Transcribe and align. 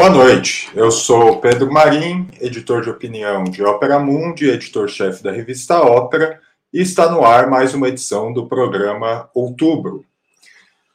Boa 0.00 0.08
noite, 0.08 0.70
eu 0.74 0.90
sou 0.90 1.42
Pedro 1.42 1.70
Marim, 1.70 2.26
editor 2.40 2.80
de 2.80 2.88
opinião 2.88 3.44
de 3.44 3.62
Ópera 3.62 3.98
Mundi, 3.98 4.48
editor-chefe 4.48 5.22
da 5.22 5.30
revista 5.30 5.78
Ópera, 5.78 6.40
e 6.72 6.80
está 6.80 7.10
no 7.10 7.22
ar 7.22 7.50
mais 7.50 7.74
uma 7.74 7.86
edição 7.86 8.32
do 8.32 8.48
programa 8.48 9.28
Outubro. 9.34 10.02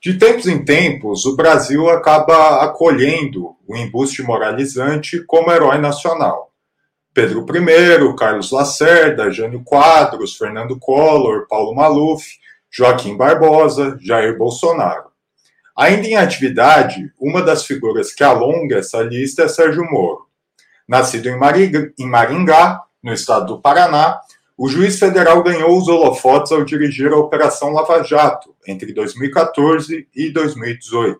De 0.01 0.15
tempos 0.17 0.47
em 0.47 0.65
tempos, 0.65 1.23
o 1.27 1.35
Brasil 1.35 1.87
acaba 1.87 2.63
acolhendo 2.63 3.55
o 3.67 3.77
embuste 3.77 4.23
moralizante 4.23 5.21
como 5.21 5.51
herói 5.51 5.77
nacional. 5.77 6.51
Pedro 7.13 7.45
I, 7.47 8.15
Carlos 8.17 8.49
Lacerda, 8.49 9.29
Jânio 9.29 9.63
Quadros, 9.63 10.35
Fernando 10.35 10.79
Collor, 10.79 11.45
Paulo 11.47 11.75
Maluf, 11.75 12.25
Joaquim 12.71 13.15
Barbosa, 13.15 13.99
Jair 14.01 14.35
Bolsonaro. 14.35 15.14
Ainda 15.77 16.07
em 16.07 16.15
atividade, 16.15 17.11
uma 17.19 17.41
das 17.41 17.65
figuras 17.65 18.13
que 18.13 18.23
alonga 18.23 18.77
essa 18.77 19.01
lista 19.01 19.43
é 19.43 19.47
Sérgio 19.47 19.83
Moro. 19.83 20.25
Nascido 20.87 21.27
em 21.27 22.07
Maringá, 22.07 22.81
no 23.03 23.11
estado 23.11 23.47
do 23.47 23.61
Paraná, 23.61 24.19
o 24.57 24.69
juiz 24.69 24.97
federal 24.97 25.43
ganhou 25.43 25.77
os 25.77 25.89
holofotes 25.89 26.53
ao 26.53 26.63
dirigir 26.63 27.11
a 27.11 27.17
Operação 27.17 27.73
Lava 27.73 28.01
Jato 28.03 28.55
entre 28.65 28.93
2014 28.93 30.07
e 30.15 30.29
2018. 30.29 31.19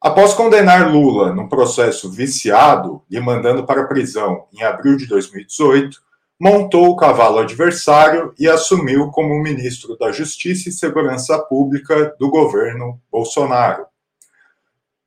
Após 0.00 0.32
condenar 0.32 0.90
Lula 0.90 1.34
num 1.34 1.48
processo 1.48 2.10
viciado 2.10 3.02
e 3.10 3.20
mandando 3.20 3.66
para 3.66 3.82
a 3.82 3.86
prisão 3.86 4.46
em 4.52 4.62
abril 4.62 4.96
de 4.96 5.06
2018, 5.06 6.00
montou 6.38 6.88
o 6.88 6.96
cavalo 6.96 7.38
adversário 7.38 8.34
e 8.38 8.48
assumiu 8.48 9.10
como 9.10 9.42
ministro 9.42 9.96
da 9.96 10.12
Justiça 10.12 10.68
e 10.68 10.72
Segurança 10.72 11.38
Pública 11.38 12.14
do 12.18 12.30
governo 12.30 13.00
Bolsonaro. 13.10 13.86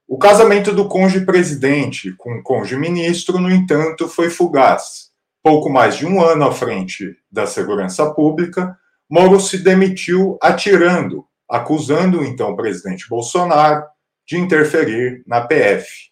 O 0.08 0.17
casamento 0.17 0.73
do 0.73 0.88
cônjuge-presidente 0.88 2.13
com 2.17 2.33
o 2.33 2.44
cônjuge-ministro, 2.44 3.39
no 3.39 3.52
entanto, 3.52 4.08
foi 4.08 4.30
fugaz. 4.30 5.11
Pouco 5.44 5.69
mais 5.69 5.95
de 5.95 6.05
um 6.05 6.21
ano 6.21 6.45
à 6.45 6.52
frente 6.52 7.16
da 7.31 7.45
segurança 7.45 8.11
pública, 8.11 8.75
Moro 9.09 9.39
se 9.39 9.58
demitiu 9.58 10.38
atirando, 10.39 11.25
acusando 11.49 12.19
o 12.19 12.23
então 12.23 12.55
presidente 12.55 13.09
Bolsonaro 13.09 13.83
de 14.27 14.38
interferir 14.38 15.23
na 15.25 15.41
PF. 15.41 16.08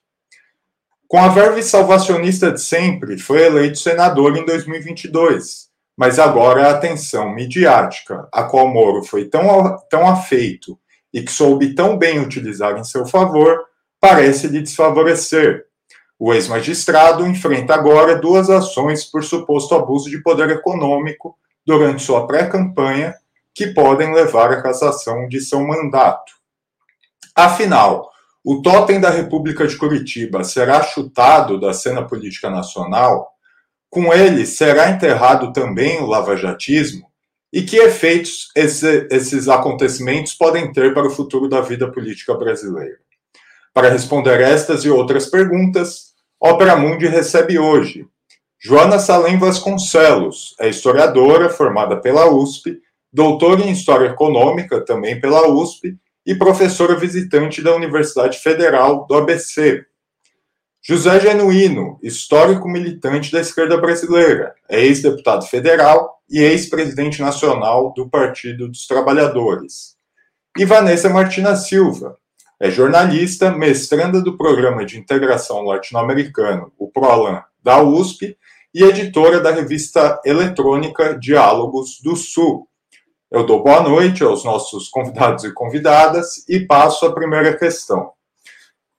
Com 1.08 1.20
a 1.20 1.30
verve 1.30 1.64
salvacionista 1.64 2.52
de 2.52 2.60
sempre, 2.60 3.18
foi 3.18 3.46
eleito 3.46 3.80
senador 3.80 4.36
em 4.36 4.46
2022, 4.46 5.70
mas 5.96 6.20
agora 6.20 6.68
a 6.68 6.72
atenção 6.72 7.34
midiática, 7.34 8.28
a 8.30 8.44
qual 8.44 8.68
Moro 8.68 9.02
foi 9.04 9.24
tão, 9.24 9.78
tão 9.90 10.06
afeito 10.06 10.78
e 11.14 11.22
que 11.22 11.32
soube 11.32 11.74
tão 11.74 11.98
bem 11.98 12.20
utilizar 12.20 12.78
em 12.78 12.84
seu 12.84 13.06
favor, 13.06 13.64
parece 14.02 14.48
lhe 14.48 14.62
desfavorecer. 14.62 15.66
O 16.20 16.34
ex-magistrado 16.34 17.26
enfrenta 17.26 17.74
agora 17.74 18.18
duas 18.18 18.50
ações 18.50 19.06
por 19.06 19.24
suposto 19.24 19.76
abuso 19.76 20.10
de 20.10 20.22
poder 20.22 20.50
econômico 20.50 21.38
durante 21.66 22.04
sua 22.04 22.28
pré-campanha, 22.28 23.16
que 23.56 23.68
podem 23.68 24.14
levar 24.14 24.52
à 24.52 24.62
cassação 24.62 25.28
de 25.30 25.40
seu 25.40 25.62
mandato. 25.66 26.34
Afinal, 27.34 28.12
o 28.50 28.62
totem 28.62 28.98
da 28.98 29.10
República 29.10 29.68
de 29.68 29.76
Curitiba 29.76 30.42
será 30.42 30.82
chutado 30.82 31.60
da 31.60 31.74
cena 31.74 32.08
política 32.08 32.50
nacional, 32.50 33.30
com 33.90 34.14
ele 34.14 34.46
será 34.46 34.90
enterrado 34.90 35.52
também 35.52 36.00
o 36.00 36.06
lavajatismo, 36.06 37.12
e 37.52 37.62
que 37.64 37.76
efeitos 37.76 38.50
esse, 38.56 39.06
esses 39.12 39.50
acontecimentos 39.50 40.34
podem 40.34 40.72
ter 40.72 40.94
para 40.94 41.08
o 41.08 41.10
futuro 41.10 41.50
da 41.50 41.60
vida 41.60 41.92
política 41.92 42.34
brasileira? 42.36 42.96
Para 43.74 43.90
responder 43.90 44.40
estas 44.40 44.86
e 44.86 44.90
outras 44.90 45.26
perguntas, 45.26 46.14
Ópera 46.40 46.78
Mundi 46.78 47.06
recebe 47.06 47.60
hoje 47.60 48.08
Joana 48.58 48.98
Salem 48.98 49.38
Vasconcelos, 49.38 50.56
é 50.58 50.70
historiadora 50.70 51.50
formada 51.50 51.98
pela 51.98 52.32
USP, 52.32 52.80
doutora 53.12 53.64
em 53.64 53.72
História 53.72 54.08
Econômica 54.08 54.80
também 54.86 55.20
pela 55.20 55.50
USP 55.50 55.98
e 56.28 56.36
professora 56.36 56.94
visitante 56.94 57.64
da 57.64 57.74
Universidade 57.74 58.40
Federal 58.40 59.08
do 59.08 59.16
ABC. 59.16 59.86
José 60.84 61.22
Genuíno, 61.22 61.98
histórico 62.04 62.68
militante 62.68 63.32
da 63.32 63.40
esquerda 63.40 63.78
brasileira, 63.78 64.54
é 64.68 64.82
ex-deputado 64.82 65.46
federal 65.46 66.22
e 66.30 66.40
ex-presidente 66.40 67.22
nacional 67.22 67.94
do 67.94 68.10
Partido 68.10 68.68
dos 68.68 68.86
Trabalhadores. 68.86 69.96
E 70.58 70.66
Vanessa 70.66 71.08
Martina 71.08 71.56
Silva, 71.56 72.18
é 72.60 72.70
jornalista, 72.70 73.50
mestranda 73.52 74.22
do 74.22 74.36
Programa 74.36 74.86
de 74.86 75.00
Integração 75.00 75.62
Latino-Americano, 75.62 76.74
o 76.78 76.92
PROLAN, 76.92 77.42
da 77.64 77.82
USP, 77.82 78.38
e 78.74 78.84
editora 78.84 79.40
da 79.40 79.52
revista 79.52 80.22
eletrônica 80.26 81.18
Diálogos 81.18 82.02
do 82.04 82.18
Sul, 82.18 82.67
eu 83.30 83.46
dou 83.46 83.62
boa 83.62 83.82
noite 83.82 84.24
aos 84.24 84.44
nossos 84.44 84.88
convidados 84.90 85.44
e 85.44 85.54
convidadas 85.54 86.48
e 86.48 86.62
passo 86.62 87.06
a 87.06 87.14
primeira 87.14 87.58
questão. 87.58 88.12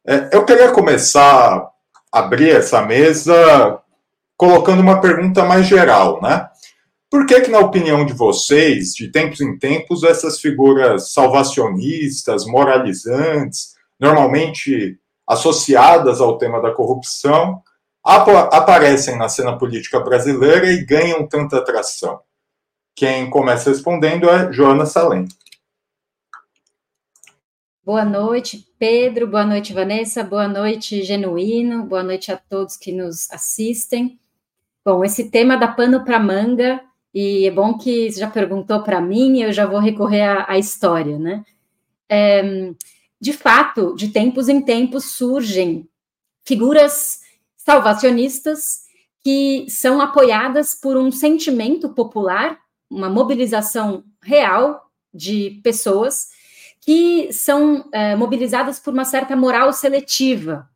É, 0.06 0.30
eu 0.32 0.44
queria 0.44 0.70
começar 0.70 1.70
a 2.12 2.18
abrir 2.18 2.50
essa 2.50 2.82
mesa 2.82 3.80
colocando 4.36 4.80
uma 4.80 5.00
pergunta 5.00 5.44
mais 5.44 5.66
geral, 5.66 6.20
né? 6.22 6.48
Por 7.10 7.24
que, 7.24 7.40
que, 7.40 7.50
na 7.50 7.58
opinião 7.58 8.04
de 8.04 8.12
vocês, 8.12 8.94
de 8.94 9.10
tempos 9.10 9.40
em 9.40 9.58
tempos, 9.58 10.04
essas 10.04 10.40
figuras 10.40 11.12
salvacionistas, 11.12 12.44
moralizantes, 12.44 13.74
normalmente 13.98 14.98
associadas 15.26 16.20
ao 16.20 16.36
tema 16.36 16.60
da 16.60 16.70
corrupção, 16.70 17.62
ap 18.04 18.28
aparecem 18.52 19.16
na 19.16 19.28
cena 19.28 19.56
política 19.56 20.00
brasileira 20.00 20.70
e 20.70 20.84
ganham 20.84 21.26
tanta 21.26 21.58
atração? 21.58 22.20
Quem 22.98 23.30
começa 23.30 23.70
respondendo 23.70 24.28
é 24.28 24.52
Joana 24.52 24.84
Salem. 24.84 25.28
Boa 27.84 28.04
noite, 28.04 28.66
Pedro. 28.76 29.28
Boa 29.28 29.46
noite, 29.46 29.72
Vanessa. 29.72 30.24
Boa 30.24 30.48
noite, 30.48 31.04
Genuíno. 31.04 31.84
Boa 31.84 32.02
noite 32.02 32.32
a 32.32 32.36
todos 32.36 32.76
que 32.76 32.90
nos 32.90 33.30
assistem. 33.30 34.18
Bom, 34.84 35.04
esse 35.04 35.30
tema 35.30 35.56
dá 35.56 35.68
pano 35.68 36.04
para 36.04 36.18
manga 36.18 36.80
e 37.14 37.46
é 37.46 37.52
bom 37.52 37.78
que 37.78 38.10
você 38.10 38.18
já 38.18 38.28
perguntou 38.28 38.82
para 38.82 39.00
mim, 39.00 39.42
eu 39.42 39.52
já 39.52 39.64
vou 39.64 39.78
recorrer 39.78 40.22
à, 40.22 40.46
à 40.48 40.58
história, 40.58 41.20
né? 41.20 41.44
É, 42.08 42.72
de 43.20 43.32
fato, 43.32 43.94
de 43.94 44.08
tempos 44.08 44.48
em 44.48 44.60
tempos 44.60 45.12
surgem 45.12 45.88
figuras 46.44 47.20
salvacionistas 47.56 48.88
que 49.22 49.66
são 49.68 50.00
apoiadas 50.00 50.74
por 50.74 50.96
um 50.96 51.12
sentimento 51.12 51.90
popular 51.90 52.58
uma 52.90 53.08
mobilização 53.08 54.04
real 54.22 54.90
de 55.12 55.60
pessoas 55.62 56.28
que 56.80 57.32
são 57.32 57.88
é, 57.92 58.16
mobilizadas 58.16 58.78
por 58.78 58.92
uma 58.92 59.04
certa 59.04 59.36
moral 59.36 59.72
seletiva. 59.72 60.68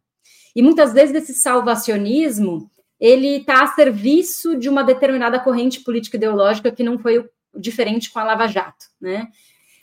E 0.55 0.63
muitas 0.63 0.93
vezes 0.93 1.15
esse 1.15 1.35
salvacionismo 1.35 2.71
ele 3.01 3.39
está 3.39 3.65
a 3.65 3.67
serviço 3.69 4.57
de 4.57 4.69
uma 4.69 4.85
determinada 4.85 5.41
corrente 5.41 5.81
política 5.81 6.17
ideológica 6.17 6.71
que 6.71 6.85
não 6.85 6.99
foi 6.99 7.29
diferente 7.55 8.11
com 8.11 8.21
a 8.21 8.25
Lava 8.25 8.47
Jato, 8.47 8.87
né? 9.01 9.29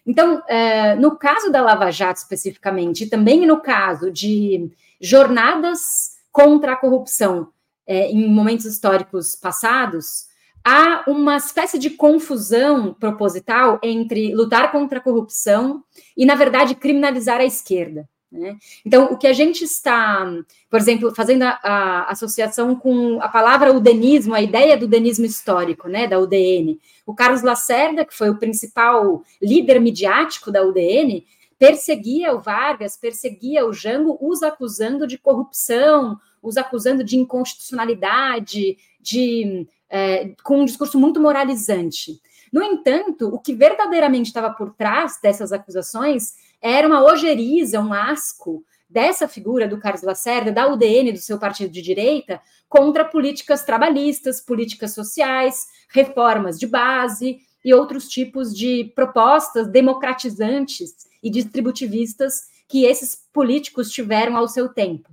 Então, 0.06 0.42
é, 0.48 0.96
no 0.96 1.18
caso 1.18 1.52
da 1.52 1.62
Lava 1.62 1.92
Jato 1.92 2.20
especificamente, 2.20 3.04
e 3.04 3.10
também 3.10 3.46
no 3.46 3.60
caso 3.60 4.10
de 4.10 4.72
jornadas 5.02 6.18
contra 6.32 6.74
a 6.74 6.76
corrupção 6.78 7.50
é, 7.86 8.10
em 8.10 8.30
momentos 8.30 8.66
históricos 8.66 9.36
passados, 9.36 10.29
há 10.64 11.04
uma 11.08 11.38
espécie 11.38 11.80
de 11.80 11.92
confusão 11.92 12.94
proposital 12.94 13.80
entre 13.84 14.34
lutar 14.34 14.72
contra 14.72 15.00
a 15.00 15.02
corrupção 15.02 15.84
e, 16.16 16.26
na 16.26 16.36
verdade, 16.36 16.76
criminalizar 16.76 17.40
a 17.40 17.46
esquerda. 17.46 18.08
Né? 18.32 18.58
Então, 18.86 19.06
o 19.06 19.18
que 19.18 19.26
a 19.26 19.34
gente 19.34 19.64
está, 19.64 20.32
por 20.70 20.80
exemplo, 20.80 21.14
fazendo 21.16 21.44
a, 21.44 21.60
a, 21.64 22.12
associação 22.12 22.76
com 22.76 23.20
a 23.22 23.28
palavra 23.28 23.74
udenismo, 23.74 24.36
a 24.36 24.42
ideia 24.42 24.78
do 24.78 24.86
udenismo 24.86 25.26
histórico, 25.26 25.88
né, 25.88 26.08
da 26.08 26.20
UDN. 26.20 26.80
O 27.06 27.16
Carlos 27.16 27.42
Lacerda, 27.42 28.06
que 28.06 28.16
foi 28.16 28.30
o 28.30 28.38
principal 28.38 29.24
líder 29.42 29.80
midiático 29.82 30.52
da 30.52 30.64
UDN, 30.64 31.26
perseguia 31.58 32.34
o 32.34 32.40
Vargas, 32.40 32.96
perseguia 32.96 33.66
o 33.66 33.74
Jango, 33.74 34.18
os 34.22 34.44
acusando 34.44 35.08
de 35.08 35.18
corrupção, 35.18 36.18
os 36.42 36.56
acusando 36.56 37.04
de 37.04 37.18
inconstitucionalidade, 37.18 38.78
de 39.02 39.68
é, 39.90 40.34
com 40.44 40.62
um 40.62 40.66
discurso 40.66 41.00
muito 41.00 41.20
moralizante. 41.20 42.22
No 42.52 42.64
entanto, 42.64 43.28
o 43.28 43.40
que 43.40 43.54
verdadeiramente 43.54 44.28
estava 44.28 44.52
por 44.52 44.74
trás 44.74 45.20
dessas 45.22 45.52
acusações 45.52 46.34
era 46.62 46.88
uma 46.88 47.04
ojeriza, 47.04 47.80
um 47.80 47.94
asco 47.94 48.64
dessa 48.90 49.28
figura 49.28 49.68
do 49.68 49.80
Carlos 49.80 50.02
Lacerda, 50.02 50.52
da 50.52 50.68
UDN, 50.68 51.12
do 51.12 51.20
seu 51.20 51.38
partido 51.38 51.72
de 51.72 51.82
direita, 51.82 52.42
contra 52.68 53.06
políticas 53.06 53.64
trabalhistas, 53.64 54.42
políticas 54.42 54.94
sociais, 54.94 55.68
reformas 55.90 56.58
de 56.58 56.66
base 56.66 57.40
e 57.64 57.74
outros 57.74 58.08
tipos 58.08 58.56
de 58.56 58.92
propostas 58.96 59.68
democratizantes 59.68 60.96
e 61.22 61.30
distributivistas 61.30 62.48
que 62.68 62.86
esses 62.86 63.16
políticos 63.34 63.92
tiveram 63.92 64.38
ao 64.38 64.48
seu 64.48 64.70
tempo. 64.70 65.10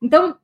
Então, 0.00 0.36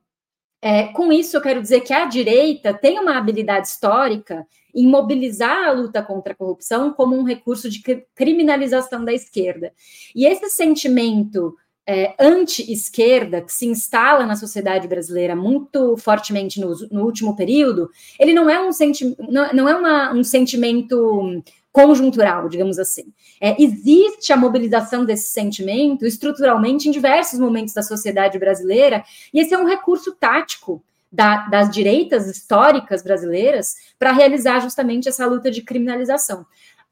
é, 0.65 0.83
com 0.93 1.11
isso, 1.11 1.35
eu 1.35 1.41
quero 1.41 1.61
dizer 1.61 1.81
que 1.81 1.91
a 1.91 2.05
direita 2.05 2.73
tem 2.73 2.97
uma 2.97 3.17
habilidade 3.17 3.67
histórica 3.67 4.47
em 4.73 4.87
mobilizar 4.87 5.67
a 5.67 5.71
luta 5.71 6.01
contra 6.01 6.31
a 6.31 6.35
corrupção 6.35 6.93
como 6.93 7.17
um 7.17 7.23
recurso 7.23 7.69
de 7.69 7.83
criminalização 8.15 9.03
da 9.03 9.11
esquerda. 9.11 9.73
E 10.15 10.25
esse 10.25 10.49
sentimento 10.49 11.53
é, 11.85 12.15
anti-esquerda 12.17 13.41
que 13.41 13.51
se 13.51 13.65
instala 13.65 14.25
na 14.25 14.37
sociedade 14.37 14.87
brasileira 14.87 15.35
muito 15.35 15.97
fortemente 15.97 16.61
no, 16.61 16.73
no 16.89 17.03
último 17.03 17.35
período, 17.35 17.89
ele 18.17 18.31
não 18.31 18.49
é 18.49 18.57
um, 18.65 18.71
senti 18.71 19.17
não, 19.19 19.51
não 19.51 19.67
é 19.67 19.75
uma, 19.75 20.13
um 20.13 20.23
sentimento 20.23 21.43
conjuntural, 21.73 22.47
digamos 22.47 22.77
assim. 22.77 23.11
É, 23.41 23.61
existe 23.61 24.31
a 24.31 24.37
mobilização 24.37 25.03
desse 25.03 25.33
sentimento 25.33 26.05
estruturalmente 26.05 26.87
em 26.87 26.91
diversos 26.91 27.39
momentos 27.39 27.73
da 27.73 27.81
sociedade 27.81 28.37
brasileira, 28.37 29.03
e 29.33 29.39
esse 29.39 29.55
é 29.55 29.57
um 29.57 29.67
recurso 29.67 30.13
tático 30.13 30.83
da, 31.11 31.47
das 31.47 31.71
direitas 31.71 32.27
históricas 32.27 33.01
brasileiras 33.03 33.75
para 33.97 34.11
realizar 34.11 34.59
justamente 34.59 35.09
essa 35.09 35.25
luta 35.25 35.49
de 35.49 35.63
criminalização. 35.63 36.45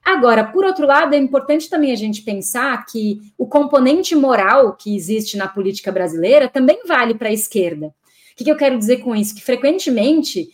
Agora, 0.03 0.43
por 0.45 0.65
outro 0.65 0.87
lado, 0.87 1.13
é 1.13 1.17
importante 1.17 1.69
também 1.69 1.91
a 1.91 1.95
gente 1.95 2.23
pensar 2.23 2.83
que 2.87 3.21
o 3.37 3.45
componente 3.45 4.15
moral 4.15 4.75
que 4.75 4.95
existe 4.95 5.37
na 5.37 5.47
política 5.47 5.91
brasileira 5.91 6.49
também 6.49 6.81
vale 6.87 7.13
para 7.13 7.29
a 7.29 7.33
esquerda. 7.33 7.87
O 7.87 8.35
que, 8.35 8.45
que 8.45 8.51
eu 8.51 8.57
quero 8.57 8.79
dizer 8.79 8.97
com 8.97 9.15
isso? 9.15 9.35
Que 9.35 9.43
frequentemente 9.43 10.49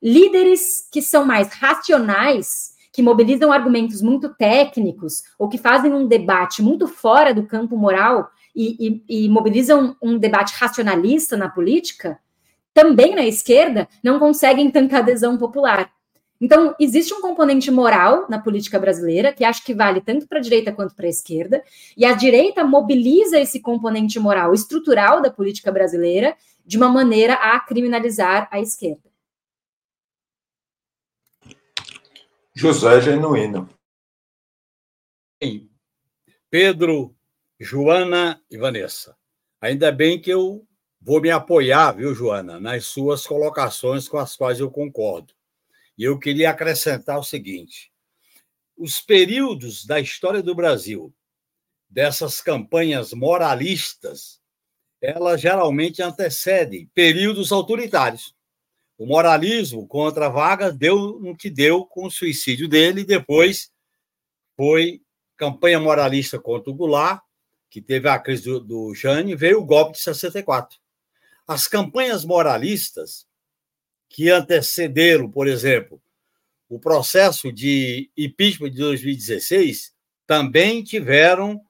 líderes 0.00 0.86
que 0.90 1.02
são 1.02 1.24
mais 1.24 1.48
racionais 1.48 2.71
que 2.92 3.02
mobilizam 3.02 3.50
argumentos 3.50 4.02
muito 4.02 4.28
técnicos 4.34 5.22
ou 5.38 5.48
que 5.48 5.56
fazem 5.56 5.92
um 5.92 6.06
debate 6.06 6.62
muito 6.62 6.86
fora 6.86 7.32
do 7.32 7.46
campo 7.46 7.76
moral 7.76 8.28
e, 8.54 9.02
e, 9.08 9.24
e 9.24 9.28
mobilizam 9.28 9.96
um 10.02 10.18
debate 10.18 10.54
racionalista 10.56 11.36
na 11.36 11.48
política, 11.48 12.18
também 12.74 13.14
na 13.14 13.24
esquerda, 13.24 13.88
não 14.02 14.18
conseguem 14.18 14.70
tanta 14.70 14.98
adesão 14.98 15.38
popular. 15.38 15.90
Então, 16.40 16.74
existe 16.78 17.14
um 17.14 17.20
componente 17.20 17.70
moral 17.70 18.26
na 18.28 18.38
política 18.38 18.78
brasileira, 18.78 19.32
que 19.32 19.44
acho 19.44 19.64
que 19.64 19.72
vale 19.72 20.00
tanto 20.00 20.26
para 20.26 20.38
a 20.38 20.42
direita 20.42 20.72
quanto 20.72 20.94
para 20.94 21.06
a 21.06 21.08
esquerda, 21.08 21.62
e 21.96 22.04
a 22.04 22.14
direita 22.14 22.64
mobiliza 22.64 23.38
esse 23.38 23.60
componente 23.60 24.18
moral 24.18 24.52
estrutural 24.52 25.22
da 25.22 25.30
política 25.30 25.70
brasileira 25.70 26.34
de 26.66 26.76
uma 26.76 26.88
maneira 26.88 27.34
a 27.34 27.60
criminalizar 27.60 28.48
a 28.50 28.60
esquerda. 28.60 29.11
José 32.54 33.00
Genuíno. 33.00 33.68
Pedro, 36.50 37.16
Joana 37.58 38.42
e 38.50 38.58
Vanessa. 38.58 39.16
Ainda 39.60 39.90
bem 39.90 40.20
que 40.20 40.30
eu 40.30 40.66
vou 41.00 41.20
me 41.20 41.30
apoiar, 41.30 41.92
viu, 41.92 42.14
Joana, 42.14 42.60
nas 42.60 42.84
suas 42.84 43.26
colocações 43.26 44.06
com 44.06 44.18
as 44.18 44.36
quais 44.36 44.60
eu 44.60 44.70
concordo. 44.70 45.32
E 45.96 46.04
eu 46.04 46.18
queria 46.18 46.50
acrescentar 46.50 47.18
o 47.18 47.24
seguinte: 47.24 47.90
os 48.76 49.00
períodos 49.00 49.86
da 49.86 49.98
história 49.98 50.42
do 50.42 50.54
Brasil 50.54 51.12
dessas 51.88 52.40
campanhas 52.40 53.12
moralistas, 53.12 54.40
elas 55.00 55.40
geralmente 55.40 56.02
antecedem 56.02 56.86
períodos 56.94 57.50
autoritários. 57.50 58.34
O 58.98 59.06
moralismo 59.06 59.86
contra 59.86 60.28
Vargas 60.28 60.76
deu 60.76 61.18
no 61.20 61.36
que 61.36 61.50
deu 61.50 61.84
com 61.84 62.06
o 62.06 62.10
suicídio 62.10 62.68
dele, 62.68 63.04
depois 63.04 63.70
foi 64.56 65.00
campanha 65.36 65.80
moralista 65.80 66.38
contra 66.38 66.70
o 66.70 66.74
Goulart, 66.74 67.22
que 67.68 67.80
teve 67.80 68.08
a 68.08 68.18
crise 68.18 68.44
do, 68.44 68.60
do 68.60 68.94
Jane, 68.94 69.34
veio 69.34 69.60
o 69.60 69.64
golpe 69.64 69.92
de 69.92 70.00
64. 70.00 70.78
As 71.48 71.66
campanhas 71.66 72.24
moralistas 72.24 73.26
que 74.08 74.28
antecederam, 74.28 75.30
por 75.30 75.48
exemplo, 75.48 76.00
o 76.68 76.78
processo 76.78 77.52
de 77.52 78.10
impeachment 78.16 78.70
de 78.70 78.78
2016, 78.78 79.92
também 80.26 80.82
tiveram, 80.82 81.60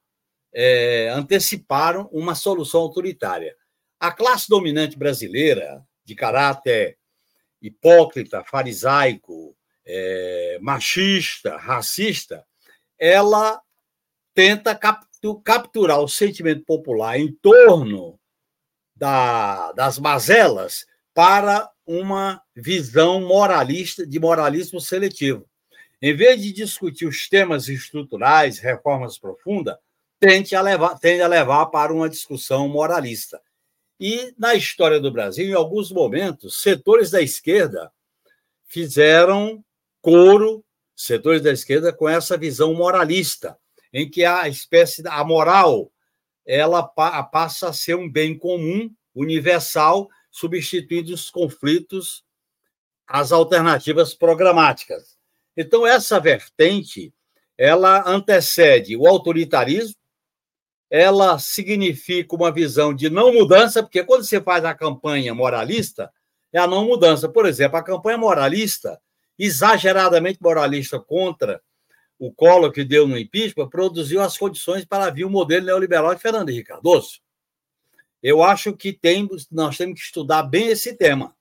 é, 0.53 1.09
anteciparam 1.11 2.09
uma 2.13 2.35
solução 2.35 2.81
autoritária. 2.81 3.57
A 3.99 4.13
classe 4.13 4.49
dominante 4.49 4.99
brasileira, 4.99 5.85
de 6.05 6.15
caráter 6.15 6.99
hipócrita, 7.63 8.45
farisaico, 8.45 9.57
é, 9.87 10.59
machista, 10.61 11.57
racista, 11.57 12.45
ela 12.99 13.61
tenta 14.35 14.79
capturar 15.45 16.01
o 16.01 16.09
sentimento 16.09 16.65
popular 16.65 17.19
em 17.19 17.33
torno 17.33 18.19
da, 18.95 19.73
das 19.73 19.99
mazelas 19.99 20.87
para 21.15 21.71
uma 21.87 22.43
visão 22.55 23.21
moralista 23.21 24.07
de 24.07 24.19
moralismo 24.19 24.81
seletivo. 24.81 25.47
Em 26.01 26.15
vez 26.17 26.43
de 26.43 26.53
discutir 26.53 27.07
os 27.07 27.29
temas 27.29 27.69
estruturais, 27.69 28.59
reformas 28.59 29.19
profundas, 29.19 29.77
tende 30.19 30.55
a 30.55 30.61
levar, 30.61 30.99
tende 30.99 31.23
a 31.23 31.29
levar 31.29 31.67
para 31.67 31.93
uma 31.93 32.09
discussão 32.09 32.69
moralista. 32.69 33.41
E 34.05 34.35
na 34.37 34.53
história 34.53 34.99
do 34.99 35.13
Brasil, 35.13 35.47
em 35.47 35.53
alguns 35.53 35.93
momentos, 35.93 36.61
setores 36.61 37.09
da 37.09 37.23
esquerda 37.23 37.93
fizeram 38.67 39.65
coro, 40.01 40.65
setores 40.97 41.41
da 41.41 41.53
esquerda, 41.53 41.93
com 41.93 42.09
essa 42.09 42.37
visão 42.37 42.75
moralista, 42.75 43.57
em 43.93 44.11
que 44.11 44.25
a 44.25 44.49
espécie 44.49 45.05
a 45.07 45.23
moral 45.23 45.93
ela 46.45 46.83
passa 46.83 47.69
a 47.69 47.73
ser 47.73 47.95
um 47.95 48.11
bem 48.11 48.37
comum, 48.37 48.93
universal, 49.15 50.09
substituindo 50.33 51.15
os 51.15 51.31
conflitos 51.31 52.25
às 53.07 53.31
alternativas 53.31 54.15
programáticas. 54.15 55.17
Então 55.57 55.87
essa 55.87 56.19
vertente 56.19 57.15
ela 57.57 58.03
antecede 58.05 58.97
o 58.97 59.07
autoritarismo, 59.07 59.95
ela 60.95 61.39
significa 61.39 62.37
uma 62.37 62.53
visão 62.53 62.93
de 62.93 63.09
não 63.09 63.33
mudança, 63.33 63.83
porque 63.83 64.05
quando 64.05 64.25
você 64.25 64.43
faz 64.43 64.63
a 64.63 64.75
campanha 64.75 65.35
moralista, 65.35 66.13
é 66.53 66.59
a 66.59 66.67
não 66.67 66.85
mudança. 66.85 67.31
Por 67.31 67.47
exemplo, 67.47 67.79
a 67.79 67.83
campanha 67.83 68.19
moralista, 68.19 69.01
exageradamente 69.39 70.39
moralista 70.43 71.01
contra 71.01 71.63
o 72.19 72.31
colo 72.31 72.71
que 72.71 72.85
deu 72.85 73.09
no 73.09 73.17
impeachment, 73.17 73.71
produziu 73.71 74.21
as 74.21 74.37
condições 74.37 74.85
para 74.85 75.09
vir 75.09 75.25
o 75.25 75.31
modelo 75.31 75.65
neoliberal 75.65 76.15
de 76.15 76.21
Fernando 76.21 76.51
Henrique 76.51 76.69
Cardoso. 76.69 77.23
Eu 78.23 78.43
acho 78.43 78.77
que 78.77 78.93
tem, 78.93 79.27
nós 79.51 79.79
temos 79.79 79.99
que 79.99 80.05
estudar 80.05 80.43
bem 80.43 80.67
esse 80.67 80.95
tema. 80.95 81.35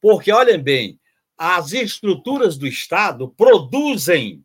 Porque, 0.00 0.32
olhem 0.32 0.60
bem, 0.60 0.98
as 1.38 1.72
estruturas 1.72 2.58
do 2.58 2.66
Estado 2.66 3.28
produzem 3.36 4.44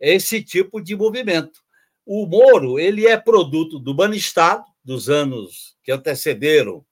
esse 0.00 0.42
tipo 0.42 0.80
de 0.80 0.96
movimento 0.96 1.64
o 2.06 2.24
Moro 2.24 2.78
ele 2.78 3.04
é 3.06 3.16
produto 3.16 3.80
do 3.80 3.92
Banestado, 3.92 4.64
dos 4.84 5.10
anos 5.10 5.76
que 5.82 5.90
antecederam, 5.90 6.86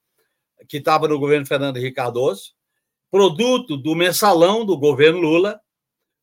que 0.67 0.77
estava 0.77 1.07
no 1.07 1.17
governo 1.17 1.45
Fernando 1.45 1.77
Henrique 1.77 1.95
Cardoso, 1.95 2.53
produto 3.09 3.77
do 3.77 3.95
mensalão 3.95 4.65
do 4.65 4.77
governo 4.77 5.19
Lula, 5.19 5.61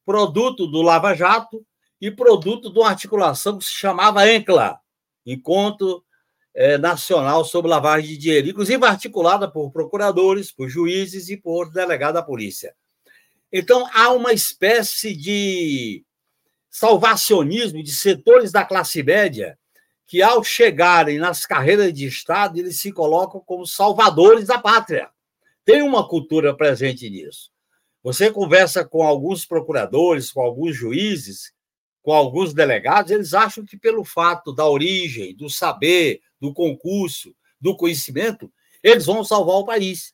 produto 0.04 0.66
do 0.66 0.82
Lava 0.82 1.14
Jato 1.14 1.64
e 1.98 2.10
produto 2.10 2.70
de 2.70 2.78
uma 2.78 2.90
articulação 2.90 3.56
que 3.56 3.64
se 3.64 3.72
chamava 3.72 4.28
ENCLA, 4.28 4.78
Encontro 5.24 6.04
é, 6.54 6.76
Nacional 6.76 7.44
sobre 7.46 7.70
Lavagem 7.70 8.10
de 8.10 8.18
Dinheiro, 8.18 8.48
inclusive 8.48 8.84
articulada 8.84 9.50
por 9.50 9.70
procuradores, 9.70 10.52
por 10.52 10.68
juízes 10.68 11.30
e 11.30 11.36
por 11.36 11.70
delegado 11.70 12.14
da 12.14 12.22
polícia. 12.22 12.74
Então, 13.50 13.88
há 13.94 14.10
uma 14.12 14.32
espécie 14.32 15.16
de 15.16 16.04
salvacionismo 16.72 17.82
de 17.82 17.92
setores 17.92 18.50
da 18.50 18.64
classe 18.64 19.02
média 19.02 19.58
que, 20.06 20.22
ao 20.22 20.42
chegarem 20.42 21.18
nas 21.18 21.44
carreiras 21.44 21.92
de 21.92 22.06
Estado, 22.06 22.58
eles 22.58 22.80
se 22.80 22.90
colocam 22.90 23.40
como 23.44 23.66
salvadores 23.66 24.46
da 24.46 24.58
pátria. 24.58 25.10
Tem 25.66 25.82
uma 25.82 26.08
cultura 26.08 26.56
presente 26.56 27.08
nisso. 27.10 27.50
Você 28.02 28.32
conversa 28.32 28.84
com 28.84 29.02
alguns 29.02 29.44
procuradores, 29.44 30.32
com 30.32 30.40
alguns 30.40 30.74
juízes, 30.74 31.52
com 32.02 32.12
alguns 32.12 32.52
delegados, 32.52 33.12
eles 33.12 33.32
acham 33.32 33.64
que, 33.64 33.76
pelo 33.76 34.02
fato 34.02 34.52
da 34.52 34.66
origem, 34.66 35.36
do 35.36 35.48
saber, 35.48 36.20
do 36.40 36.52
concurso, 36.52 37.32
do 37.60 37.76
conhecimento, 37.76 38.52
eles 38.82 39.06
vão 39.06 39.22
salvar 39.22 39.56
o 39.56 39.64
país. 39.64 40.12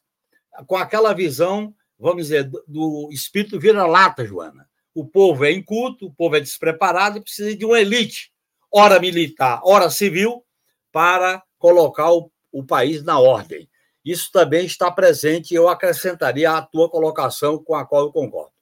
Com 0.67 0.77
aquela 0.77 1.15
visão, 1.15 1.75
vamos 1.99 2.25
dizer, 2.25 2.51
do 2.67 3.09
espírito 3.11 3.59
vira-lata, 3.59 4.27
Joana 4.27 4.68
o 4.99 5.07
povo 5.07 5.45
é 5.45 5.53
inculto, 5.53 6.07
o 6.07 6.13
povo 6.13 6.37
é 6.37 6.41
despreparado 6.41 7.19
e 7.19 7.21
precisa 7.21 7.57
de 7.57 7.65
uma 7.65 7.81
elite, 7.81 8.33
ora 8.73 8.99
militar, 8.99 9.61
ora 9.63 9.89
civil, 9.91 10.45
para 10.91 11.41
colocar 11.57 12.11
o, 12.11 12.29
o 12.51 12.65
país 12.65 13.05
na 13.05 13.17
ordem. 13.17 13.69
Isso 14.05 14.29
também 14.33 14.67
está 14.67 14.91
presente 14.91 15.53
e 15.53 15.55
eu 15.55 15.69
acrescentaria 15.69 16.51
a 16.51 16.63
tua 16.63 16.91
colocação 16.91 17.63
com 17.63 17.77
a 17.77 17.87
qual 17.87 18.07
eu 18.07 18.13
concordo. 18.13 18.53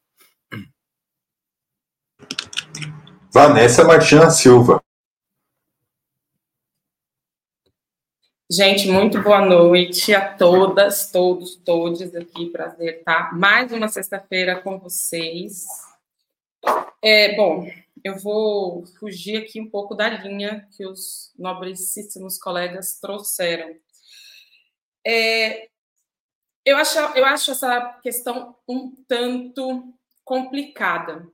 Vanessa 3.32 3.82
Martina 3.82 4.28
Silva. 4.30 4.82
Gente, 8.50 8.88
muito 8.88 9.22
boa 9.22 9.40
noite 9.40 10.14
a 10.14 10.34
todas, 10.34 11.10
todos, 11.10 11.56
todos 11.56 12.14
aqui. 12.14 12.50
Prazer 12.50 12.98
estar 12.98 13.34
mais 13.34 13.72
uma 13.72 13.88
sexta-feira 13.88 14.60
com 14.60 14.78
vocês. 14.78 15.85
É, 17.08 17.36
bom, 17.36 17.70
eu 18.02 18.18
vou 18.18 18.84
fugir 18.98 19.36
aqui 19.36 19.60
um 19.60 19.70
pouco 19.70 19.94
da 19.94 20.08
linha 20.08 20.68
que 20.76 20.84
os 20.84 21.32
nobrecíssimos 21.38 22.36
colegas 22.36 22.98
trouxeram. 22.98 23.76
É, 25.06 25.68
eu, 26.64 26.76
acho, 26.76 26.98
eu 27.16 27.24
acho 27.24 27.52
essa 27.52 27.92
questão 28.02 28.56
um 28.68 28.90
tanto 29.06 29.94
complicada. 30.24 31.30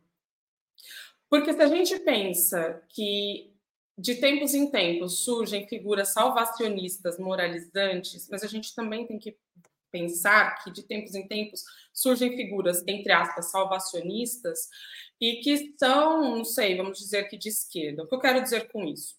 Porque 1.30 1.54
se 1.54 1.62
a 1.62 1.68
gente 1.68 1.98
pensa 2.00 2.84
que 2.90 3.50
de 3.96 4.16
tempos 4.16 4.52
em 4.52 4.70
tempos 4.70 5.20
surgem 5.24 5.66
figuras 5.66 6.12
salvacionistas, 6.12 7.18
moralizantes, 7.18 8.28
mas 8.28 8.42
a 8.42 8.46
gente 8.46 8.74
também 8.74 9.06
tem 9.06 9.18
que 9.18 9.38
pensar 9.92 10.56
que 10.64 10.72
de 10.72 10.82
tempos 10.82 11.14
em 11.14 11.28
tempos 11.28 11.62
surgem 11.92 12.34
figuras, 12.34 12.82
entre 12.88 13.12
aspas, 13.12 13.50
salvacionistas, 13.50 14.68
e 15.20 15.37
que 15.37 15.75
são, 15.78 16.37
não 16.37 16.44
sei, 16.44 16.76
vamos 16.76 16.99
dizer 16.99 17.28
que 17.28 17.37
de 17.38 17.50
esquerda. 17.50 18.02
O 18.02 18.08
que 18.08 18.14
eu 18.14 18.20
quero 18.20 18.42
dizer 18.42 18.72
com 18.72 18.84
isso? 18.84 19.14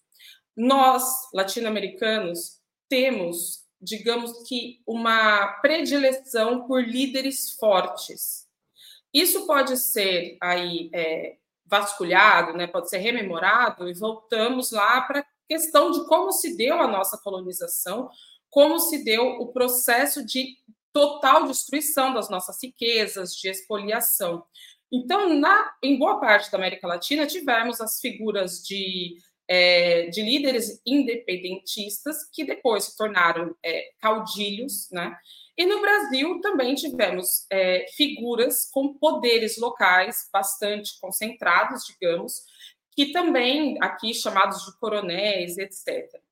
Nós, 0.54 1.02
latino-americanos, 1.32 2.60
temos, 2.88 3.64
digamos 3.80 4.46
que, 4.46 4.82
uma 4.86 5.46
predileção 5.62 6.66
por 6.66 6.84
líderes 6.84 7.52
fortes. 7.52 8.46
Isso 9.12 9.46
pode 9.46 9.76
ser 9.78 10.36
aí 10.40 10.90
é, 10.92 11.36
vasculhado, 11.64 12.52
né, 12.52 12.66
pode 12.66 12.90
ser 12.90 12.98
rememorado, 12.98 13.88
e 13.88 13.94
voltamos 13.94 14.72
lá 14.72 15.00
para 15.02 15.20
a 15.20 15.26
questão 15.48 15.90
de 15.90 16.06
como 16.06 16.32
se 16.32 16.56
deu 16.56 16.80
a 16.80 16.88
nossa 16.88 17.16
colonização, 17.18 18.10
como 18.54 18.78
se 18.78 19.02
deu 19.02 19.40
o 19.40 19.48
processo 19.48 20.24
de 20.24 20.56
total 20.92 21.48
destruição 21.48 22.14
das 22.14 22.30
nossas 22.30 22.62
riquezas, 22.62 23.34
de 23.34 23.48
expoliação. 23.48 24.44
Então, 24.92 25.34
na, 25.34 25.74
em 25.82 25.98
boa 25.98 26.20
parte 26.20 26.52
da 26.52 26.56
América 26.56 26.86
Latina, 26.86 27.26
tivemos 27.26 27.80
as 27.80 27.98
figuras 27.98 28.64
de, 28.64 29.16
é, 29.48 30.06
de 30.06 30.22
líderes 30.22 30.80
independentistas 30.86 32.30
que 32.32 32.44
depois 32.44 32.84
se 32.84 32.96
tornaram 32.96 33.56
é, 33.60 33.90
caudilhos, 33.98 34.88
né? 34.92 35.18
E 35.58 35.66
no 35.66 35.80
Brasil 35.80 36.40
também 36.40 36.76
tivemos 36.76 37.46
é, 37.50 37.86
figuras 37.96 38.70
com 38.70 38.94
poderes 38.94 39.58
locais 39.58 40.28
bastante 40.32 41.00
concentrados, 41.00 41.82
digamos, 41.86 42.44
que 42.92 43.06
também 43.06 43.76
aqui 43.80 44.14
chamados 44.14 44.64
de 44.64 44.78
coronéis, 44.78 45.58
etc. 45.58 46.22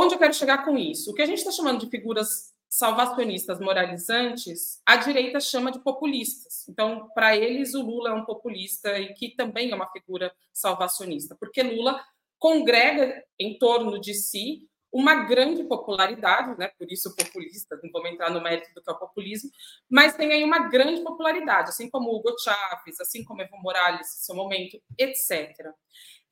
Onde 0.00 0.14
eu 0.14 0.18
quero 0.18 0.32
chegar 0.32 0.64
com 0.64 0.78
isso? 0.78 1.10
O 1.10 1.14
que 1.14 1.22
a 1.22 1.26
gente 1.26 1.38
está 1.38 1.50
chamando 1.50 1.80
de 1.80 1.90
figuras 1.90 2.54
salvacionistas 2.68 3.58
moralizantes, 3.58 4.80
a 4.86 4.96
direita 4.96 5.40
chama 5.40 5.72
de 5.72 5.80
populistas. 5.80 6.68
Então, 6.68 7.08
para 7.14 7.36
eles, 7.36 7.74
o 7.74 7.82
Lula 7.82 8.10
é 8.10 8.12
um 8.12 8.24
populista 8.24 8.96
e 8.96 9.12
que 9.14 9.34
também 9.34 9.72
é 9.72 9.74
uma 9.74 9.90
figura 9.90 10.32
salvacionista, 10.52 11.36
porque 11.40 11.64
Lula 11.64 12.00
congrega 12.38 13.24
em 13.40 13.58
torno 13.58 14.00
de 14.00 14.14
si 14.14 14.68
uma 14.92 15.26
grande 15.26 15.64
popularidade, 15.64 16.56
né? 16.58 16.70
por 16.78 16.90
isso 16.90 17.14
populista, 17.16 17.78
não 17.82 17.90
vamos 17.90 18.10
entrar 18.10 18.30
no 18.30 18.40
mérito 18.40 18.72
do 18.74 18.82
que 18.82 18.88
é 18.88 18.92
o 18.92 18.98
populismo, 18.98 19.50
mas 19.90 20.14
tem 20.14 20.32
aí 20.32 20.44
uma 20.44 20.68
grande 20.68 21.02
popularidade, 21.02 21.70
assim 21.70 21.90
como 21.90 22.14
Hugo 22.14 22.38
Chávez, 22.38 23.00
assim 23.00 23.24
como 23.24 23.42
Evo 23.42 23.56
Morales, 23.58 24.06
seu 24.24 24.36
momento, 24.36 24.80
etc. 24.96 25.72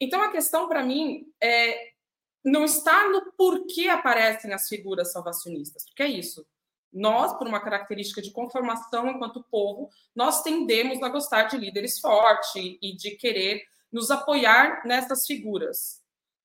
Então, 0.01 0.23
a 0.23 0.31
questão 0.31 0.69
para 0.69 0.85
mim 0.85 1.25
é, 1.43 1.96
não 2.47 2.65
está 2.65 3.09
no 3.09 3.33
porquê 3.33 3.89
aparecem 3.89 4.53
as 4.53 4.69
figuras 4.69 5.11
salvacionistas, 5.11 5.85
porque 5.85 6.05
é 6.05 6.07
isso. 6.07 6.47
Nós, 6.93 7.37
por 7.37 7.49
uma 7.49 7.61
característica 7.61 8.23
de 8.23 8.31
conformação 8.31 9.09
enquanto 9.09 9.45
povo, 9.51 9.91
nós 10.15 10.43
tendemos 10.43 11.03
a 11.03 11.09
gostar 11.09 11.43
de 11.45 11.57
líderes 11.59 11.99
fortes 11.99 12.55
e 12.55 12.97
de 12.97 13.17
querer 13.17 13.65
nos 13.93 14.13
apoiar 14.13 14.87
nessas 14.87 15.27
figuras. 15.27 16.01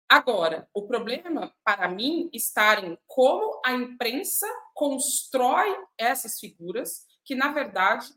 Agora, 0.10 0.67
o 0.74 0.88
problema, 0.88 1.53
para 1.63 1.88
mim, 1.88 2.29
está 2.34 2.81
em 2.81 2.98
como 3.05 3.62
a 3.63 3.72
imprensa 3.72 4.48
constrói 4.74 5.77
essas 5.98 6.39
figuras, 6.39 7.05
que, 7.24 7.36
na 7.36 7.51
verdade, 7.51 8.08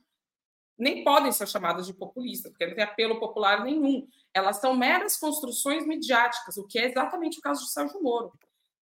nem 0.79 1.05
podem 1.05 1.31
ser 1.33 1.49
chamadas 1.49 1.87
de 1.87 1.95
populistas, 1.95 2.51
porque 2.51 2.67
não 2.67 2.75
tem 2.75 2.85
apelo 2.85 3.21
popular 3.21 3.65
nenhum. 3.65 4.07
Elas 4.33 4.61
são 4.61 4.75
meras 4.75 5.17
construções 5.17 5.87
midiáticas, 5.87 6.57
o 6.57 6.67
que 6.67 6.79
é 6.79 6.87
exatamente 6.87 7.39
o 7.39 7.43
caso 7.43 7.65
de 7.65 7.71
Sérgio 7.71 8.03
Moro. 8.03 8.33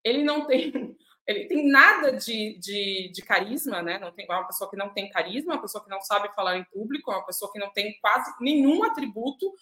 Ele 0.03 0.23
não 0.23 0.47
tem, 0.47 0.71
ele 1.27 1.45
tem 1.45 1.69
nada 1.69 2.11
de, 2.11 2.57
de, 2.59 3.11
de 3.13 3.21
carisma, 3.21 3.81
né? 3.81 3.99
Não 3.99 4.11
tem 4.11 4.25
é 4.29 4.33
uma 4.33 4.47
pessoa 4.47 4.69
que 4.69 4.77
não 4.77 4.93
tem 4.93 5.09
carisma, 5.09 5.53
uma 5.53 5.61
pessoa 5.61 5.83
que 5.83 5.89
não 5.89 6.01
sabe 6.01 6.33
falar 6.33 6.57
em 6.57 6.65
público, 6.65 7.11
uma 7.11 7.25
pessoa 7.25 7.51
que 7.51 7.59
não 7.59 7.71
tem 7.71 7.97
quase 8.01 8.33
nenhum 8.41 8.83
atributo 8.83 9.53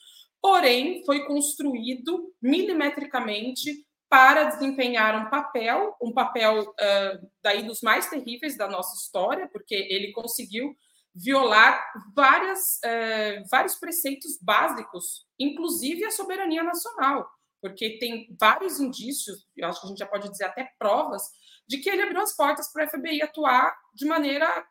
porém 0.41 1.05
foi 1.05 1.25
construído 1.25 2.33
milimetricamente 2.41 3.85
para 4.09 4.45
desempenhar 4.45 5.15
um 5.15 5.29
papel, 5.29 5.95
um 6.01 6.11
papel 6.11 6.61
uh, 6.61 7.29
daí 7.41 7.63
dos 7.63 7.81
mais 7.81 8.09
terríveis 8.09 8.57
da 8.57 8.67
nossa 8.67 8.95
história, 8.97 9.47
porque 9.47 9.75
ele 9.75 10.11
conseguiu 10.11 10.75
violar 11.13 11.83
várias, 12.15 12.79
uh, 12.85 13.47
vários 13.49 13.75
preceitos 13.75 14.37
básicos, 14.41 15.25
inclusive 15.39 16.05
a 16.05 16.11
soberania 16.11 16.63
nacional, 16.63 17.29
porque 17.61 17.99
tem 17.99 18.35
vários 18.39 18.79
indícios, 18.79 19.45
eu 19.55 19.67
acho 19.67 19.81
que 19.81 19.87
a 19.87 19.89
gente 19.89 19.99
já 19.99 20.07
pode 20.07 20.29
dizer 20.29 20.45
até 20.45 20.71
provas, 20.79 21.23
de 21.67 21.77
que 21.77 21.89
ele 21.89 22.01
abriu 22.01 22.21
as 22.21 22.35
portas 22.35 22.71
para 22.71 22.85
o 22.85 22.89
FBI 22.89 23.21
atuar 23.21 23.75
de 23.93 24.05
maneira 24.05 24.65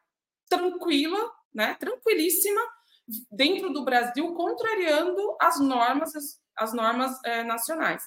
tranquila, 0.49 1.31
né, 1.55 1.75
tranquilíssima, 1.75 2.61
dentro 3.31 3.73
do 3.73 3.85
Brasil, 3.85 4.35
contrariando 4.35 5.37
as 5.41 5.61
normas, 5.61 6.15
as, 6.15 6.41
as 6.57 6.73
normas 6.73 7.19
é, 7.25 7.43
nacionais. 7.43 8.03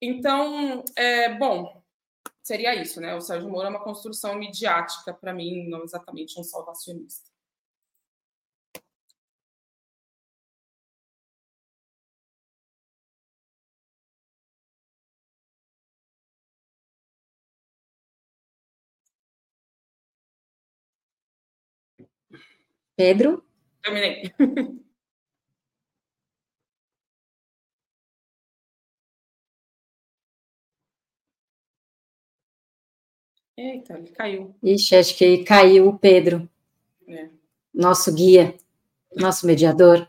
Então, 0.00 0.84
é, 0.96 1.34
bom, 1.34 1.82
seria 2.42 2.74
isso, 2.74 3.00
né? 3.00 3.14
O 3.14 3.20
Sérgio 3.20 3.50
Moro 3.50 3.66
é 3.66 3.70
uma 3.70 3.82
construção 3.82 4.34
midiática, 4.36 5.12
para 5.12 5.34
mim, 5.34 5.68
não 5.68 5.82
exatamente 5.82 6.38
um 6.40 6.44
salvacionista. 6.44 7.27
Pedro? 22.98 23.44
Terminei. 23.80 24.32
Eita, 33.56 33.94
ele 33.94 34.08
caiu. 34.08 34.54
Ixi, 34.60 34.96
acho 34.96 35.16
que 35.16 35.44
caiu 35.44 35.88
o 35.88 35.98
Pedro. 35.98 36.48
É. 37.06 37.28
Nosso 37.72 38.12
guia, 38.12 38.54
nosso 39.16 39.46
mediador. 39.46 40.08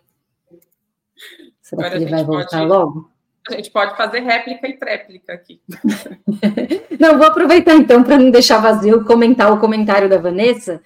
Será 1.62 1.86
Agora 1.86 1.98
que 2.00 2.04
ele 2.06 2.12
vai 2.12 2.24
voltar 2.24 2.58
pode, 2.58 2.68
logo? 2.68 3.12
A 3.50 3.54
gente 3.54 3.70
pode 3.70 3.96
fazer 3.98 4.22
réplica 4.22 4.68
e 4.68 4.78
tréplica 4.78 5.34
aqui. 5.34 5.62
não, 7.00 7.20
vou 7.20 7.28
aproveitar 7.28 7.76
então 7.76 8.04
para 8.04 8.18
não 8.18 8.32
deixar 8.32 8.58
vazio 8.60 9.06
comentar 9.06 9.54
o 9.54 9.60
comentário 9.60 10.10
da 10.10 10.18
Vanessa 10.18 10.82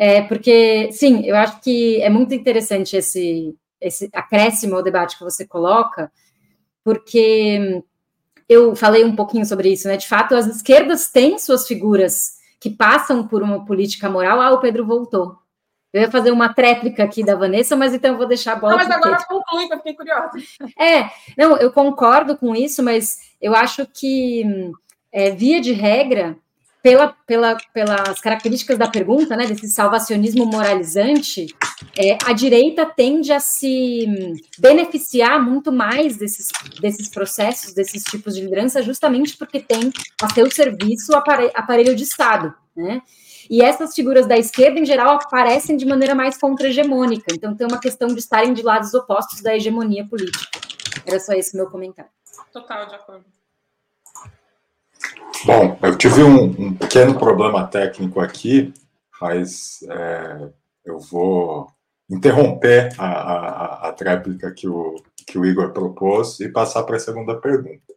é, 0.00 0.22
porque, 0.22 0.92
sim, 0.92 1.26
eu 1.26 1.34
acho 1.34 1.60
que 1.60 2.00
é 2.00 2.08
muito 2.08 2.32
interessante 2.32 2.96
esse, 2.96 3.52
esse 3.80 4.08
acréscimo 4.14 4.76
ao 4.76 4.82
debate 4.82 5.18
que 5.18 5.24
você 5.24 5.44
coloca, 5.44 6.08
porque 6.84 7.82
eu 8.48 8.76
falei 8.76 9.04
um 9.04 9.16
pouquinho 9.16 9.44
sobre 9.44 9.72
isso, 9.72 9.88
né? 9.88 9.96
De 9.96 10.06
fato, 10.06 10.36
as 10.36 10.46
esquerdas 10.46 11.10
têm 11.10 11.36
suas 11.36 11.66
figuras 11.66 12.34
que 12.60 12.70
passam 12.70 13.26
por 13.26 13.42
uma 13.42 13.64
política 13.64 14.08
moral. 14.08 14.40
Ah, 14.40 14.52
o 14.52 14.60
Pedro 14.60 14.86
voltou. 14.86 15.36
Eu 15.92 16.02
ia 16.02 16.10
fazer 16.12 16.30
uma 16.30 16.54
tréplica 16.54 17.02
aqui 17.02 17.24
da 17.24 17.34
Vanessa, 17.34 17.74
mas 17.74 17.92
então 17.92 18.12
eu 18.12 18.18
vou 18.18 18.28
deixar 18.28 18.52
a 18.52 18.56
bola. 18.56 18.76
Não, 18.76 18.78
mas 18.78 18.90
agora 18.90 19.18
conclui, 19.26 19.64
eu 19.64 19.78
fiquei 19.78 19.94
curiosa. 19.94 20.30
É, 20.78 21.10
não, 21.36 21.56
eu 21.56 21.72
concordo 21.72 22.36
com 22.36 22.54
isso, 22.54 22.84
mas 22.84 23.18
eu 23.40 23.52
acho 23.52 23.84
que, 23.84 24.44
é, 25.10 25.32
via 25.32 25.60
de 25.60 25.72
regra, 25.72 26.38
pela, 26.82 27.14
pela, 27.26 27.56
pelas 27.72 28.20
características 28.20 28.78
da 28.78 28.88
pergunta, 28.88 29.36
né, 29.36 29.46
desse 29.46 29.68
salvacionismo 29.68 30.46
moralizante, 30.46 31.46
é, 31.96 32.16
a 32.24 32.32
direita 32.32 32.86
tende 32.86 33.32
a 33.32 33.40
se 33.40 34.06
beneficiar 34.58 35.42
muito 35.42 35.72
mais 35.72 36.16
desses, 36.16 36.48
desses 36.80 37.08
processos, 37.08 37.74
desses 37.74 38.04
tipos 38.04 38.34
de 38.34 38.42
liderança, 38.42 38.82
justamente 38.82 39.36
porque 39.36 39.60
tem 39.60 39.92
a 40.22 40.32
seu 40.32 40.50
serviço 40.50 41.12
o 41.12 41.16
aparelho, 41.16 41.52
aparelho 41.54 41.96
de 41.96 42.04
Estado, 42.04 42.54
né? 42.76 43.02
E 43.50 43.62
essas 43.62 43.94
figuras 43.94 44.26
da 44.26 44.36
esquerda, 44.36 44.78
em 44.78 44.84
geral, 44.84 45.14
aparecem 45.14 45.74
de 45.74 45.86
maneira 45.86 46.14
mais 46.14 46.36
contra-hegemônica. 46.36 47.32
Então, 47.32 47.56
tem 47.56 47.66
uma 47.66 47.80
questão 47.80 48.08
de 48.08 48.18
estarem 48.18 48.52
de 48.52 48.60
lados 48.60 48.92
opostos 48.92 49.40
da 49.40 49.56
hegemonia 49.56 50.06
política. 50.06 50.60
Era 51.06 51.18
só 51.18 51.32
esse 51.32 51.56
meu 51.56 51.70
comentário. 51.70 52.10
Total, 52.52 52.86
de 52.86 52.94
acordo. 52.94 53.24
Bom, 55.44 55.78
eu 55.82 55.96
tive 55.96 56.22
um, 56.22 56.44
um 56.44 56.74
pequeno 56.74 57.18
problema 57.18 57.66
técnico 57.66 58.20
aqui, 58.20 58.72
mas 59.20 59.80
é, 59.88 60.48
eu 60.84 60.98
vou 60.98 61.70
interromper 62.10 62.88
a, 62.98 63.06
a, 63.06 63.88
a 63.88 63.92
tréplica 63.92 64.50
que 64.52 64.68
o, 64.68 64.96
que 65.26 65.38
o 65.38 65.44
Igor 65.44 65.72
propôs 65.72 66.40
e 66.40 66.48
passar 66.48 66.82
para 66.82 66.96
a 66.96 67.00
segunda 67.00 67.36
pergunta. 67.36 67.88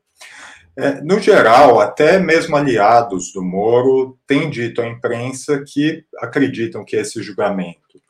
É, 0.76 1.02
no 1.02 1.20
geral, 1.20 1.82
até 1.82 2.18
mesmo 2.20 2.56
aliados 2.56 3.34
do 3.34 3.44
Moro 3.44 4.18
têm 4.26 4.50
dito 4.50 4.82
à 4.82 4.88
imprensa 4.88 5.64
que 5.66 6.06
acreditam 6.20 6.86
que 6.86 6.96
esse 6.96 7.22
julgamento 7.22 8.02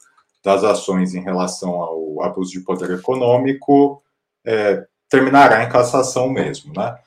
das 0.44 0.64
ações 0.64 1.14
em 1.14 1.22
relação 1.22 1.72
ao 1.72 2.24
abuso 2.24 2.52
de 2.52 2.62
poder 2.62 2.92
econômico 2.92 4.04
é, 4.46 4.86
terminará 5.10 5.64
em 5.64 5.70
cassação 5.70 6.30
mesmo, 6.30 6.74
né? 6.74 6.98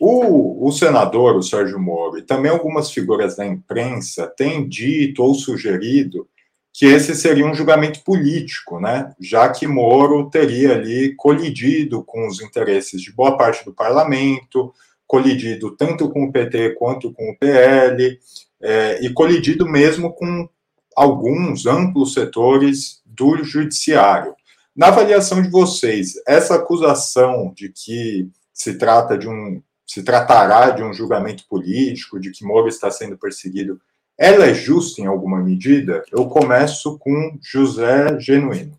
O, 0.00 0.66
o, 0.66 0.72
senador, 0.72 1.36
o 1.36 1.42
Sérgio 1.42 1.78
Moro, 1.78 2.18
e 2.18 2.22
também 2.22 2.50
algumas 2.50 2.90
figuras 2.90 3.36
da 3.36 3.46
imprensa 3.46 4.26
têm 4.26 4.68
dito 4.68 5.22
ou 5.22 5.34
sugerido 5.34 6.28
que 6.72 6.86
esse 6.86 7.16
seria 7.16 7.44
um 7.44 7.54
julgamento 7.54 8.04
político, 8.04 8.78
né? 8.78 9.12
Já 9.18 9.48
que 9.48 9.66
Moro 9.66 10.30
teria 10.30 10.74
ali 10.74 11.12
colidido 11.16 12.04
com 12.04 12.28
os 12.28 12.40
interesses 12.40 13.02
de 13.02 13.12
boa 13.12 13.36
parte 13.36 13.64
do 13.64 13.74
parlamento, 13.74 14.72
colidido 15.04 15.74
tanto 15.76 16.08
com 16.08 16.24
o 16.24 16.30
PT 16.32 16.76
quanto 16.78 17.12
com 17.12 17.30
o 17.30 17.36
PL, 17.36 18.20
é, 18.60 19.04
e 19.04 19.12
colidido 19.12 19.68
mesmo 19.68 20.12
com 20.12 20.48
alguns 20.94 21.66
amplos 21.66 22.12
setores 22.12 23.02
do 23.04 23.42
judiciário. 23.42 24.34
Na 24.76 24.88
avaliação 24.88 25.42
de 25.42 25.50
vocês, 25.50 26.12
essa 26.26 26.54
acusação 26.54 27.52
de 27.56 27.70
que 27.70 28.28
se 28.52 28.74
trata 28.74 29.18
de 29.18 29.28
um 29.28 29.60
se 29.88 30.02
tratará 30.02 30.68
de 30.70 30.82
um 30.82 30.92
julgamento 30.92 31.46
político, 31.48 32.20
de 32.20 32.30
que 32.30 32.44
Moro 32.44 32.68
está 32.68 32.90
sendo 32.90 33.16
perseguido, 33.16 33.80
ela 34.18 34.44
é 34.44 34.52
justa 34.52 35.00
em 35.00 35.06
alguma 35.06 35.42
medida? 35.42 36.04
Eu 36.12 36.26
começo 36.26 36.98
com 36.98 37.38
José 37.40 38.20
Genuíno. 38.20 38.76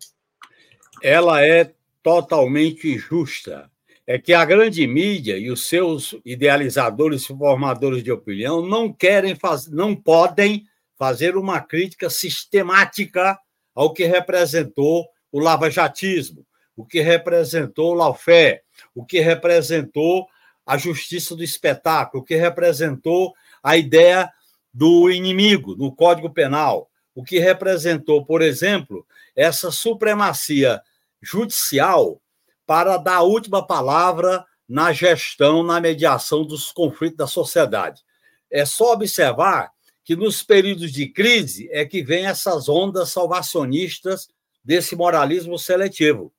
Ela 1.02 1.44
é 1.44 1.72
totalmente 2.00 2.96
justa. 2.96 3.68
É 4.06 4.18
que 4.18 4.32
a 4.32 4.44
grande 4.44 4.86
mídia 4.86 5.36
e 5.36 5.50
os 5.50 5.68
seus 5.68 6.14
idealizadores 6.24 7.26
formadores 7.26 8.04
de 8.04 8.12
opinião 8.12 8.64
não 8.64 8.92
querem 8.92 9.34
fazer, 9.34 9.70
não 9.72 9.96
podem 9.96 10.64
fazer 10.96 11.36
uma 11.36 11.60
crítica 11.60 12.08
sistemática 12.08 13.38
ao 13.74 13.92
que 13.92 14.04
representou 14.04 15.08
o 15.32 15.40
lavajatismo, 15.40 16.44
o 16.76 16.84
que 16.84 17.00
representou 17.00 17.92
o 17.92 17.94
lawfare, 17.94 18.60
o 18.94 19.04
que 19.04 19.20
representou 19.20 20.26
a 20.70 20.78
justiça 20.78 21.34
do 21.34 21.42
espetáculo, 21.42 22.22
que 22.22 22.36
representou 22.36 23.34
a 23.60 23.76
ideia 23.76 24.30
do 24.72 25.10
inimigo 25.10 25.74
no 25.74 25.90
Código 25.90 26.30
Penal, 26.30 26.88
o 27.12 27.24
que 27.24 27.40
representou, 27.40 28.24
por 28.24 28.40
exemplo, 28.40 29.04
essa 29.34 29.72
supremacia 29.72 30.80
judicial 31.20 32.22
para 32.64 32.96
dar 32.98 33.16
a 33.16 33.22
última 33.22 33.66
palavra 33.66 34.46
na 34.68 34.92
gestão, 34.92 35.64
na 35.64 35.80
mediação 35.80 36.44
dos 36.44 36.70
conflitos 36.70 37.16
da 37.16 37.26
sociedade. 37.26 38.02
É 38.48 38.64
só 38.64 38.92
observar 38.92 39.72
que 40.04 40.14
nos 40.14 40.40
períodos 40.40 40.92
de 40.92 41.08
crise 41.08 41.68
é 41.72 41.84
que 41.84 42.00
vem 42.00 42.26
essas 42.26 42.68
ondas 42.68 43.10
salvacionistas 43.10 44.28
desse 44.62 44.94
moralismo 44.94 45.58
seletivo. 45.58 46.32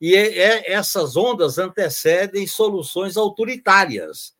E 0.00 0.16
é, 0.16 0.72
essas 0.72 1.16
ondas 1.16 1.58
antecedem 1.58 2.46
soluções 2.46 3.16
autoritárias, 3.16 4.34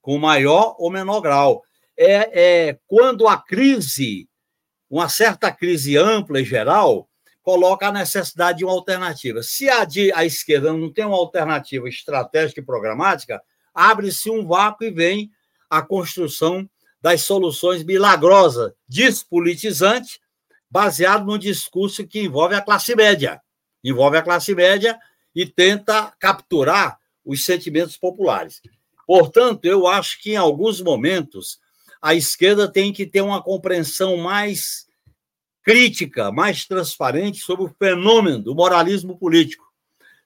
com 0.00 0.18
maior 0.18 0.74
ou 0.78 0.90
menor 0.90 1.20
grau. 1.20 1.62
É, 1.96 2.68
é 2.68 2.78
quando 2.86 3.28
a 3.28 3.36
crise, 3.36 4.28
uma 4.90 5.08
certa 5.08 5.52
crise 5.52 5.96
ampla 5.96 6.40
e 6.40 6.44
geral, 6.44 7.08
coloca 7.42 7.88
a 7.88 7.92
necessidade 7.92 8.58
de 8.58 8.64
uma 8.64 8.72
alternativa. 8.72 9.42
Se 9.42 9.68
a, 9.68 9.84
de, 9.84 10.12
a 10.12 10.24
esquerda 10.24 10.72
não 10.72 10.92
tem 10.92 11.04
uma 11.04 11.16
alternativa 11.16 11.88
estratégica 11.88 12.60
e 12.60 12.64
programática, 12.64 13.42
abre-se 13.74 14.30
um 14.30 14.46
vácuo 14.46 14.84
e 14.84 14.90
vem 14.90 15.30
a 15.68 15.82
construção 15.82 16.68
das 17.00 17.22
soluções 17.22 17.82
milagrosas, 17.82 18.72
despolitizante, 18.88 20.20
baseado 20.70 21.26
no 21.26 21.38
discurso 21.38 22.06
que 22.06 22.20
envolve 22.20 22.54
a 22.54 22.62
classe 22.62 22.94
média. 22.94 23.40
Envolve 23.82 24.16
a 24.16 24.22
classe 24.22 24.54
média 24.54 24.98
e 25.34 25.46
tenta 25.46 26.12
capturar 26.18 26.98
os 27.24 27.44
sentimentos 27.44 27.96
populares. 27.96 28.60
Portanto, 29.06 29.64
eu 29.64 29.86
acho 29.86 30.20
que 30.20 30.32
em 30.32 30.36
alguns 30.36 30.80
momentos 30.80 31.58
a 32.00 32.14
esquerda 32.14 32.70
tem 32.70 32.92
que 32.92 33.06
ter 33.06 33.20
uma 33.20 33.42
compreensão 33.42 34.16
mais 34.16 34.86
crítica, 35.62 36.32
mais 36.32 36.66
transparente 36.66 37.38
sobre 37.38 37.64
o 37.64 37.74
fenômeno 37.78 38.40
do 38.40 38.54
moralismo 38.54 39.16
político, 39.16 39.64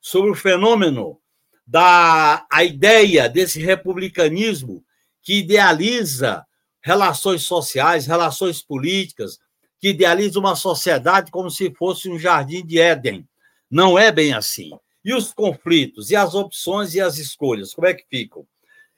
sobre 0.00 0.30
o 0.30 0.34
fenômeno 0.34 1.20
da 1.66 2.46
a 2.50 2.64
ideia 2.64 3.28
desse 3.28 3.60
republicanismo 3.60 4.84
que 5.20 5.38
idealiza 5.38 6.46
relações 6.80 7.42
sociais, 7.42 8.06
relações 8.06 8.62
políticas, 8.62 9.38
que 9.80 9.88
idealiza 9.88 10.38
uma 10.38 10.54
sociedade 10.54 11.30
como 11.30 11.50
se 11.50 11.74
fosse 11.74 12.08
um 12.08 12.18
jardim 12.18 12.64
de 12.64 12.78
Éden. 12.78 13.28
Não 13.70 13.98
é 13.98 14.10
bem 14.12 14.32
assim. 14.32 14.70
E 15.04 15.14
os 15.14 15.32
conflitos, 15.32 16.10
e 16.10 16.16
as 16.16 16.34
opções 16.34 16.94
e 16.94 17.00
as 17.00 17.18
escolhas, 17.18 17.72
como 17.72 17.86
é 17.86 17.94
que 17.94 18.06
ficam? 18.08 18.46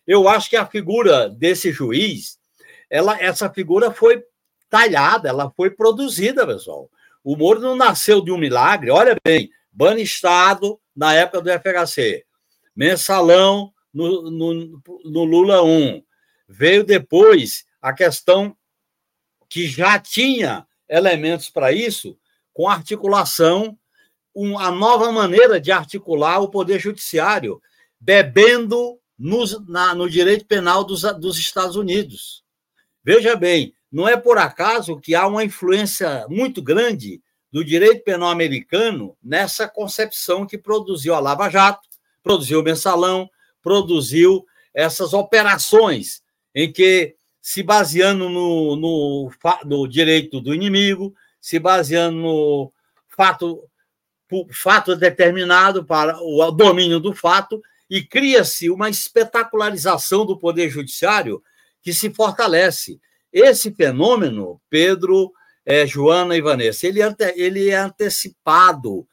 Eu 0.06 0.28
acho 0.28 0.48
que 0.48 0.56
a 0.56 0.66
figura 0.66 1.28
desse 1.28 1.70
juiz, 1.70 2.38
ela, 2.88 3.20
essa 3.20 3.50
figura 3.50 3.90
foi 3.92 4.22
talhada, 4.70 5.28
ela 5.28 5.50
foi 5.50 5.70
produzida, 5.70 6.46
pessoal. 6.46 6.90
O 7.22 7.36
Moro 7.36 7.60
não 7.60 7.76
nasceu 7.76 8.22
de 8.22 8.30
um 8.32 8.38
milagre. 8.38 8.90
Olha 8.90 9.16
bem, 9.22 9.50
Bani 9.70 10.02
Estado 10.02 10.80
na 10.96 11.14
época 11.14 11.42
do 11.42 11.50
FHC, 11.50 12.24
mensalão 12.74 13.72
no, 13.92 14.30
no, 14.30 14.82
no 15.04 15.24
Lula 15.24 15.62
1. 15.62 16.02
Veio 16.48 16.84
depois 16.84 17.66
a 17.80 17.92
questão 17.92 18.56
que 19.48 19.66
já 19.66 19.98
tinha 19.98 20.66
elementos 20.88 21.50
para 21.50 21.72
isso, 21.72 22.18
com 22.52 22.68
articulação, 22.68 23.78
um, 24.38 24.56
a 24.56 24.70
nova 24.70 25.10
maneira 25.10 25.60
de 25.60 25.72
articular 25.72 26.38
o 26.38 26.48
poder 26.48 26.78
judiciário, 26.78 27.60
bebendo 27.98 28.96
na, 29.66 29.96
no 29.96 30.08
direito 30.08 30.46
penal 30.46 30.84
dos, 30.84 31.02
dos 31.18 31.36
Estados 31.38 31.74
Unidos. 31.74 32.44
Veja 33.02 33.34
bem, 33.34 33.74
não 33.90 34.08
é 34.08 34.16
por 34.16 34.38
acaso 34.38 35.00
que 35.00 35.12
há 35.16 35.26
uma 35.26 35.42
influência 35.42 36.24
muito 36.28 36.62
grande 36.62 37.20
do 37.50 37.64
direito 37.64 38.04
penal 38.04 38.28
americano 38.30 39.16
nessa 39.20 39.66
concepção 39.66 40.46
que 40.46 40.56
produziu 40.56 41.14
a 41.14 41.18
Lava 41.18 41.48
Jato, 41.48 41.88
produziu 42.22 42.60
o 42.60 42.62
mensalão, 42.62 43.28
produziu 43.60 44.46
essas 44.72 45.14
operações 45.14 46.22
em 46.54 46.70
que 46.70 47.16
se 47.40 47.62
baseando 47.62 48.28
no, 48.28 48.76
no, 48.76 49.30
no 49.64 49.88
direito 49.88 50.40
do 50.40 50.54
inimigo, 50.54 51.12
se 51.40 51.58
baseando 51.58 52.18
no 52.18 52.72
fato, 53.08 53.64
fato 54.52 54.94
determinado 54.94 55.84
para 55.84 56.18
o 56.20 56.50
domínio 56.50 57.00
do 57.00 57.14
fato, 57.14 57.62
e 57.88 58.02
cria-se 58.02 58.68
uma 58.68 58.90
espetacularização 58.90 60.26
do 60.26 60.38
poder 60.38 60.68
judiciário 60.68 61.42
que 61.82 61.92
se 61.92 62.10
fortalece. 62.10 63.00
Esse 63.32 63.72
fenômeno, 63.72 64.60
Pedro, 64.68 65.32
é, 65.64 65.86
Joana 65.86 66.36
e 66.36 66.40
Vanessa, 66.40 66.86
ele, 66.86 67.00
ele 67.34 67.70
é 67.70 67.76
antecipado 67.76 69.06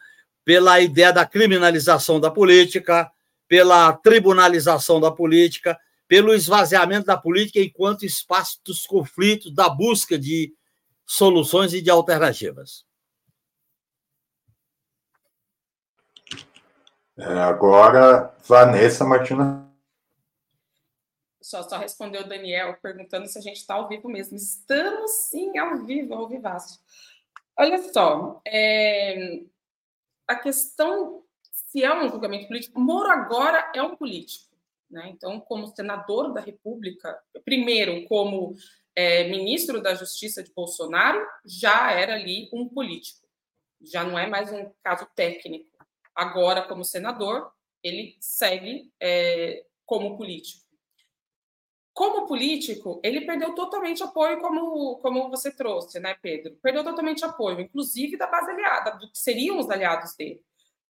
pela 0.43 0.79
ideia 0.79 1.11
da 1.11 1.25
criminalização 1.25 2.19
da 2.19 2.29
política, 2.29 3.09
pela 3.47 3.93
tribunalização 3.93 4.99
da 4.99 5.11
política, 5.11 5.77
pelo 6.07 6.33
esvaziamento 6.33 7.07
da 7.07 7.17
política 7.17 7.59
enquanto 7.59 8.05
espaço 8.05 8.59
dos 8.63 8.85
conflitos, 8.85 9.53
da 9.53 9.69
busca 9.69 10.17
de 10.17 10.53
soluções 11.05 11.73
e 11.73 11.81
de 11.81 11.89
alternativas. 11.89 12.85
É, 17.17 17.23
agora, 17.23 18.35
Vanessa 18.45 19.05
Martina. 19.05 19.65
Só, 21.41 21.63
só 21.63 21.77
respondeu 21.77 22.21
o 22.21 22.27
Daniel 22.27 22.77
perguntando 22.81 23.27
se 23.27 23.37
a 23.37 23.41
gente 23.41 23.57
está 23.57 23.75
ao 23.75 23.87
vivo 23.87 24.09
mesmo. 24.09 24.35
Estamos 24.35 25.11
sim 25.29 25.57
ao 25.57 25.85
vivo, 25.85 26.13
ao 26.13 26.27
vivaço. 26.27 26.79
Olha 27.57 27.77
só, 27.91 28.41
é, 28.45 29.41
a 30.27 30.35
questão 30.35 31.25
se 31.75 31.83
é 31.83 31.93
um 31.93 32.07
julgamento 32.07 32.47
político, 32.47 32.79
Moro 32.79 33.09
agora 33.09 33.69
é 33.75 33.81
um 33.81 33.97
político. 33.97 34.55
Né? 34.89 35.09
Então, 35.09 35.41
como 35.41 35.67
senador 35.67 36.33
da 36.33 36.39
República, 36.39 37.21
primeiro 37.43 38.05
como 38.05 38.55
é, 38.95 39.25
ministro 39.25 39.81
da 39.81 39.93
Justiça 39.93 40.41
de 40.41 40.53
Bolsonaro, 40.53 41.21
já 41.45 41.91
era 41.91 42.13
ali 42.13 42.49
um 42.53 42.69
político, 42.69 43.27
já 43.81 44.05
não 44.05 44.17
é 44.17 44.25
mais 44.25 44.53
um 44.53 44.71
caso 44.81 45.05
técnico. 45.13 45.74
Agora, 46.15 46.63
como 46.67 46.83
senador, 46.83 47.51
ele 47.83 48.15
segue 48.19 48.91
é, 48.99 49.65
como 49.85 50.17
político. 50.17 50.63
como 51.93 52.27
político, 52.27 52.99
ele 53.03 53.21
perdeu 53.25 53.55
totalmente 53.55 54.03
apoio, 54.03 54.39
como, 54.41 54.97
como 54.97 55.29
você 55.29 55.49
trouxe, 55.55 55.99
né, 55.99 56.13
Pedro? 56.21 56.57
Perdeu 56.61 56.83
totalmente 56.83 57.23
apoio, 57.23 57.61
inclusive 57.61 58.17
da 58.17 58.27
base 58.27 58.51
aliada, 58.51 58.91
do 58.97 59.09
que 59.09 59.17
seriam 59.17 59.57
os 59.59 59.69
aliados 59.69 60.13
dele. 60.15 60.41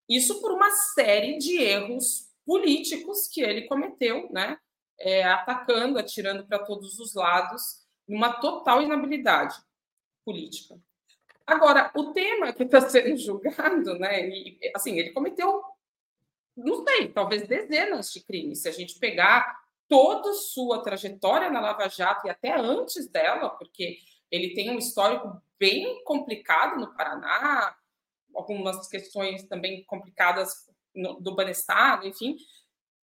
Isso 0.09 0.41
por 0.41 0.53
uma 0.53 0.71
série 0.95 1.39
de 1.39 1.59
erros 1.59 2.31
políticos 2.47 3.29
que 3.29 3.43
ele 3.43 3.67
cometeu, 3.67 4.31
né? 4.31 4.59
É, 4.99 5.25
atacando, 5.25 5.99
atirando 5.99 6.47
para 6.47 6.59
todos 6.61 6.99
os 6.99 7.15
lados, 7.15 7.85
numa 8.09 8.33
total 8.41 8.83
inabilidade 8.83 9.57
política. 10.25 10.79
Agora, 11.47 11.91
o 11.95 12.13
tema 12.13 12.53
que 12.53 12.63
está 12.63 12.81
sendo 12.89 13.17
julgado, 13.17 13.99
né? 13.99 14.29
E, 14.29 14.59
assim, 14.75 14.99
ele 14.99 15.13
cometeu, 15.13 15.63
não 16.57 16.85
sei, 16.85 17.09
talvez 17.09 17.47
dezenas 17.47 18.11
de 18.11 18.25
crimes. 18.25 18.63
Se 18.63 18.69
a 18.69 18.73
gente 18.73 18.99
pegar 18.99 19.63
toda 19.89 20.33
sua 20.33 20.83
trajetória 20.83 21.51
na 21.51 21.61
Lava 21.61 21.89
Jato 21.89 22.27
e 22.27 22.31
até 22.31 22.59
antes 22.59 23.09
dela, 23.09 23.51
porque 23.51 23.99
ele 24.31 24.55
tem 24.55 24.71
um 24.71 24.79
histórico 24.79 25.41
bem 25.59 26.03
complicado 26.05 26.81
no 26.81 26.95
Paraná, 26.95 27.77
algumas 28.35 28.89
questões 28.89 29.47
também 29.47 29.85
complicadas 29.85 30.69
no, 30.95 31.21
do 31.21 31.35
Banestado, 31.35 32.07
enfim. 32.07 32.37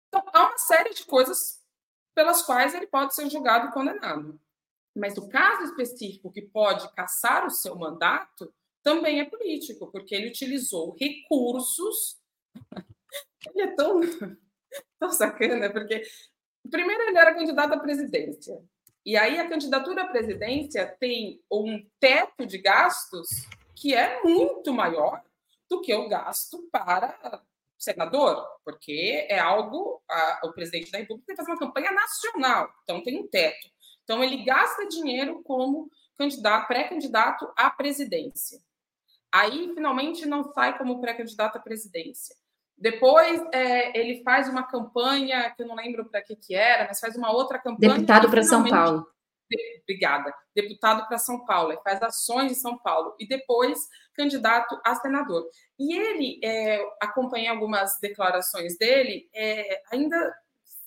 Então, 0.07 0.23
há 0.33 0.47
uma 0.47 0.57
série 0.57 0.93
de 0.93 1.05
coisas 1.05 1.65
pelas 2.13 2.41
quais 2.41 2.73
ele 2.73 2.87
pode 2.87 3.15
ser 3.15 3.29
julgado 3.29 3.67
e 3.67 3.71
condenado. 3.71 4.39
Mas 4.97 5.17
o 5.17 5.27
caso 5.29 5.63
específico 5.63 6.31
que 6.31 6.41
pode 6.41 6.91
caçar 6.93 7.45
o 7.45 7.51
seu 7.51 7.75
mandato 7.75 8.53
também 8.83 9.19
é 9.19 9.25
político, 9.25 9.91
porque 9.91 10.15
ele 10.15 10.29
utilizou 10.29 10.95
recursos. 10.99 12.17
ele 13.53 13.61
é 13.61 13.75
tão, 13.75 14.01
tão 14.99 15.11
sacana, 15.11 15.69
porque 15.69 16.03
Primeiro, 16.69 17.03
ele 17.03 17.17
era 17.17 17.33
candidato 17.33 17.73
à 17.73 17.79
presidência. 17.79 18.61
E 19.05 19.15
aí, 19.15 19.39
a 19.39 19.47
candidatura 19.47 20.03
à 20.03 20.07
presidência 20.07 20.85
tem 20.99 21.41
um 21.51 21.85
teto 21.99 22.45
de 22.45 22.57
gastos 22.57 23.27
que 23.75 23.93
é 23.93 24.21
muito 24.23 24.73
maior 24.73 25.21
do 25.69 25.81
que 25.81 25.93
o 25.93 26.09
gasto 26.09 26.67
para 26.71 27.41
senador, 27.77 28.43
porque 28.65 29.27
é 29.29 29.39
algo. 29.39 30.01
A, 30.09 30.41
o 30.45 30.53
presidente 30.53 30.91
da 30.91 30.97
República 30.97 31.27
tem 31.27 31.35
que 31.35 31.41
fazer 31.41 31.51
uma 31.51 31.59
campanha 31.59 31.91
nacional, 31.91 32.69
então 32.83 33.03
tem 33.03 33.19
um 33.19 33.27
teto. 33.27 33.69
Então, 34.07 34.23
ele 34.23 34.45
gasta 34.45 34.87
dinheiro 34.87 35.43
como 35.43 35.91
candidato, 36.17 36.65
pré-candidato 36.65 37.51
à 37.57 37.69
presidência. 37.69 38.57
Aí, 39.29 39.73
finalmente, 39.75 40.25
não 40.25 40.45
sai 40.53 40.77
como 40.77 41.01
pré-candidato 41.01 41.57
à 41.57 41.59
presidência. 41.59 42.33
Depois 42.77 43.43
é, 43.51 43.99
ele 43.99 44.23
faz 44.23 44.47
uma 44.47 44.63
campanha, 44.63 45.51
que 45.51 45.61
eu 45.61 45.67
não 45.67 45.75
lembro 45.75 46.05
para 46.05 46.21
que, 46.21 46.37
que 46.37 46.55
era, 46.55 46.87
mas 46.87 47.01
faz 47.01 47.17
uma 47.17 47.33
outra 47.33 47.59
campanha. 47.59 47.95
Deputado 47.95 48.29
para 48.29 48.43
São 48.43 48.63
Paulo. 48.63 49.05
Obrigada. 49.81 50.33
Deputado 50.55 51.05
para 51.05 51.17
São 51.17 51.45
Paulo, 51.45 51.73
ele 51.73 51.81
faz 51.81 52.01
ações 52.01 52.53
em 52.53 52.55
São 52.55 52.77
Paulo. 52.77 53.13
E 53.19 53.27
depois 53.27 53.77
candidato 54.13 54.79
a 54.85 54.95
senador. 54.95 55.49
E 55.77 55.97
ele, 55.97 56.39
é, 56.41 56.81
acompanhei 57.01 57.49
algumas 57.49 57.99
declarações 57.99 58.77
dele, 58.77 59.29
é, 59.35 59.81
ainda 59.91 60.33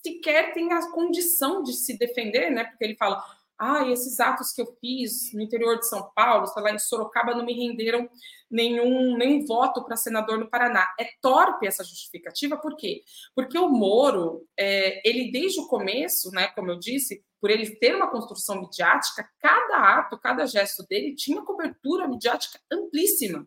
sequer 0.02 0.52
tem 0.52 0.72
a 0.72 0.90
condição 0.90 1.62
de 1.62 1.72
se 1.72 1.98
defender, 1.98 2.50
né? 2.50 2.64
Porque 2.64 2.84
ele 2.84 2.96
fala: 2.96 3.22
ah, 3.60 3.86
esses 3.90 4.18
atos 4.18 4.52
que 4.52 4.62
eu 4.62 4.74
fiz 4.80 5.34
no 5.34 5.42
interior 5.42 5.78
de 5.78 5.86
São 5.86 6.10
Paulo, 6.14 6.46
sei 6.46 6.62
lá, 6.62 6.72
em 6.72 6.78
Sorocaba, 6.78 7.34
não 7.34 7.44
me 7.44 7.52
renderam 7.52 8.08
nenhum, 8.50 9.18
nenhum 9.18 9.44
voto 9.44 9.84
para 9.84 9.96
senador 9.96 10.38
no 10.38 10.48
Paraná. 10.48 10.86
É 10.98 11.06
torpe 11.20 11.66
essa 11.66 11.84
justificativa, 11.84 12.56
por 12.56 12.74
quê? 12.74 13.02
Porque 13.34 13.58
o 13.58 13.68
Moro, 13.68 14.46
é, 14.58 15.06
ele 15.06 15.30
desde 15.30 15.60
o 15.60 15.66
começo, 15.66 16.30
né, 16.30 16.48
como 16.48 16.70
eu 16.70 16.78
disse, 16.78 17.22
por 17.38 17.50
ele 17.50 17.76
ter 17.76 17.94
uma 17.94 18.10
construção 18.10 18.62
midiática, 18.62 19.28
cada 19.38 19.98
ato, 19.98 20.18
cada 20.18 20.46
gesto 20.46 20.82
dele 20.88 21.14
tinha 21.14 21.42
cobertura 21.42 22.08
midiática 22.08 22.58
amplíssima. 22.72 23.46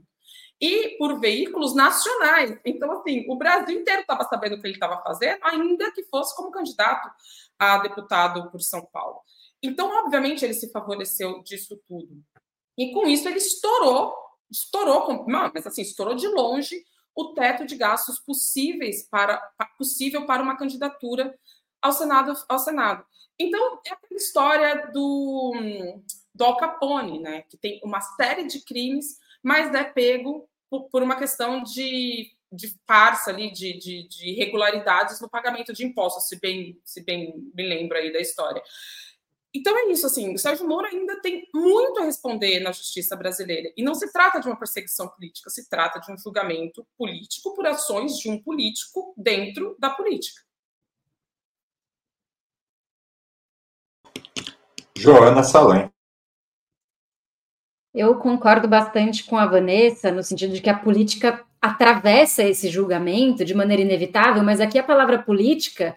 E 0.65 0.95
por 0.97 1.19
veículos 1.19 1.75
nacionais. 1.75 2.57
Então, 2.63 2.89
assim, 2.93 3.25
o 3.27 3.35
Brasil 3.35 3.81
inteiro 3.81 3.99
estava 3.99 4.23
sabendo 4.23 4.55
o 4.55 4.61
que 4.61 4.67
ele 4.67 4.75
estava 4.75 5.03
fazendo, 5.03 5.39
ainda 5.41 5.91
que 5.91 6.05
fosse 6.05 6.33
como 6.37 6.51
candidato 6.51 7.11
a 7.59 7.79
deputado 7.79 8.49
por 8.49 8.61
São 8.61 8.85
Paulo. 8.85 9.19
Então, 9.61 9.89
obviamente, 9.89 10.45
ele 10.45 10.53
se 10.53 10.71
favoreceu 10.71 11.43
disso 11.43 11.77
tudo. 11.85 12.23
E 12.77 12.93
com 12.93 13.05
isso 13.05 13.27
ele 13.27 13.39
estourou, 13.39 14.15
estourou, 14.49 15.25
mas 15.27 15.67
assim, 15.67 15.81
estourou 15.81 16.15
de 16.15 16.29
longe 16.29 16.81
o 17.13 17.33
teto 17.33 17.65
de 17.65 17.75
gastos 17.75 18.19
possíveis 18.19 19.07
para 19.09 19.37
possível 19.77 20.25
para 20.25 20.41
uma 20.41 20.57
candidatura 20.57 21.37
ao 21.81 21.91
Senado, 21.91 22.33
ao 22.47 22.57
Senado. 22.59 23.05
Então, 23.37 23.81
é 23.85 23.91
aquela 23.91 24.17
história 24.17 24.91
do, 24.93 25.53
do 26.33 26.43
Al 26.45 26.55
Capone, 26.55 27.19
né, 27.19 27.41
que 27.43 27.57
tem 27.57 27.81
uma 27.83 27.99
série 27.99 28.45
de 28.45 28.63
crimes, 28.63 29.17
mas 29.43 29.73
é 29.73 29.83
pego 29.83 30.49
por, 30.81 31.03
uma 31.03 31.15
questão 31.15 31.63
de, 31.63 32.31
de 32.51 32.75
farsa 32.87 33.31
ali, 33.31 33.51
de, 33.51 33.77
de, 33.77 34.07
de 34.07 34.29
irregularidades 34.29 35.19
no 35.21 35.29
pagamento 35.29 35.73
de 35.73 35.85
impostos, 35.85 36.27
se 36.27 36.39
bem, 36.39 36.79
se 36.83 37.03
bem 37.03 37.51
me 37.53 37.67
lembro 37.67 37.97
aí 37.97 38.11
da 38.11 38.19
história. 38.19 38.61
Então 39.55 39.77
é 39.77 39.91
isso, 39.91 40.07
assim, 40.07 40.33
o 40.33 40.37
Sérgio 40.37 40.67
Moro 40.67 40.87
ainda 40.87 41.21
tem 41.21 41.47
muito 41.53 41.99
a 41.99 42.05
responder 42.05 42.59
na 42.59 42.71
justiça 42.71 43.15
brasileira. 43.15 43.71
E 43.77 43.83
não 43.83 43.93
se 43.93 44.11
trata 44.11 44.39
de 44.39 44.47
uma 44.47 44.57
perseguição 44.57 45.07
política, 45.07 45.49
se 45.51 45.69
trata 45.69 45.99
de 45.99 46.11
um 46.11 46.17
julgamento 46.17 46.85
político 46.97 47.53
por 47.53 47.67
ações 47.67 48.17
de 48.17 48.31
um 48.31 48.41
político 48.41 49.13
dentro 49.15 49.75
da 49.77 49.91
política. 49.91 50.41
Joana 54.97 55.43
Salem. 55.43 55.92
Eu 57.93 58.15
concordo 58.15 58.67
bastante 58.67 59.23
com 59.23 59.37
a 59.37 59.45
Vanessa, 59.45 60.11
no 60.11 60.23
sentido 60.23 60.53
de 60.53 60.61
que 60.61 60.69
a 60.69 60.77
política 60.77 61.41
atravessa 61.61 62.43
esse 62.43 62.67
julgamento 62.67 63.45
de 63.45 63.53
maneira 63.53 63.83
inevitável, 63.83 64.43
mas 64.43 64.59
aqui 64.59 64.79
a 64.79 64.83
palavra 64.83 65.19
política 65.19 65.95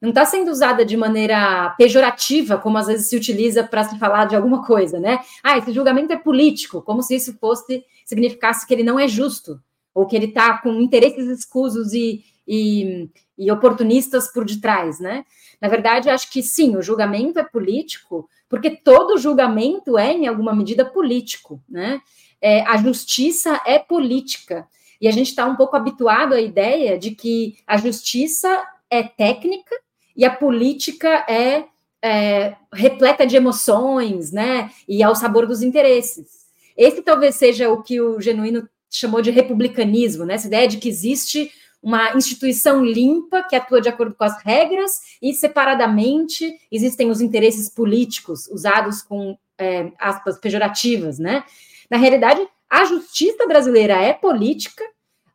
não 0.00 0.10
está 0.10 0.24
sendo 0.24 0.50
usada 0.50 0.84
de 0.84 0.96
maneira 0.96 1.70
pejorativa, 1.78 2.58
como 2.58 2.76
às 2.76 2.86
vezes 2.86 3.08
se 3.08 3.16
utiliza 3.16 3.64
para 3.64 3.84
se 3.84 3.98
falar 3.98 4.26
de 4.26 4.36
alguma 4.36 4.66
coisa, 4.66 4.98
né? 4.98 5.20
Ah, 5.42 5.56
esse 5.56 5.72
julgamento 5.72 6.12
é 6.12 6.16
político, 6.16 6.82
como 6.82 7.02
se 7.02 7.14
isso 7.14 7.34
fosse 7.38 7.84
significasse 8.04 8.66
que 8.66 8.74
ele 8.74 8.82
não 8.82 8.98
é 8.98 9.08
justo, 9.08 9.60
ou 9.94 10.04
que 10.06 10.14
ele 10.14 10.26
está 10.26 10.58
com 10.58 10.80
interesses 10.80 11.26
escusos 11.28 11.92
e, 11.92 12.24
e, 12.46 13.08
e, 13.36 13.50
oportunistas 13.50 14.32
por 14.32 14.44
detrás, 14.44 15.00
né? 15.00 15.24
Na 15.60 15.68
verdade, 15.68 16.10
acho 16.10 16.30
que 16.30 16.42
sim, 16.42 16.76
o 16.76 16.82
julgamento 16.82 17.38
é 17.38 17.44
político, 17.44 18.28
porque 18.48 18.70
todo 18.70 19.18
julgamento 19.18 19.98
é, 19.98 20.12
em 20.12 20.26
alguma 20.26 20.54
medida, 20.54 20.84
político, 20.84 21.60
né? 21.68 22.00
É, 22.40 22.62
a 22.62 22.76
justiça 22.76 23.60
é 23.66 23.78
política. 23.78 24.66
E 25.00 25.08
a 25.08 25.10
gente 25.10 25.28
está 25.28 25.44
um 25.46 25.56
pouco 25.56 25.76
habituado 25.76 26.34
à 26.34 26.40
ideia 26.40 26.98
de 26.98 27.10
que 27.10 27.56
a 27.66 27.76
justiça 27.76 28.64
é 28.88 29.02
técnica 29.02 29.74
e 30.16 30.24
a 30.24 30.30
política 30.30 31.08
é, 31.28 31.64
é 32.02 32.56
repleta 32.72 33.26
de 33.26 33.36
emoções, 33.36 34.32
né? 34.32 34.70
E 34.88 35.02
ao 35.02 35.14
sabor 35.14 35.46
dos 35.46 35.62
interesses. 35.62 36.46
Esse 36.76 37.02
talvez 37.02 37.34
seja 37.36 37.70
o 37.70 37.82
que 37.82 38.00
o 38.00 38.20
Genuíno 38.20 38.68
chamou 38.90 39.20
de 39.20 39.30
republicanismo, 39.30 40.24
né? 40.24 40.34
Essa 40.34 40.46
ideia 40.46 40.68
de 40.68 40.78
que 40.78 40.88
existe 40.88 41.50
uma 41.82 42.16
instituição 42.16 42.84
limpa 42.84 43.42
que 43.42 43.54
atua 43.54 43.80
de 43.80 43.88
acordo 43.88 44.14
com 44.14 44.24
as 44.24 44.42
regras 44.42 44.92
e 45.22 45.32
separadamente 45.34 46.58
existem 46.70 47.10
os 47.10 47.20
interesses 47.20 47.68
políticos 47.68 48.48
usados 48.48 49.02
com 49.02 49.38
é, 49.58 49.92
aspas 49.98 50.38
pejorativas, 50.38 51.18
né? 51.18 51.44
Na 51.90 51.96
realidade, 51.96 52.46
a 52.68 52.84
justiça 52.84 53.46
brasileira 53.46 53.94
é 53.94 54.12
política 54.12 54.82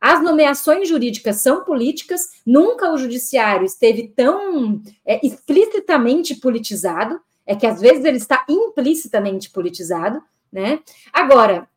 as 0.02 0.24
nomeações 0.24 0.90
jurídicas 0.90 1.36
são 1.36 1.64
políticas, 1.64 2.22
nunca 2.44 2.92
o 2.92 2.98
judiciário 2.98 3.64
esteve 3.64 4.08
tão 4.08 4.82
é, 5.06 5.24
explicitamente 5.24 6.34
politizado, 6.34 7.22
é 7.46 7.56
que 7.56 7.68
às 7.68 7.80
vezes 7.80 8.04
ele 8.04 8.18
está 8.18 8.44
implicitamente 8.50 9.52
politizado, 9.52 10.20
né? 10.52 10.80
Agora, 11.14 11.70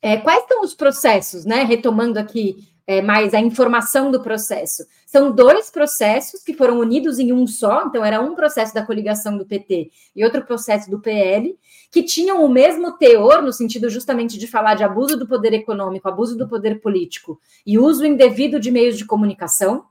é, 0.00 0.16
quais 0.18 0.44
são 0.46 0.62
os 0.62 0.72
processos, 0.72 1.44
né? 1.44 1.64
Retomando 1.64 2.16
aqui 2.16 2.68
é, 2.86 3.00
mais 3.00 3.32
a 3.34 3.40
informação 3.40 4.10
do 4.10 4.22
processo. 4.22 4.84
São 5.06 5.30
dois 5.30 5.70
processos 5.70 6.42
que 6.42 6.54
foram 6.54 6.78
unidos 6.78 7.18
em 7.18 7.32
um 7.32 7.46
só, 7.46 7.84
então 7.86 8.04
era 8.04 8.20
um 8.20 8.34
processo 8.34 8.74
da 8.74 8.84
coligação 8.84 9.38
do 9.38 9.46
PT 9.46 9.90
e 10.14 10.24
outro 10.24 10.44
processo 10.44 10.90
do 10.90 11.00
PL, 11.00 11.56
que 11.90 12.02
tinham 12.02 12.44
o 12.44 12.48
mesmo 12.48 12.92
teor, 12.98 13.42
no 13.42 13.52
sentido 13.52 13.88
justamente 13.88 14.38
de 14.38 14.46
falar 14.46 14.74
de 14.74 14.84
abuso 14.84 15.16
do 15.16 15.26
poder 15.26 15.52
econômico, 15.52 16.08
abuso 16.08 16.36
do 16.36 16.48
poder 16.48 16.80
político 16.80 17.40
e 17.64 17.78
uso 17.78 18.04
indevido 18.04 18.58
de 18.58 18.70
meios 18.70 18.98
de 18.98 19.04
comunicação, 19.04 19.84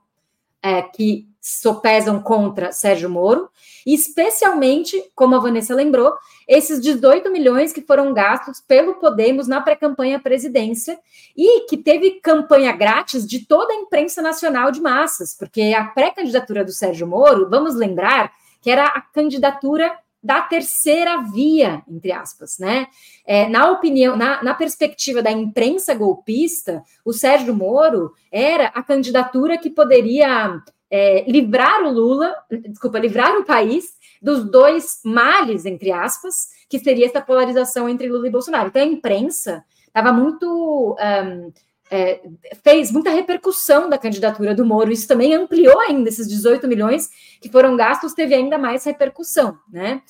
é, 0.62 0.82
que 0.82 1.26
sopesam 1.44 2.22
contra 2.22 2.72
Sérgio 2.72 3.10
Moro, 3.10 3.50
e 3.86 3.92
especialmente, 3.92 4.98
como 5.14 5.34
a 5.34 5.38
Vanessa 5.38 5.74
lembrou, 5.74 6.14
esses 6.48 6.80
18 6.80 7.30
milhões 7.30 7.70
que 7.70 7.82
foram 7.82 8.14
gastos 8.14 8.62
pelo 8.66 8.94
Podemos 8.94 9.46
na 9.46 9.60
pré-campanha 9.60 10.16
à 10.16 10.20
presidência 10.20 10.98
e 11.36 11.66
que 11.66 11.76
teve 11.76 12.12
campanha 12.22 12.72
grátis 12.72 13.26
de 13.26 13.44
toda 13.44 13.74
a 13.74 13.76
imprensa 13.76 14.22
nacional 14.22 14.70
de 14.70 14.80
massas, 14.80 15.36
porque 15.38 15.74
a 15.76 15.84
pré-candidatura 15.84 16.64
do 16.64 16.72
Sérgio 16.72 17.06
Moro, 17.06 17.50
vamos 17.50 17.74
lembrar 17.74 18.32
que 18.62 18.70
era 18.70 18.86
a 18.86 19.02
candidatura 19.02 19.92
da 20.22 20.40
terceira 20.40 21.18
via, 21.18 21.82
entre 21.86 22.10
aspas, 22.10 22.58
né? 22.58 22.86
É, 23.26 23.46
na 23.50 23.70
opinião, 23.70 24.16
na, 24.16 24.42
na, 24.42 24.54
perspectiva 24.54 25.22
da 25.22 25.30
imprensa 25.30 25.94
golpista, 25.94 26.82
o 27.04 27.12
Sérgio 27.12 27.54
Moro 27.54 28.14
era 28.32 28.68
a 28.68 28.82
candidatura 28.82 29.58
que 29.58 29.68
poderia 29.68 30.62
é, 30.96 31.24
livrar 31.28 31.82
o 31.82 31.90
Lula, 31.90 32.32
desculpa, 32.68 33.00
livrar 33.00 33.36
o 33.36 33.44
país 33.44 33.96
dos 34.22 34.48
dois 34.48 35.00
males, 35.04 35.66
entre 35.66 35.90
aspas, 35.90 36.50
que 36.68 36.78
seria 36.78 37.06
essa 37.06 37.20
polarização 37.20 37.88
entre 37.88 38.08
Lula 38.08 38.28
e 38.28 38.30
Bolsonaro. 38.30 38.68
Então 38.68 38.80
a 38.80 38.86
imprensa 38.86 39.64
estava 39.88 40.12
muito. 40.12 40.94
Um, 40.94 41.52
é, 41.90 42.22
fez 42.62 42.92
muita 42.92 43.10
repercussão 43.10 43.88
da 43.90 43.98
candidatura 43.98 44.54
do 44.54 44.64
Moro, 44.64 44.92
isso 44.92 45.08
também 45.08 45.34
ampliou 45.34 45.80
ainda 45.80 46.08
esses 46.08 46.28
18 46.28 46.68
milhões 46.68 47.10
que 47.42 47.50
foram 47.50 47.76
gastos, 47.76 48.14
teve 48.14 48.32
ainda 48.32 48.56
mais 48.56 48.84
repercussão, 48.84 49.58
né? 49.68 50.00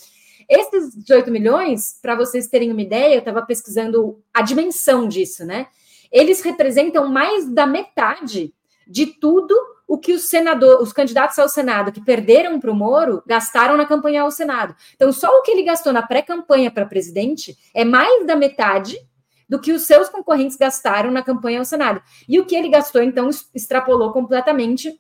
Esses 0.47 0.95
18 0.95 1.31
milhões, 1.31 1.99
para 2.03 2.15
vocês 2.15 2.47
terem 2.47 2.71
uma 2.71 2.83
ideia, 2.83 3.15
eu 3.15 3.21
estava 3.21 3.41
pesquisando 3.41 4.23
a 4.35 4.43
dimensão 4.43 5.09
disso, 5.09 5.47
né? 5.47 5.67
Eles 6.13 6.43
representam 6.43 7.09
mais 7.09 7.51
da 7.51 7.67
metade 7.67 8.53
de 8.87 9.07
tudo 9.07 9.74
o 9.87 9.99
que 9.99 10.13
os 10.13 10.29
senadores, 10.29 10.81
os 10.81 10.93
candidatos 10.93 11.39
ao 11.39 11.49
Senado 11.49 11.93
que 11.93 12.01
perderam 12.01 12.59
para 12.59 12.71
o 12.71 12.75
Moro 12.75 13.23
gastaram 13.27 13.77
na 13.77 13.85
campanha 13.85 14.23
ao 14.23 14.31
Senado. 14.31 14.75
Então, 14.95 15.13
só 15.13 15.29
o 15.29 15.43
que 15.43 15.51
ele 15.51 15.63
gastou 15.63 15.93
na 15.93 16.03
pré-campanha 16.03 16.71
para 16.71 16.87
presidente 16.87 17.57
é 17.75 17.85
mais 17.85 18.27
da 18.27 18.35
metade 18.35 18.99
do 19.49 19.61
que 19.61 19.73
os 19.73 19.83
seus 19.83 20.09
concorrentes 20.09 20.57
gastaram 20.57 21.11
na 21.11 21.23
campanha 21.23 21.59
ao 21.59 21.65
Senado. 21.65 22.03
E 22.29 22.41
o 22.41 22.47
que 22.47 22.57
ele 22.57 22.69
gastou, 22.69 23.03
então, 23.03 23.29
extrapolou 23.55 24.13
completamente 24.13 24.99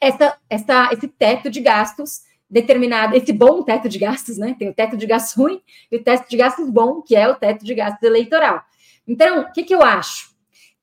essa, 0.00 0.36
essa, 0.48 0.90
esse 0.92 1.08
teto 1.08 1.50
de 1.50 1.60
gastos 1.60 2.22
determinado, 2.48 3.16
esse 3.16 3.32
bom 3.32 3.62
teto 3.62 3.88
de 3.88 3.98
gastos, 3.98 4.38
né? 4.38 4.54
Tem 4.56 4.68
o 4.68 4.74
teto 4.74 4.96
de 4.96 5.06
gastos 5.06 5.34
ruim 5.34 5.60
e 5.90 5.96
o 5.96 6.04
teto 6.04 6.28
de 6.28 6.36
gastos 6.36 6.70
bom, 6.70 7.02
que 7.02 7.16
é 7.16 7.28
o 7.28 7.34
teto 7.34 7.64
de 7.64 7.74
gastos 7.74 8.02
eleitoral. 8.02 8.62
Então, 9.08 9.40
o 9.40 9.52
que, 9.52 9.64
que 9.64 9.74
eu 9.74 9.82
acho? 9.82 10.32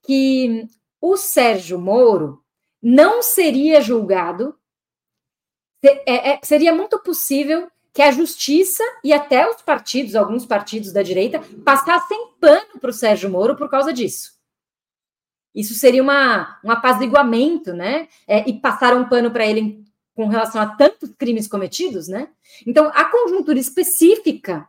Que 0.04 0.66
o 1.00 1.16
Sérgio 1.16 1.80
Moro 1.80 2.41
não 2.82 3.22
seria 3.22 3.82
julgado, 3.82 4.56
é, 5.84 6.32
é, 6.32 6.40
seria 6.44 6.74
muito 6.74 7.00
possível 7.00 7.70
que 7.94 8.02
a 8.02 8.12
justiça 8.12 8.84
e 9.04 9.12
até 9.12 9.48
os 9.50 9.62
partidos, 9.62 10.16
alguns 10.16 10.46
partidos 10.46 10.94
da 10.94 11.04
direita, 11.04 11.42
passassem 11.64 12.30
pano 12.40 12.80
para 12.80 12.90
o 12.90 12.94
Sérgio 12.94 13.30
Moro 13.30 13.56
por 13.56 13.70
causa 13.70 13.92
disso. 13.92 14.40
Isso 15.54 15.74
seria 15.74 16.02
uma, 16.02 16.60
um 16.64 16.72
apaziguamento, 16.72 17.74
né? 17.74 18.08
É, 18.26 18.50
e 18.50 18.60
passaram 18.60 19.02
um 19.02 19.10
pano 19.10 19.30
para 19.32 19.46
ele 19.46 19.84
com 20.16 20.28
relação 20.28 20.62
a 20.62 20.68
tantos 20.68 21.10
crimes 21.18 21.48
cometidos, 21.48 22.08
né? 22.08 22.30
Então, 22.66 22.90
a 22.94 23.06
conjuntura 23.06 23.60
específica 23.60 24.68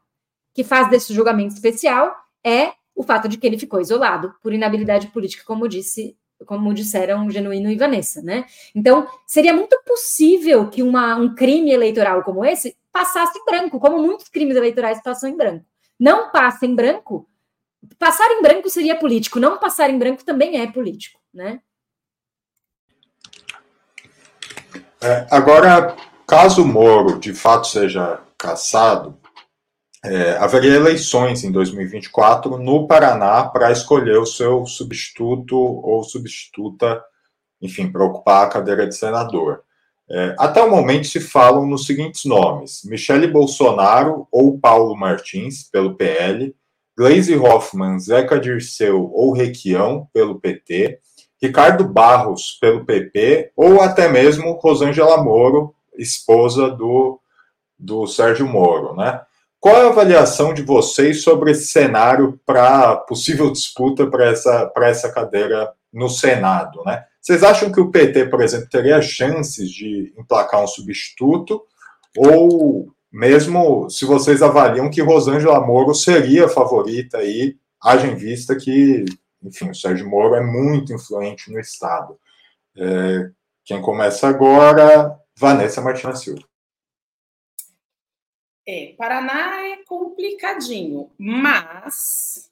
que 0.52 0.64
faz 0.64 0.90
desse 0.90 1.14
julgamento 1.14 1.54
especial 1.54 2.14
é 2.44 2.72
o 2.94 3.02
fato 3.02 3.28
de 3.28 3.38
que 3.38 3.46
ele 3.46 3.58
ficou 3.58 3.80
isolado 3.80 4.34
por 4.42 4.52
inabilidade 4.52 5.06
política, 5.08 5.44
como 5.46 5.68
disse 5.68 6.16
como 6.46 6.74
disseram 6.74 7.30
Genuíno 7.30 7.70
e 7.70 7.76
Vanessa, 7.76 8.22
né? 8.22 8.44
Então, 8.74 9.06
seria 9.26 9.52
muito 9.52 9.80
possível 9.86 10.68
que 10.68 10.82
uma, 10.82 11.16
um 11.16 11.34
crime 11.34 11.72
eleitoral 11.72 12.22
como 12.22 12.44
esse 12.44 12.76
passasse 12.92 13.38
em 13.38 13.44
branco, 13.44 13.80
como 13.80 13.98
muitos 13.98 14.28
crimes 14.28 14.56
eleitorais 14.56 15.02
passam 15.02 15.28
em 15.28 15.36
branco. 15.36 15.64
Não 15.98 16.30
passa 16.30 16.66
em 16.66 16.74
branco, 16.74 17.28
passar 17.98 18.30
em 18.32 18.42
branco 18.42 18.68
seria 18.68 18.96
político, 18.96 19.40
não 19.40 19.58
passar 19.58 19.90
em 19.90 19.98
branco 19.98 20.24
também 20.24 20.60
é 20.60 20.70
político, 20.70 21.20
né? 21.32 21.60
É, 25.00 25.26
agora, 25.30 25.96
caso 26.26 26.64
Moro 26.64 27.18
de 27.18 27.34
fato 27.34 27.66
seja 27.66 28.20
cassado, 28.38 29.18
é, 30.04 30.36
haveria 30.38 30.74
eleições 30.74 31.44
em 31.44 31.52
2024 31.52 32.58
no 32.58 32.86
Paraná 32.88 33.44
para 33.44 33.70
escolher 33.70 34.18
o 34.18 34.26
seu 34.26 34.66
substituto 34.66 35.56
ou 35.56 36.02
substituta, 36.02 37.02
enfim, 37.60 37.90
para 37.90 38.04
ocupar 38.04 38.44
a 38.46 38.50
cadeira 38.50 38.86
de 38.86 38.96
senador. 38.96 39.62
É, 40.10 40.34
até 40.38 40.60
o 40.62 40.70
momento 40.70 41.06
se 41.06 41.20
falam 41.20 41.64
nos 41.64 41.86
seguintes 41.86 42.24
nomes: 42.24 42.82
Michele 42.84 43.28
Bolsonaro 43.28 44.26
ou 44.30 44.58
Paulo 44.58 44.96
Martins, 44.96 45.62
pelo 45.70 45.94
PL, 45.94 46.54
Gleisi 46.96 47.36
Hoffmann, 47.36 47.98
Zeca 47.98 48.38
Dirceu 48.38 49.10
ou 49.12 49.32
Requião, 49.32 50.08
pelo 50.12 50.40
PT, 50.40 50.98
Ricardo 51.40 51.84
Barros, 51.84 52.58
pelo 52.60 52.84
PP, 52.84 53.52
ou 53.56 53.80
até 53.80 54.08
mesmo 54.08 54.52
Rosângela 54.52 55.22
Moro, 55.22 55.74
esposa 55.96 56.68
do, 56.68 57.20
do 57.78 58.06
Sérgio 58.06 58.46
Moro, 58.46 58.94
né? 58.96 59.22
Qual 59.62 59.76
é 59.76 59.82
a 59.82 59.90
avaliação 59.90 60.52
de 60.52 60.60
vocês 60.60 61.22
sobre 61.22 61.52
esse 61.52 61.68
cenário 61.68 62.36
para 62.44 62.96
possível 62.96 63.48
disputa 63.48 64.04
para 64.08 64.26
essa, 64.26 64.72
essa 64.78 65.12
cadeira 65.12 65.72
no 65.92 66.08
Senado? 66.08 66.82
Né? 66.84 67.04
Vocês 67.20 67.44
acham 67.44 67.70
que 67.70 67.80
o 67.80 67.88
PT, 67.88 68.26
por 68.26 68.42
exemplo, 68.42 68.68
teria 68.68 69.00
chances 69.00 69.70
de 69.70 70.12
emplacar 70.18 70.64
um 70.64 70.66
substituto? 70.66 71.62
Ou 72.16 72.92
mesmo 73.12 73.88
se 73.88 74.04
vocês 74.04 74.42
avaliam 74.42 74.90
que 74.90 75.00
Rosângela 75.00 75.64
Moro 75.64 75.94
seria 75.94 76.46
a 76.46 76.48
favorita 76.48 77.18
aí, 77.18 77.54
haja 77.80 78.08
em 78.08 78.16
vista 78.16 78.56
que, 78.56 79.04
enfim, 79.40 79.70
o 79.70 79.74
Sérgio 79.76 80.10
Moro 80.10 80.34
é 80.34 80.40
muito 80.40 80.92
influente 80.92 81.52
no 81.52 81.60
Estado. 81.60 82.18
É, 82.76 83.30
quem 83.64 83.80
começa 83.80 84.26
agora, 84.26 85.16
Vanessa 85.38 85.80
Martina 85.80 86.16
Silva. 86.16 86.42
É, 88.66 88.94
Paraná 88.96 89.66
é 89.66 89.84
complicadinho, 89.84 91.10
mas 91.18 92.48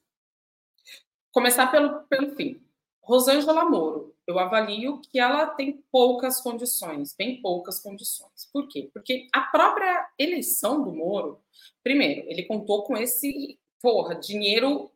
começar 1.31 1.69
pelo, 1.69 2.03
pelo 2.05 2.35
fim. 2.35 2.61
Rosângela 3.01 3.65
Moro, 3.65 4.17
eu 4.27 4.39
avalio 4.39 5.01
que 5.01 5.21
ela 5.21 5.47
tem 5.47 5.85
poucas 5.91 6.41
condições, 6.41 7.15
bem 7.15 7.41
poucas 7.41 7.81
condições. 7.81 8.49
Por 8.53 8.67
quê? 8.67 8.91
Porque 8.93 9.29
a 9.33 9.43
própria 9.43 10.09
eleição 10.19 10.83
do 10.83 10.93
Moro, 10.93 11.41
primeiro, 11.83 12.29
ele 12.29 12.43
contou 12.43 12.83
com 12.83 12.97
esse, 12.97 13.59
porra, 13.81 14.17
dinheiro 14.17 14.91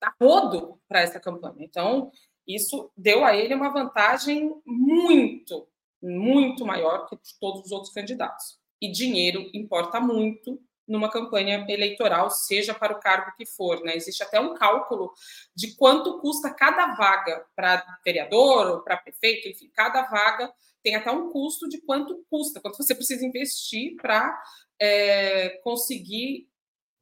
a 0.00 0.14
rodo 0.20 0.80
para 0.88 1.00
essa 1.00 1.20
campanha. 1.20 1.56
Então, 1.58 2.10
isso 2.46 2.90
deu 2.96 3.22
a 3.24 3.36
ele 3.36 3.54
uma 3.54 3.70
vantagem 3.70 4.50
muito, 4.64 5.68
muito 6.02 6.64
maior 6.64 7.06
que 7.06 7.18
todos 7.38 7.66
os 7.66 7.72
outros 7.72 7.92
candidatos 7.92 8.61
e 8.82 8.90
dinheiro 8.90 9.48
importa 9.54 10.00
muito 10.00 10.60
numa 10.86 11.08
campanha 11.08 11.64
eleitoral, 11.68 12.28
seja 12.28 12.74
para 12.74 12.92
o 12.92 13.00
cargo 13.00 13.32
que 13.36 13.46
for. 13.46 13.80
Né? 13.82 13.96
Existe 13.96 14.22
até 14.22 14.40
um 14.40 14.54
cálculo 14.54 15.12
de 15.54 15.76
quanto 15.76 16.20
custa 16.20 16.52
cada 16.52 16.94
vaga 16.96 17.46
para 17.54 17.84
vereador 18.04 18.66
ou 18.66 18.80
para 18.82 18.96
prefeito, 18.96 19.48
enfim, 19.48 19.70
cada 19.72 20.02
vaga 20.02 20.52
tem 20.82 20.96
até 20.96 21.12
um 21.12 21.30
custo 21.30 21.68
de 21.68 21.80
quanto 21.82 22.26
custa, 22.28 22.60
quanto 22.60 22.76
você 22.76 22.94
precisa 22.94 23.24
investir 23.24 23.94
para 23.96 24.36
é, 24.80 25.50
conseguir 25.62 26.48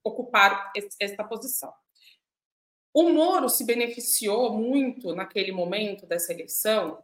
ocupar 0.05 0.71
essa 1.01 1.25
posição. 1.25 1.73
O 2.93 3.09
Moro 3.09 3.49
se 3.49 3.65
beneficiou 3.65 4.53
muito 4.53 5.15
naquele 5.15 5.53
momento 5.53 6.07
dessa 6.07 6.33
eleição 6.33 7.03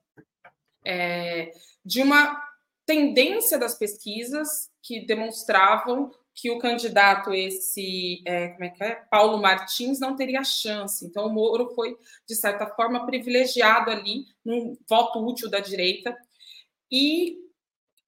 é, 0.85 1.51
de 1.85 2.03
uma 2.03 2.46
tendência 2.87 3.59
das 3.59 3.75
pesquisas 3.75 4.71
que 4.83 5.05
demonstravam 5.05 6.11
que 6.37 6.51
o 6.51 6.59
candidato 6.59 7.33
esse, 7.33 8.23
é, 8.27 8.49
como 8.49 8.65
é 8.65 8.69
que 8.69 8.85
é, 8.85 8.95
Paulo 9.11 9.39
Martins, 9.39 9.99
não 9.99 10.15
teria 10.15 10.45
chance. 10.45 11.05
Então, 11.05 11.27
o 11.27 11.33
Moro 11.33 11.75
foi, 11.75 11.97
de 12.29 12.37
certa 12.37 12.67
forma, 12.67 13.07
privilegiado 13.07 13.91
ali 13.91 14.27
num 14.45 14.77
voto 14.87 15.19
útil 15.27 15.51
da 15.51 15.61
direita. 15.61 16.15
E, 16.93 17.39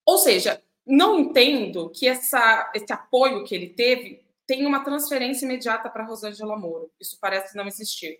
ou 0.05 0.19
seja, 0.19 0.61
não 0.85 1.19
entendo 1.19 1.89
que 1.89 2.07
essa, 2.07 2.71
esse 2.75 2.93
apoio 2.93 3.43
que 3.43 3.55
ele 3.55 3.69
teve 3.69 4.23
tem 4.45 4.65
uma 4.65 4.83
transferência 4.83 5.45
imediata 5.45 5.89
para 5.89 6.05
Rosângela 6.05 6.57
Moro. 6.57 6.91
Isso 6.99 7.17
parece 7.19 7.55
não 7.55 7.67
existir. 7.67 8.19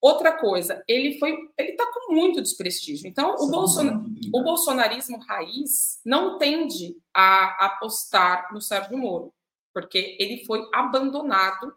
Outra 0.00 0.36
coisa, 0.38 0.84
ele 0.86 1.18
foi, 1.18 1.34
ele 1.56 1.70
está 1.70 1.86
com 1.92 2.12
muito 2.12 2.42
desprestígio. 2.42 3.08
Então, 3.08 3.34
o, 3.38 3.50
Bolson, 3.50 4.04
o 4.34 4.42
bolsonarismo 4.42 5.18
raiz 5.26 5.98
não 6.04 6.36
tende 6.36 6.94
a 7.14 7.66
apostar 7.66 8.52
no 8.52 8.60
Sérgio 8.60 8.98
Moro, 8.98 9.32
porque 9.72 10.16
ele 10.20 10.44
foi 10.44 10.68
abandonado, 10.74 11.72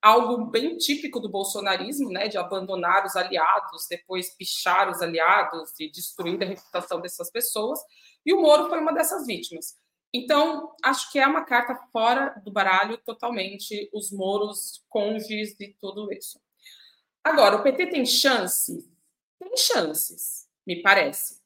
algo 0.00 0.46
bem 0.46 0.76
típico 0.78 1.20
do 1.20 1.28
bolsonarismo, 1.28 2.10
né, 2.10 2.28
de 2.28 2.38
abandonar 2.38 3.04
os 3.04 3.16
aliados, 3.16 3.86
depois 3.90 4.34
pichar 4.36 4.88
os 4.88 5.02
aliados 5.02 5.72
e 5.78 5.90
destruir 5.90 6.42
a 6.42 6.46
reputação 6.46 7.00
dessas 7.00 7.30
pessoas. 7.30 7.78
E 8.24 8.32
o 8.32 8.40
Moro 8.40 8.68
foi 8.68 8.80
uma 8.80 8.92
dessas 8.92 9.26
vítimas. 9.26 9.76
Então, 10.14 10.74
acho 10.82 11.12
que 11.12 11.18
é 11.18 11.26
uma 11.26 11.44
carta 11.44 11.78
fora 11.92 12.40
do 12.42 12.50
baralho 12.50 12.96
totalmente, 13.04 13.90
os 13.92 14.10
moros, 14.10 14.82
cônjuges 14.88 15.54
e 15.60 15.76
tudo 15.78 16.10
isso. 16.12 16.40
Agora, 17.26 17.56
o 17.56 17.62
PT 17.64 17.88
tem 17.88 18.06
chance? 18.06 18.88
Tem 19.36 19.56
chances, 19.56 20.48
me 20.64 20.80
parece. 20.80 21.42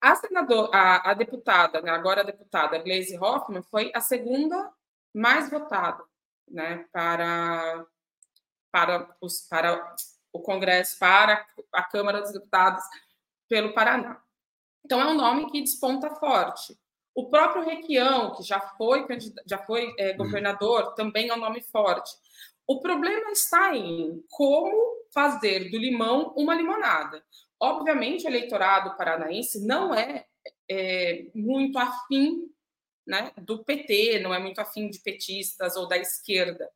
A 0.00 0.14
senadora, 0.14 0.70
a, 0.72 1.10
a 1.10 1.14
deputada, 1.14 1.82
né, 1.82 1.90
agora 1.90 2.20
a 2.20 2.24
deputada 2.24 2.78
Gleisi 2.78 3.18
Hoffmann, 3.18 3.64
foi 3.64 3.90
a 3.96 4.00
segunda 4.00 4.72
mais 5.12 5.50
votada 5.50 6.04
né, 6.48 6.86
para, 6.92 7.84
para, 8.70 9.16
os, 9.20 9.40
para 9.48 9.92
o 10.32 10.38
Congresso, 10.38 10.96
para 11.00 11.44
a 11.72 11.82
Câmara 11.82 12.20
dos 12.20 12.32
Deputados 12.32 12.84
pelo 13.48 13.74
Paraná. 13.74 14.22
Então, 14.84 15.00
é 15.00 15.06
um 15.06 15.14
nome 15.14 15.50
que 15.50 15.62
desponta 15.62 16.14
forte. 16.14 16.78
O 17.12 17.28
próprio 17.28 17.64
Requião, 17.64 18.36
que 18.36 18.44
já 18.44 18.60
foi, 18.60 19.04
já 19.46 19.58
foi 19.58 19.92
é, 19.98 20.12
governador, 20.12 20.94
também 20.94 21.28
é 21.28 21.34
um 21.34 21.40
nome 21.40 21.60
forte. 21.60 22.12
O 22.66 22.80
problema 22.80 23.30
está 23.32 23.76
em 23.76 24.22
como 24.30 25.02
fazer 25.12 25.70
do 25.70 25.78
limão 25.78 26.32
uma 26.36 26.54
limonada. 26.54 27.22
Obviamente, 27.60 28.24
o 28.24 28.28
eleitorado 28.28 28.96
paranaense 28.96 29.64
não 29.64 29.94
é, 29.94 30.26
é 30.70 31.26
muito 31.34 31.78
afim 31.78 32.50
né, 33.06 33.32
do 33.38 33.64
PT, 33.64 34.20
não 34.20 34.32
é 34.32 34.38
muito 34.38 34.60
afim 34.60 34.88
de 34.88 35.00
petistas 35.00 35.76
ou 35.76 35.86
da 35.86 35.98
esquerda. 35.98 36.68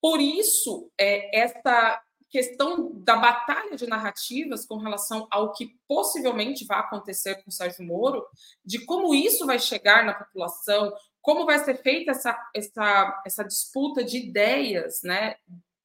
Por 0.00 0.20
isso, 0.20 0.90
é, 0.98 1.40
essa 1.40 2.00
questão 2.30 2.92
da 3.02 3.16
batalha 3.16 3.74
de 3.74 3.86
narrativas 3.86 4.66
com 4.66 4.76
relação 4.76 5.26
ao 5.30 5.52
que 5.52 5.78
possivelmente 5.88 6.64
vai 6.66 6.78
acontecer 6.78 7.36
com 7.36 7.48
o 7.48 7.52
Sérgio 7.52 7.84
Moro, 7.84 8.24
de 8.64 8.84
como 8.84 9.14
isso 9.14 9.46
vai 9.46 9.58
chegar 9.58 10.04
na 10.04 10.12
população, 10.12 10.92
como 11.20 11.46
vai 11.46 11.58
ser 11.58 11.76
feita 11.82 12.12
essa, 12.12 12.38
essa, 12.54 13.22
essa 13.26 13.44
disputa 13.44 14.02
de 14.04 14.18
ideias 14.18 15.02
né, 15.02 15.36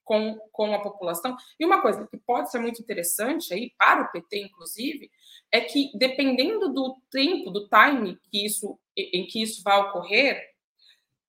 com, 0.03 0.37
com 0.51 0.73
a 0.73 0.81
população. 0.81 1.35
E 1.59 1.65
uma 1.65 1.81
coisa 1.81 2.07
que 2.07 2.17
pode 2.17 2.51
ser 2.51 2.59
muito 2.59 2.81
interessante 2.81 3.53
aí, 3.53 3.73
para 3.77 4.03
o 4.03 4.11
PT, 4.11 4.43
inclusive, 4.43 5.11
é 5.51 5.61
que 5.61 5.91
dependendo 5.95 6.73
do 6.73 6.97
tempo, 7.09 7.51
do 7.51 7.67
time 7.67 8.17
que 8.31 8.45
isso, 8.45 8.79
em 8.95 9.25
que 9.25 9.41
isso 9.41 9.61
vai 9.63 9.79
ocorrer, 9.79 10.41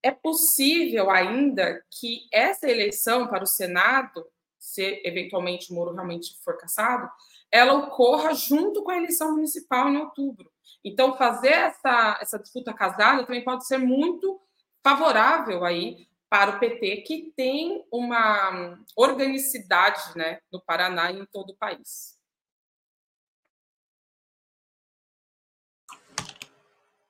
é 0.03 0.11
possível 0.11 1.11
ainda 1.11 1.83
que 1.91 2.27
essa 2.31 2.71
eleição 2.71 3.27
para 3.27 3.45
o 3.45 3.47
Senado 3.47 4.27
se 4.59 5.03
eventualmente 5.05 5.71
o 5.71 5.75
Moro 5.75 5.93
realmente 5.93 6.37
for 6.43 6.57
cassado, 6.57 7.11
ela 7.55 7.75
ocorra 7.75 8.35
junto 8.35 8.83
com 8.83 8.91
a 8.91 8.97
eleição 8.97 9.31
municipal 9.31 9.89
em 9.89 9.97
outubro. 9.97 10.51
Então, 10.85 11.17
fazer 11.17 11.53
essa, 11.53 12.19
essa 12.21 12.37
disputa 12.37 12.75
casada 12.75 13.25
também 13.25 13.45
pode 13.45 13.65
ser 13.65 13.79
muito 13.79 14.41
favorável 14.83 15.65
aí 15.65 16.09
para 16.29 16.57
o 16.57 16.59
PT, 16.59 17.03
que 17.03 17.33
tem 17.37 17.87
uma 17.93 18.77
organicidade 18.97 20.01
né, 20.17 20.41
no 20.53 20.61
Paraná 20.61 21.13
e 21.13 21.21
em 21.21 21.27
todo 21.27 21.51
o 21.51 21.57
país. 21.57 22.19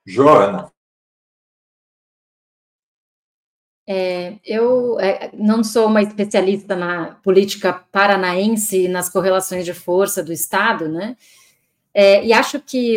Joana. 0.05 0.74
É, 3.87 4.35
eu 4.45 4.99
é, 4.99 5.31
não 5.35 5.63
sou 5.63 5.87
uma 5.87 6.03
especialista 6.03 6.75
na 6.75 7.17
política 7.23 7.73
paranaense 7.93 8.89
nas 8.89 9.11
correlações 9.11 9.65
de 9.65 9.75
força 9.75 10.23
do 10.23 10.33
Estado, 10.33 10.89
né? 10.89 11.17
É, 11.93 12.25
e 12.27 12.33
acho 12.33 12.59
que, 12.59 12.97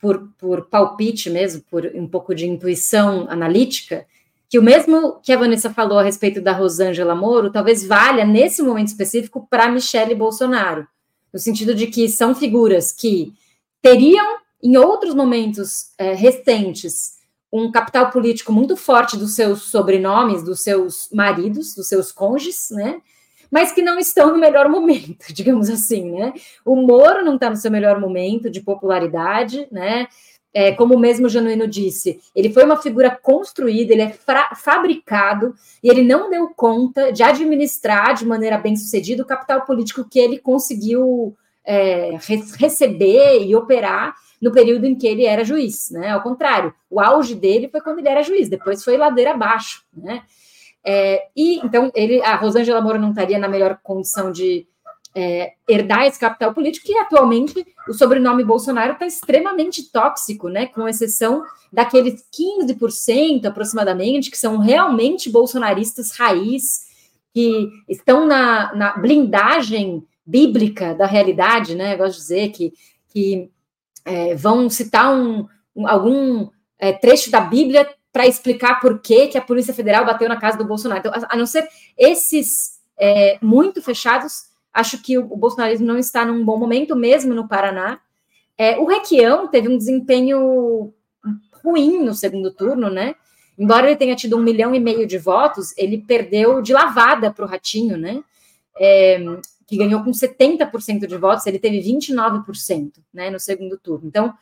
por, 0.00 0.28
por 0.38 0.66
palpite 0.66 1.28
mesmo, 1.28 1.60
por 1.68 1.84
um 1.92 2.06
pouco 2.06 2.34
de 2.34 2.46
intuição 2.46 3.26
analítica, 3.28 4.06
que 4.48 4.58
o 4.58 4.62
mesmo 4.62 5.20
que 5.20 5.32
a 5.32 5.36
Vanessa 5.36 5.70
falou 5.70 5.98
a 5.98 6.02
respeito 6.02 6.40
da 6.40 6.52
Rosângela 6.52 7.16
Moro, 7.16 7.50
talvez 7.50 7.84
valha, 7.84 8.24
nesse 8.24 8.62
momento 8.62 8.88
específico, 8.88 9.46
para 9.50 9.68
Michele 9.68 10.14
Bolsonaro, 10.14 10.86
no 11.32 11.38
sentido 11.38 11.74
de 11.74 11.88
que 11.88 12.08
são 12.08 12.34
figuras 12.34 12.92
que 12.92 13.34
teriam, 13.82 14.38
em 14.62 14.76
outros 14.76 15.14
momentos 15.14 15.90
é, 15.98 16.14
recentes, 16.14 17.17
um 17.52 17.70
capital 17.70 18.10
político 18.10 18.52
muito 18.52 18.76
forte 18.76 19.16
dos 19.16 19.34
seus 19.34 19.62
sobrenomes, 19.62 20.42
dos 20.42 20.60
seus 20.62 21.08
maridos, 21.12 21.74
dos 21.74 21.88
seus 21.88 22.12
cônjuges, 22.12 22.68
né? 22.70 23.00
Mas 23.50 23.72
que 23.72 23.80
não 23.80 23.98
estão 23.98 24.32
no 24.32 24.38
melhor 24.38 24.68
momento, 24.68 25.26
digamos 25.32 25.70
assim, 25.70 26.12
né? 26.12 26.34
O 26.64 26.76
Moro 26.76 27.24
não 27.24 27.36
está 27.36 27.48
no 27.48 27.56
seu 27.56 27.70
melhor 27.70 27.98
momento 27.98 28.50
de 28.50 28.60
popularidade, 28.60 29.66
né? 29.72 30.06
É, 30.52 30.72
como 30.72 30.94
o 30.94 30.98
mesmo 30.98 31.28
Genuíno 31.28 31.68
disse, 31.68 32.20
ele 32.34 32.50
foi 32.50 32.64
uma 32.64 32.76
figura 32.76 33.10
construída, 33.10 33.92
ele 33.92 34.02
é 34.02 34.14
fabricado 34.56 35.54
e 35.82 35.88
ele 35.90 36.02
não 36.02 36.30
deu 36.30 36.48
conta 36.48 37.12
de 37.12 37.22
administrar 37.22 38.14
de 38.14 38.26
maneira 38.26 38.56
bem 38.56 38.74
sucedida 38.74 39.22
o 39.22 39.26
capital 39.26 39.66
político 39.66 40.08
que 40.08 40.18
ele 40.18 40.38
conseguiu 40.38 41.36
é, 41.68 42.16
receber 42.58 43.44
e 43.44 43.54
operar 43.54 44.14
no 44.40 44.50
período 44.50 44.86
em 44.86 44.94
que 44.94 45.06
ele 45.06 45.26
era 45.26 45.44
juiz, 45.44 45.90
né? 45.90 46.10
Ao 46.12 46.22
contrário, 46.22 46.72
o 46.88 46.98
auge 46.98 47.34
dele 47.34 47.68
foi 47.68 47.82
quando 47.82 47.98
ele 47.98 48.08
era 48.08 48.22
juiz, 48.22 48.48
depois 48.48 48.82
foi 48.82 48.96
ladeira 48.96 49.32
abaixo, 49.32 49.84
né? 49.94 50.22
É, 50.82 51.26
e 51.36 51.58
então 51.58 51.92
ele, 51.94 52.22
a 52.22 52.36
Rosângela 52.36 52.80
Moura 52.80 52.98
não 52.98 53.10
estaria 53.10 53.38
na 53.38 53.48
melhor 53.48 53.78
condição 53.82 54.32
de 54.32 54.66
é, 55.14 55.52
herdar 55.68 56.06
esse 56.06 56.18
capital 56.18 56.54
político, 56.54 56.90
e 56.90 56.96
atualmente 56.96 57.66
o 57.86 57.92
sobrenome 57.92 58.44
Bolsonaro 58.44 58.94
está 58.94 59.04
extremamente 59.04 59.92
tóxico, 59.92 60.48
né? 60.48 60.66
Com 60.66 60.88
exceção 60.88 61.44
daqueles 61.70 62.24
15% 62.32 63.44
aproximadamente 63.44 64.30
que 64.30 64.38
são 64.38 64.56
realmente 64.56 65.28
bolsonaristas 65.28 66.12
raiz, 66.12 66.86
que 67.34 67.68
estão 67.86 68.26
na, 68.26 68.74
na 68.74 68.96
blindagem 68.96 70.02
bíblica 70.28 70.94
da 70.94 71.06
realidade, 71.06 71.74
né? 71.74 71.94
Eu 71.94 71.98
gosto 71.98 72.16
de 72.16 72.20
dizer 72.20 72.48
que, 72.50 72.74
que 73.08 73.50
é, 74.04 74.34
vão 74.34 74.68
citar 74.68 75.10
um, 75.14 75.46
um 75.74 75.88
algum 75.88 76.50
é, 76.78 76.92
trecho 76.92 77.30
da 77.30 77.40
Bíblia 77.40 77.88
para 78.12 78.26
explicar 78.26 78.78
por 78.78 79.00
que, 79.00 79.28
que 79.28 79.38
a 79.38 79.42
Polícia 79.42 79.72
Federal 79.72 80.04
bateu 80.04 80.28
na 80.28 80.36
casa 80.36 80.58
do 80.58 80.66
Bolsonaro. 80.66 81.00
Então, 81.00 81.12
a, 81.14 81.34
a 81.34 81.36
não 81.36 81.46
ser 81.46 81.66
esses 81.96 82.78
é, 82.98 83.38
muito 83.40 83.80
fechados, 83.80 84.50
acho 84.72 85.00
que 85.00 85.16
o, 85.16 85.24
o, 85.32 85.36
bolsonarismo 85.36 85.86
não 85.86 85.96
está 85.96 86.26
num 86.26 86.44
bom 86.44 86.58
momento, 86.58 86.94
mesmo 86.94 87.32
no 87.32 87.48
Paraná. 87.48 87.98
É, 88.58 88.76
o 88.76 88.84
Requião 88.84 89.48
teve 89.48 89.68
um 89.68 89.78
desempenho 89.78 90.92
ruim 91.64 92.04
no 92.04 92.14
segundo 92.14 92.50
turno, 92.50 92.90
né? 92.90 93.14
Embora 93.58 93.86
ele 93.86 93.96
tenha 93.96 94.14
tido 94.14 94.36
um 94.36 94.42
milhão 94.42 94.74
e 94.74 94.80
meio 94.80 95.06
de 95.06 95.16
votos, 95.16 95.76
ele 95.76 96.04
perdeu 96.06 96.60
de 96.60 96.74
lavada 96.74 97.32
para 97.32 97.44
o 97.44 97.48
Ratinho, 97.48 97.96
né? 97.96 98.22
Que 99.68 99.76
ganhou 99.76 100.02
com 100.02 100.10
70% 100.10 101.06
de 101.06 101.16
votos, 101.16 101.46
ele 101.46 101.60
teve 101.60 101.78
29% 101.80 102.94
né, 103.14 103.30
no 103.30 103.38
segundo 103.38 103.78
turno. 103.78 104.08
Então, 104.08 104.34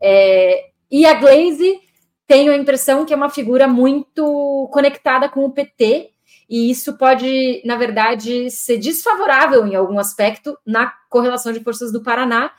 é, 0.00 0.70
e 0.90 1.06
a 1.06 1.14
Glaze 1.14 1.80
tenho 2.26 2.50
a 2.50 2.56
impressão 2.56 3.04
que 3.04 3.12
é 3.12 3.16
uma 3.16 3.28
figura 3.28 3.68
muito 3.68 4.68
conectada 4.72 5.28
com 5.28 5.44
o 5.44 5.50
PT, 5.50 6.10
e 6.48 6.70
isso 6.70 6.96
pode, 6.98 7.62
na 7.64 7.76
verdade, 7.76 8.50
ser 8.50 8.78
desfavorável 8.78 9.66
em 9.66 9.74
algum 9.74 9.98
aspecto 9.98 10.58
na 10.66 10.92
correlação 11.08 11.52
de 11.52 11.60
forças 11.60 11.92
do 11.92 12.02
Paraná, 12.02 12.52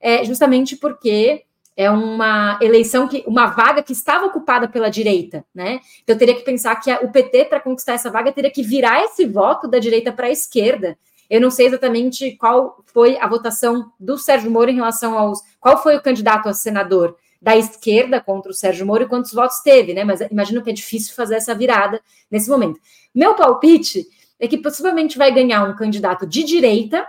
é, 0.00 0.24
justamente 0.24 0.76
porque 0.76 1.44
é 1.76 1.90
uma 1.90 2.58
eleição 2.62 3.06
que 3.06 3.22
uma 3.26 3.46
vaga 3.46 3.82
que 3.82 3.92
estava 3.92 4.26
ocupada 4.26 4.66
pela 4.66 4.88
direita, 4.88 5.44
né? 5.54 5.80
Então 6.02 6.14
eu 6.14 6.18
teria 6.18 6.34
que 6.34 6.42
pensar 6.42 6.74
que 6.76 6.90
a, 6.90 7.00
o 7.00 7.12
PT 7.12 7.44
para 7.46 7.60
conquistar 7.60 7.92
essa 7.92 8.10
vaga 8.10 8.32
teria 8.32 8.50
que 8.50 8.62
virar 8.62 9.04
esse 9.04 9.26
voto 9.26 9.68
da 9.68 9.78
direita 9.78 10.10
para 10.10 10.26
a 10.26 10.30
esquerda 10.30 10.98
eu 11.28 11.40
não 11.40 11.50
sei 11.50 11.66
exatamente 11.66 12.32
qual 12.36 12.82
foi 12.86 13.18
a 13.18 13.26
votação 13.26 13.90
do 13.98 14.16
Sérgio 14.16 14.50
Moro 14.50 14.70
em 14.70 14.76
relação 14.76 15.18
aos. 15.18 15.40
Qual 15.60 15.82
foi 15.82 15.96
o 15.96 16.02
candidato 16.02 16.48
a 16.48 16.54
senador 16.54 17.16
da 17.40 17.56
esquerda 17.56 18.20
contra 18.20 18.50
o 18.50 18.54
Sérgio 18.54 18.86
Moro 18.86 19.04
e 19.04 19.08
quantos 19.08 19.32
votos 19.32 19.60
teve, 19.60 19.92
né? 19.92 20.04
Mas 20.04 20.20
imagino 20.20 20.62
que 20.62 20.70
é 20.70 20.72
difícil 20.72 21.14
fazer 21.14 21.36
essa 21.36 21.54
virada 21.54 22.00
nesse 22.30 22.48
momento. 22.48 22.80
Meu 23.14 23.34
palpite 23.34 24.06
é 24.38 24.46
que 24.46 24.58
possivelmente 24.58 25.18
vai 25.18 25.32
ganhar 25.32 25.64
um 25.64 25.74
candidato 25.74 26.26
de 26.26 26.44
direita, 26.44 27.06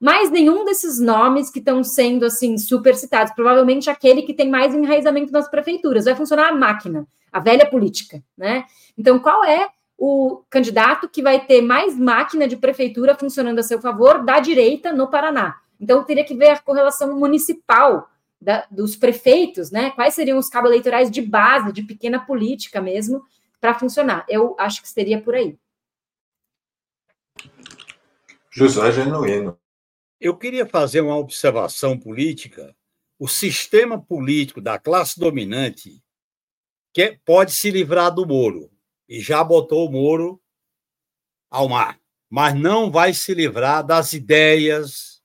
mas 0.00 0.30
nenhum 0.30 0.64
desses 0.64 0.98
nomes 0.98 1.50
que 1.50 1.58
estão 1.58 1.84
sendo 1.84 2.24
assim 2.24 2.58
super 2.58 2.94
citados. 2.94 3.32
Provavelmente 3.34 3.88
aquele 3.88 4.22
que 4.22 4.34
tem 4.34 4.48
mais 4.48 4.74
enraizamento 4.74 5.32
nas 5.32 5.48
prefeituras. 5.48 6.04
Vai 6.04 6.16
funcionar 6.16 6.48
a 6.48 6.54
máquina, 6.54 7.06
a 7.32 7.38
velha 7.38 7.66
política, 7.66 8.22
né? 8.36 8.64
Então, 8.98 9.18
qual 9.18 9.44
é 9.44 9.68
o 10.04 10.42
candidato 10.50 11.08
que 11.08 11.22
vai 11.22 11.46
ter 11.46 11.62
mais 11.62 11.96
máquina 11.96 12.48
de 12.48 12.56
prefeitura 12.56 13.14
funcionando 13.14 13.60
a 13.60 13.62
seu 13.62 13.80
favor 13.80 14.24
da 14.24 14.40
direita 14.40 14.92
no 14.92 15.08
Paraná. 15.08 15.60
Então, 15.80 16.02
teria 16.02 16.24
que 16.24 16.34
ver 16.34 16.48
a 16.48 16.58
correlação 16.58 17.16
municipal 17.16 18.10
da, 18.40 18.66
dos 18.68 18.96
prefeitos, 18.96 19.70
né? 19.70 19.92
Quais 19.92 20.14
seriam 20.14 20.38
os 20.38 20.48
cabos 20.48 20.70
eleitorais 20.70 21.08
de 21.08 21.22
base, 21.22 21.72
de 21.72 21.84
pequena 21.84 22.18
política 22.18 22.80
mesmo, 22.80 23.22
para 23.60 23.78
funcionar. 23.78 24.26
Eu 24.28 24.56
acho 24.58 24.82
que 24.82 24.88
seria 24.88 25.22
por 25.22 25.36
aí. 25.36 25.56
José 28.50 28.90
Genuíno. 28.90 29.56
Eu 30.20 30.36
queria 30.36 30.66
fazer 30.66 31.00
uma 31.00 31.16
observação 31.16 31.96
política. 31.96 32.74
O 33.20 33.28
sistema 33.28 34.02
político 34.02 34.60
da 34.60 34.80
classe 34.80 35.20
dominante 35.20 36.02
que 36.92 37.20
pode 37.24 37.52
se 37.52 37.70
livrar 37.70 38.12
do 38.12 38.26
Moro 38.26 38.71
e 39.12 39.20
já 39.20 39.44
botou 39.44 39.86
o 39.86 39.92
Moro 39.92 40.40
ao 41.50 41.68
mar, 41.68 42.00
mas 42.30 42.54
não 42.54 42.90
vai 42.90 43.12
se 43.12 43.34
livrar 43.34 43.84
das 43.84 44.14
ideias, 44.14 45.20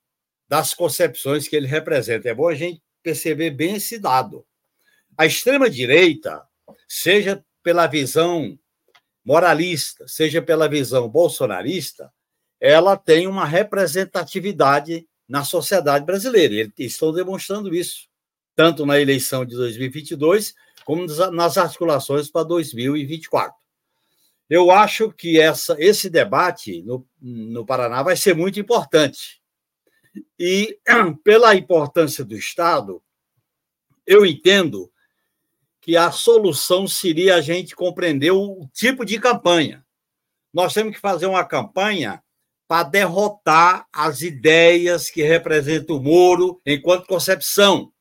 das 0.46 0.74
concepções 0.74 1.48
que 1.48 1.56
ele 1.56 1.66
representa. 1.66 2.28
É 2.28 2.34
bom 2.34 2.48
a 2.48 2.54
gente 2.54 2.82
perceber 3.02 3.50
bem 3.50 3.76
esse 3.76 3.98
dado. 3.98 4.44
A 5.16 5.24
extrema-direita, 5.24 6.46
seja 6.86 7.42
pela 7.62 7.86
visão 7.86 8.58
moralista, 9.24 10.06
seja 10.06 10.42
pela 10.42 10.68
visão 10.68 11.08
bolsonarista, 11.08 12.12
ela 12.60 12.94
tem 12.94 13.26
uma 13.26 13.46
representatividade 13.46 15.08
na 15.26 15.44
sociedade 15.44 16.04
brasileira. 16.04 16.54
Eles 16.54 16.92
estão 16.92 17.10
demonstrando 17.10 17.74
isso, 17.74 18.06
tanto 18.54 18.84
na 18.84 19.00
eleição 19.00 19.46
de 19.46 19.56
2022, 19.56 20.54
como 20.84 21.06
nas 21.32 21.56
articulações 21.56 22.30
para 22.30 22.44
2024. 22.44 23.56
Eu 24.48 24.70
acho 24.70 25.12
que 25.12 25.38
essa, 25.38 25.76
esse 25.78 26.08
debate 26.08 26.82
no, 26.82 27.06
no 27.20 27.66
Paraná 27.66 28.02
vai 28.02 28.16
ser 28.16 28.34
muito 28.34 28.58
importante. 28.58 29.42
E, 30.38 30.78
pela 31.22 31.54
importância 31.54 32.24
do 32.24 32.34
Estado, 32.34 33.02
eu 34.06 34.24
entendo 34.24 34.90
que 35.80 35.96
a 35.96 36.10
solução 36.10 36.86
seria 36.86 37.36
a 37.36 37.40
gente 37.40 37.76
compreender 37.76 38.30
o 38.30 38.68
tipo 38.72 39.04
de 39.04 39.20
campanha. 39.20 39.84
Nós 40.52 40.72
temos 40.72 40.94
que 40.94 41.00
fazer 41.00 41.26
uma 41.26 41.44
campanha 41.44 42.22
para 42.66 42.88
derrotar 42.88 43.86
as 43.92 44.22
ideias 44.22 45.10
que 45.10 45.22
representam 45.22 45.96
o 45.96 46.02
Moro 46.02 46.60
enquanto 46.66 47.06
concepção. 47.06 47.92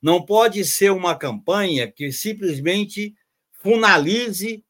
Não 0.00 0.24
pode 0.24 0.64
ser 0.64 0.90
uma 0.90 1.16
campanha 1.16 1.90
que 1.90 2.12
simplesmente 2.12 3.14
finalize, 3.62 4.64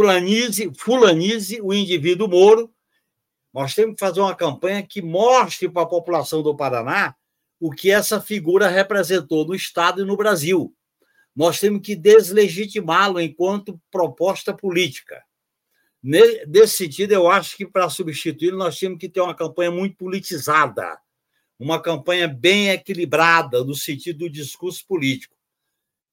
fulanize, 0.00 0.72
fulanize 0.78 1.60
o 1.60 1.74
indivíduo 1.74 2.26
Moro. 2.26 2.72
Nós 3.52 3.74
temos 3.74 3.94
que 3.94 4.00
fazer 4.00 4.20
uma 4.20 4.34
campanha 4.34 4.82
que 4.82 5.02
mostre 5.02 5.68
para 5.68 5.82
a 5.82 5.86
população 5.86 6.42
do 6.42 6.56
Paraná 6.56 7.14
o 7.58 7.70
que 7.70 7.90
essa 7.90 8.18
figura 8.18 8.68
representou 8.68 9.44
no 9.44 9.54
Estado 9.54 10.00
e 10.00 10.06
no 10.06 10.16
Brasil. 10.16 10.74
Nós 11.36 11.60
temos 11.60 11.82
que 11.82 11.94
deslegitimá-lo 11.94 13.20
enquanto 13.20 13.78
proposta 13.90 14.54
política. 14.54 15.22
Nesse 16.02 16.78
sentido, 16.78 17.12
eu 17.12 17.30
acho 17.30 17.54
que 17.54 17.66
para 17.66 17.90
substituí-lo, 17.90 18.56
nós 18.56 18.78
temos 18.78 18.98
que 18.98 19.08
ter 19.08 19.20
uma 19.20 19.34
campanha 19.34 19.70
muito 19.70 19.96
politizada, 19.96 20.98
uma 21.58 21.80
campanha 21.80 22.26
bem 22.26 22.70
equilibrada 22.70 23.62
no 23.62 23.74
sentido 23.74 24.20
do 24.20 24.30
discurso 24.30 24.86
político. 24.86 25.36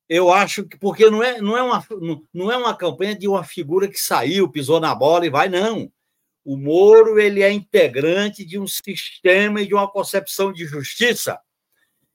Eu 0.10 0.32
acho 0.32 0.66
que, 0.66 0.78
porque 0.78 1.10
não 1.10 1.22
é, 1.22 1.42
não 1.42 1.58
é, 1.58 1.62
uma, 1.62 1.86
não 2.34 2.52
é 2.52 2.58
uma 2.58 2.76
campanha 2.76 3.16
de 3.16 3.28
uma 3.28 3.44
figura 3.44 3.88
que 3.88 4.00
saiu, 4.00 4.50
pisou 4.50 4.80
na 4.80 4.96
bola 4.96 5.26
e 5.26 5.30
vai, 5.30 5.50
não. 5.50 5.92
O 6.46 6.56
Moro 6.56 7.20
ele 7.20 7.44
é 7.44 7.52
integrante 7.52 8.46
de 8.46 8.58
um 8.58 8.66
sistema 8.66 9.62
e 9.62 9.68
de 9.68 9.74
uma 9.74 9.90
concepção 9.90 10.54
de 10.54 10.66
justiça 10.66 11.40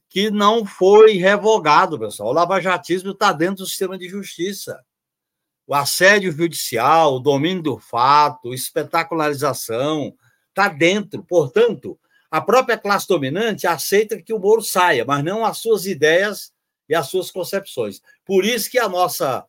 que 0.08 0.30
não 0.30 0.64
foi 0.64 1.12
revogado, 1.14 1.98
pessoal. 1.98 2.30
O 2.30 2.32
lavajatismo 2.32 3.12
está 3.12 3.32
dentro 3.32 3.56
do 3.56 3.66
sistema 3.66 3.98
de 3.98 4.08
justiça 4.08 4.82
o 5.66 5.74
assédio 5.74 6.32
judicial, 6.32 7.14
o 7.14 7.20
domínio 7.20 7.62
do 7.62 7.78
fato, 7.78 8.52
espetacularização, 8.52 10.14
está 10.48 10.68
dentro. 10.68 11.22
Portanto, 11.22 11.98
a 12.30 12.40
própria 12.40 12.76
classe 12.76 13.06
dominante 13.08 13.66
aceita 13.66 14.20
que 14.20 14.32
o 14.32 14.38
Moro 14.38 14.62
saia, 14.62 15.04
mas 15.04 15.24
não 15.24 15.44
as 15.44 15.58
suas 15.58 15.86
ideias 15.86 16.52
e 16.92 16.94
as 16.94 17.08
suas 17.08 17.30
concepções. 17.30 18.02
Por 18.22 18.44
isso 18.44 18.70
que 18.70 18.78
a 18.78 18.86
nossa 18.86 19.46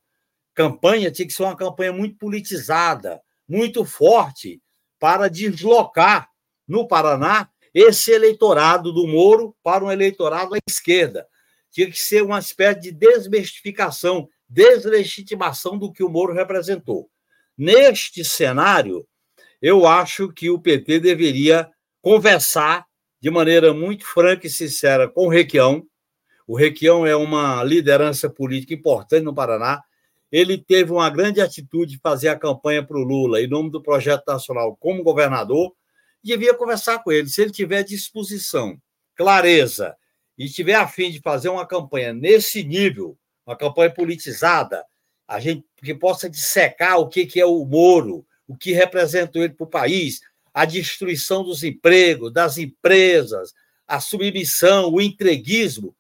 campanha 0.55 1.11
tinha 1.11 1.27
que 1.27 1.33
ser 1.33 1.43
uma 1.43 1.57
campanha 1.57 1.91
muito 1.91 2.17
politizada, 2.17 3.21
muito 3.45 3.83
forte, 3.83 4.61
para 4.97 5.27
deslocar 5.27 6.29
no 6.65 6.87
Paraná 6.87 7.49
esse 7.73 8.11
eleitorado 8.11 8.93
do 8.93 9.05
Moro 9.05 9.53
para 9.61 9.83
um 9.83 9.91
eleitorado 9.91 10.55
à 10.55 10.57
esquerda. 10.65 11.27
Tinha 11.69 11.91
que 11.91 11.99
ser 11.99 12.23
uma 12.23 12.39
espécie 12.39 12.79
de 12.79 12.91
desmistificação 12.93 14.29
deslegitimação 14.47 15.77
do 15.77 15.91
que 15.91 16.03
o 16.03 16.09
Moro 16.09 16.31
representou. 16.31 17.09
Neste 17.57 18.23
cenário, 18.23 19.05
eu 19.61 19.85
acho 19.85 20.31
que 20.31 20.49
o 20.49 20.59
PT 20.59 21.01
deveria 21.01 21.69
conversar 22.01 22.85
de 23.19 23.29
maneira 23.29 23.73
muito 23.73 24.05
franca 24.05 24.47
e 24.47 24.49
sincera 24.49 25.09
com 25.09 25.25
o 25.25 25.29
Requião. 25.29 25.85
O 26.47 26.57
Requião 26.57 27.05
é 27.05 27.15
uma 27.15 27.63
liderança 27.63 28.29
política 28.29 28.73
importante 28.73 29.23
no 29.23 29.33
Paraná. 29.33 29.81
Ele 30.31 30.57
teve 30.57 30.91
uma 30.91 31.09
grande 31.09 31.39
atitude 31.39 31.93
de 31.93 31.99
fazer 31.99 32.27
a 32.29 32.37
campanha 32.37 32.83
para 32.83 32.97
o 32.97 33.03
Lula 33.03 33.41
em 33.41 33.47
nome 33.47 33.69
do 33.69 33.81
projeto 33.81 34.23
nacional 34.27 34.75
como 34.77 35.03
governador. 35.03 35.73
Devia 36.23 36.53
conversar 36.53 36.99
com 37.03 37.11
ele. 37.11 37.29
Se 37.29 37.41
ele 37.41 37.51
tiver 37.51 37.83
disposição, 37.83 38.77
clareza 39.15 39.95
e 40.37 40.49
tiver 40.49 40.75
a 40.75 40.87
fim 40.87 41.11
de 41.11 41.19
fazer 41.19 41.49
uma 41.49 41.65
campanha 41.65 42.13
nesse 42.13 42.63
nível, 42.63 43.17
uma 43.45 43.55
campanha 43.55 43.91
politizada, 43.91 44.83
a 45.27 45.39
gente 45.39 45.63
que 45.77 45.93
possa 45.93 46.29
dissecar 46.29 46.97
o 46.97 47.07
que, 47.07 47.25
que 47.25 47.39
é 47.39 47.45
o 47.45 47.63
Moro, 47.65 48.25
o 48.47 48.57
que 48.57 48.71
representa 48.71 49.39
ele 49.39 49.53
para 49.53 49.63
o 49.65 49.69
país, 49.69 50.19
a 50.53 50.65
destruição 50.65 51.43
dos 51.43 51.63
empregos, 51.63 52.33
das 52.33 52.57
empresas, 52.57 53.53
a 53.87 53.99
submissão, 53.99 54.91
o 54.91 55.01
entreguismo, 55.01 55.95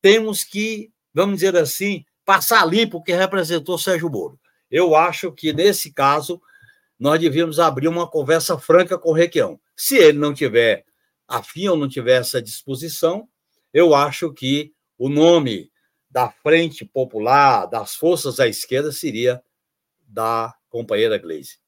temos 0.00 0.44
que, 0.44 0.92
vamos 1.12 1.36
dizer 1.36 1.56
assim, 1.56 2.04
passar 2.24 2.64
limpo 2.66 2.98
o 2.98 3.02
que 3.02 3.12
representou 3.12 3.78
Sérgio 3.78 4.10
Moro. 4.10 4.38
Eu 4.70 4.94
acho 4.94 5.32
que, 5.32 5.52
nesse 5.52 5.92
caso, 5.92 6.40
nós 6.98 7.20
devíamos 7.20 7.58
abrir 7.58 7.88
uma 7.88 8.08
conversa 8.08 8.58
franca 8.58 8.98
com 8.98 9.10
o 9.10 9.14
Requião. 9.14 9.60
Se 9.76 9.96
ele 9.96 10.18
não 10.18 10.34
tiver 10.34 10.84
afim 11.26 11.68
ou 11.68 11.76
não 11.76 11.88
tiver 11.88 12.20
essa 12.20 12.42
disposição, 12.42 13.28
eu 13.72 13.94
acho 13.94 14.32
que 14.32 14.72
o 14.98 15.08
nome 15.08 15.70
da 16.10 16.30
Frente 16.30 16.84
Popular, 16.84 17.66
das 17.66 17.94
forças 17.94 18.40
à 18.40 18.48
esquerda, 18.48 18.92
seria 18.92 19.42
da 20.00 20.54
companheira 20.68 21.16
Gleisi. 21.18 21.58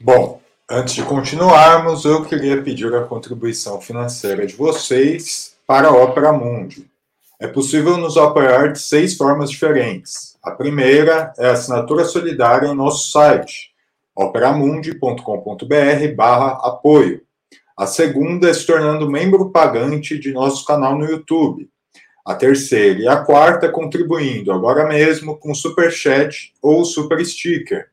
Bom, 0.00 0.41
antes 0.72 0.94
de 0.94 1.02
continuarmos, 1.02 2.06
eu 2.06 2.24
queria 2.24 2.62
pedir 2.62 2.94
a 2.94 3.04
contribuição 3.04 3.78
financeira 3.78 4.46
de 4.46 4.56
vocês 4.56 5.54
para 5.66 5.88
a 5.88 5.92
Opera 5.92 6.32
Mundi. 6.32 6.90
É 7.38 7.46
possível 7.46 7.98
nos 7.98 8.16
apoiar 8.16 8.72
de 8.72 8.80
seis 8.80 9.14
formas 9.14 9.50
diferentes. 9.50 10.38
A 10.42 10.50
primeira 10.50 11.30
é 11.36 11.48
a 11.48 11.52
assinatura 11.52 12.06
solidária 12.06 12.68
em 12.68 12.74
nosso 12.74 13.10
site, 13.10 13.74
operamundi.com.br 14.16 16.14
barra 16.16 16.58
apoio. 16.66 17.20
A 17.76 17.86
segunda 17.86 18.48
é 18.48 18.54
se 18.54 18.66
tornando 18.66 19.10
membro 19.10 19.50
pagante 19.50 20.18
de 20.18 20.32
nosso 20.32 20.64
canal 20.64 20.96
no 20.96 21.04
YouTube. 21.04 21.68
A 22.24 22.34
terceira 22.34 22.98
e 22.98 23.06
a 23.06 23.18
quarta 23.18 23.68
contribuindo 23.68 24.50
agora 24.50 24.88
mesmo 24.88 25.36
com 25.36 25.54
Super 25.54 25.90
Chat 25.90 26.54
ou 26.62 26.82
Super 26.82 27.22
Sticker. 27.26 27.91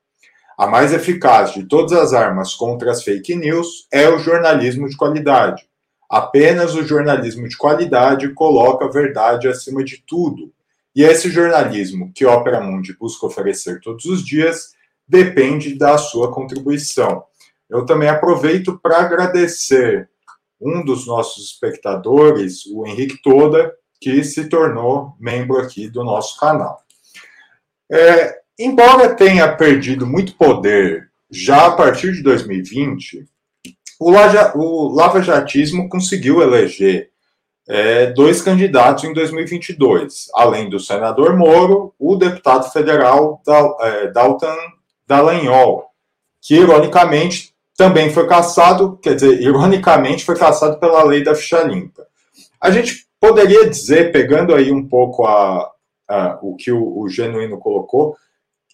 A 0.57 0.65
mais 0.65 0.91
eficaz 0.91 1.53
de 1.53 1.67
todas 1.67 1.91
as 1.91 2.13
armas 2.13 2.55
contra 2.55 2.89
as 2.89 3.03
fake 3.03 3.35
news 3.35 3.85
é 3.91 4.09
o 4.09 4.17
jornalismo 4.17 4.89
de 4.89 4.97
qualidade. 4.97 5.69
Apenas 6.09 6.73
o 6.73 6.83
jornalismo 6.83 7.47
de 7.47 7.57
qualidade 7.57 8.33
coloca 8.33 8.85
a 8.85 8.91
verdade 8.91 9.47
acima 9.47 9.83
de 9.83 10.03
tudo. 10.07 10.54
E 10.95 11.03
esse 11.03 11.29
jornalismo 11.29 12.11
que 12.13 12.25
Opera 12.25 12.61
Mundi 12.61 12.95
busca 12.97 13.25
oferecer 13.25 13.81
todos 13.81 14.05
os 14.05 14.25
dias 14.25 14.73
depende 15.07 15.75
da 15.75 15.97
sua 15.97 16.31
contribuição. 16.31 17.23
Eu 17.69 17.85
também 17.85 18.09
aproveito 18.09 18.79
para 18.79 18.99
agradecer 18.99 20.09
um 20.59 20.83
dos 20.83 21.05
nossos 21.05 21.51
espectadores, 21.51 22.65
o 22.67 22.87
Henrique 22.87 23.21
Toda, 23.21 23.73
que 23.99 24.23
se 24.23 24.47
tornou 24.47 25.15
membro 25.19 25.57
aqui 25.57 25.89
do 25.89 26.03
nosso 26.03 26.39
canal. 26.39 26.81
É, 27.91 28.45
Embora 28.57 29.13
tenha 29.13 29.53
perdido 29.53 30.07
muito 30.07 30.33
poder 30.35 31.11
já 31.29 31.67
a 31.67 31.71
partir 31.71 32.13
de 32.13 32.23
2020, 32.23 33.25
o, 33.99 34.09
Laja, 34.09 34.53
o 34.55 34.87
lavajatismo 34.95 35.89
conseguiu 35.89 36.41
eleger 36.41 37.11
é, 37.67 38.07
dois 38.07 38.41
candidatos 38.41 39.03
em 39.03 39.13
2022, 39.13 40.29
além 40.33 40.69
do 40.69 40.79
senador 40.79 41.35
Moro, 41.35 41.93
o 41.99 42.15
deputado 42.15 42.71
federal 42.71 43.41
Dal, 43.45 43.77
é, 43.81 44.07
Dalton 44.07 44.55
Dallagnol, 45.07 45.85
que 46.41 46.55
ironicamente 46.55 47.53
também 47.77 48.09
foi 48.09 48.27
caçado, 48.27 48.97
quer 49.01 49.15
dizer, 49.15 49.41
ironicamente 49.41 50.23
foi 50.23 50.37
caçado 50.37 50.79
pela 50.79 51.03
lei 51.03 51.23
da 51.23 51.35
ficha 51.35 51.61
limpa. 51.63 52.05
A 52.61 52.71
gente 52.71 53.05
poderia 53.19 53.69
dizer, 53.69 54.11
pegando 54.11 54.53
aí 54.53 54.71
um 54.71 54.87
pouco 54.87 55.25
a, 55.25 55.69
a 56.07 56.39
o 56.41 56.55
que 56.55 56.71
o, 56.71 56.99
o 56.99 57.09
Genuíno 57.09 57.57
colocou, 57.57 58.15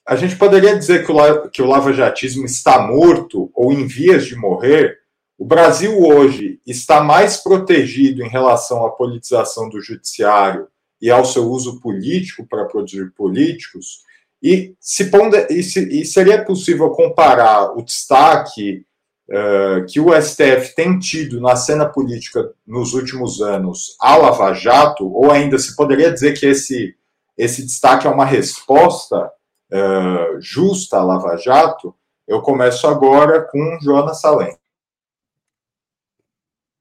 a 0.06 0.16
gente 0.16 0.36
poderia 0.36 0.76
dizer 0.78 1.06
que 1.06 1.12
o, 1.12 1.50
que 1.50 1.62
o 1.62 1.68
lavajatismo 1.68 2.46
está 2.46 2.80
morto 2.80 3.52
ou 3.54 3.72
em 3.72 3.86
vias 3.86 4.26
de 4.26 4.36
morrer. 4.36 5.00
O 5.42 5.46
Brasil 5.46 6.00
hoje 6.00 6.62
está 6.68 7.04
mais 7.04 7.38
protegido 7.38 8.22
em 8.22 8.30
relação 8.30 8.86
à 8.86 8.92
politização 8.92 9.68
do 9.70 9.82
judiciário 9.82 10.68
e 11.02 11.10
ao 11.10 11.26
seu 11.26 11.50
uso 11.50 11.82
político 11.82 12.46
para 12.46 12.66
produzir 12.66 13.12
políticos. 13.16 14.04
E, 14.40 14.76
se, 14.80 15.10
e, 15.50 15.64
se, 15.64 16.02
e 16.02 16.06
seria 16.06 16.46
possível 16.46 16.92
comparar 16.92 17.76
o 17.76 17.82
destaque 17.82 18.86
uh, 19.32 19.84
que 19.88 20.00
o 20.00 20.14
STF 20.14 20.76
tem 20.76 21.00
tido 21.00 21.42
na 21.42 21.56
cena 21.56 21.90
política 21.90 22.54
nos 22.66 22.94
últimos 22.94 23.42
anos 23.42 23.98
à 24.00 24.16
Lava 24.18 24.54
Jato, 24.54 25.12
ou 25.12 25.32
ainda 25.32 25.58
se 25.58 25.76
poderia 25.76 26.14
dizer 26.14 26.40
que 26.40 26.46
esse, 26.46 26.94
esse 27.36 27.64
destaque 27.64 28.06
é 28.06 28.12
uma 28.12 28.26
resposta 28.26 29.26
uh, 29.74 30.40
justa 30.40 30.98
à 30.98 31.04
Lava 31.04 31.36
Jato, 31.36 31.96
eu 32.28 32.44
começo 32.44 32.86
agora 32.86 33.42
com 33.42 33.80
Joana 33.82 34.14
Salem. 34.14 34.61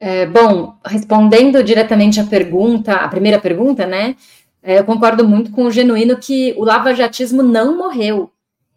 É, 0.03 0.25
bom, 0.25 0.79
respondendo 0.83 1.63
diretamente 1.63 2.19
à 2.19 2.25
pergunta, 2.25 2.95
a 2.95 3.09
primeira 3.09 3.39
pergunta, 3.39 3.87
né? 3.87 4.17
É, 4.63 4.79
eu 4.79 4.85
concordo 4.85 5.29
muito 5.29 5.51
com 5.51 5.65
o 5.65 5.71
Genuíno 5.71 6.17
que 6.17 6.55
o 6.57 6.65
lavajatismo 6.65 7.43
não 7.43 7.77
morreu. 7.77 8.31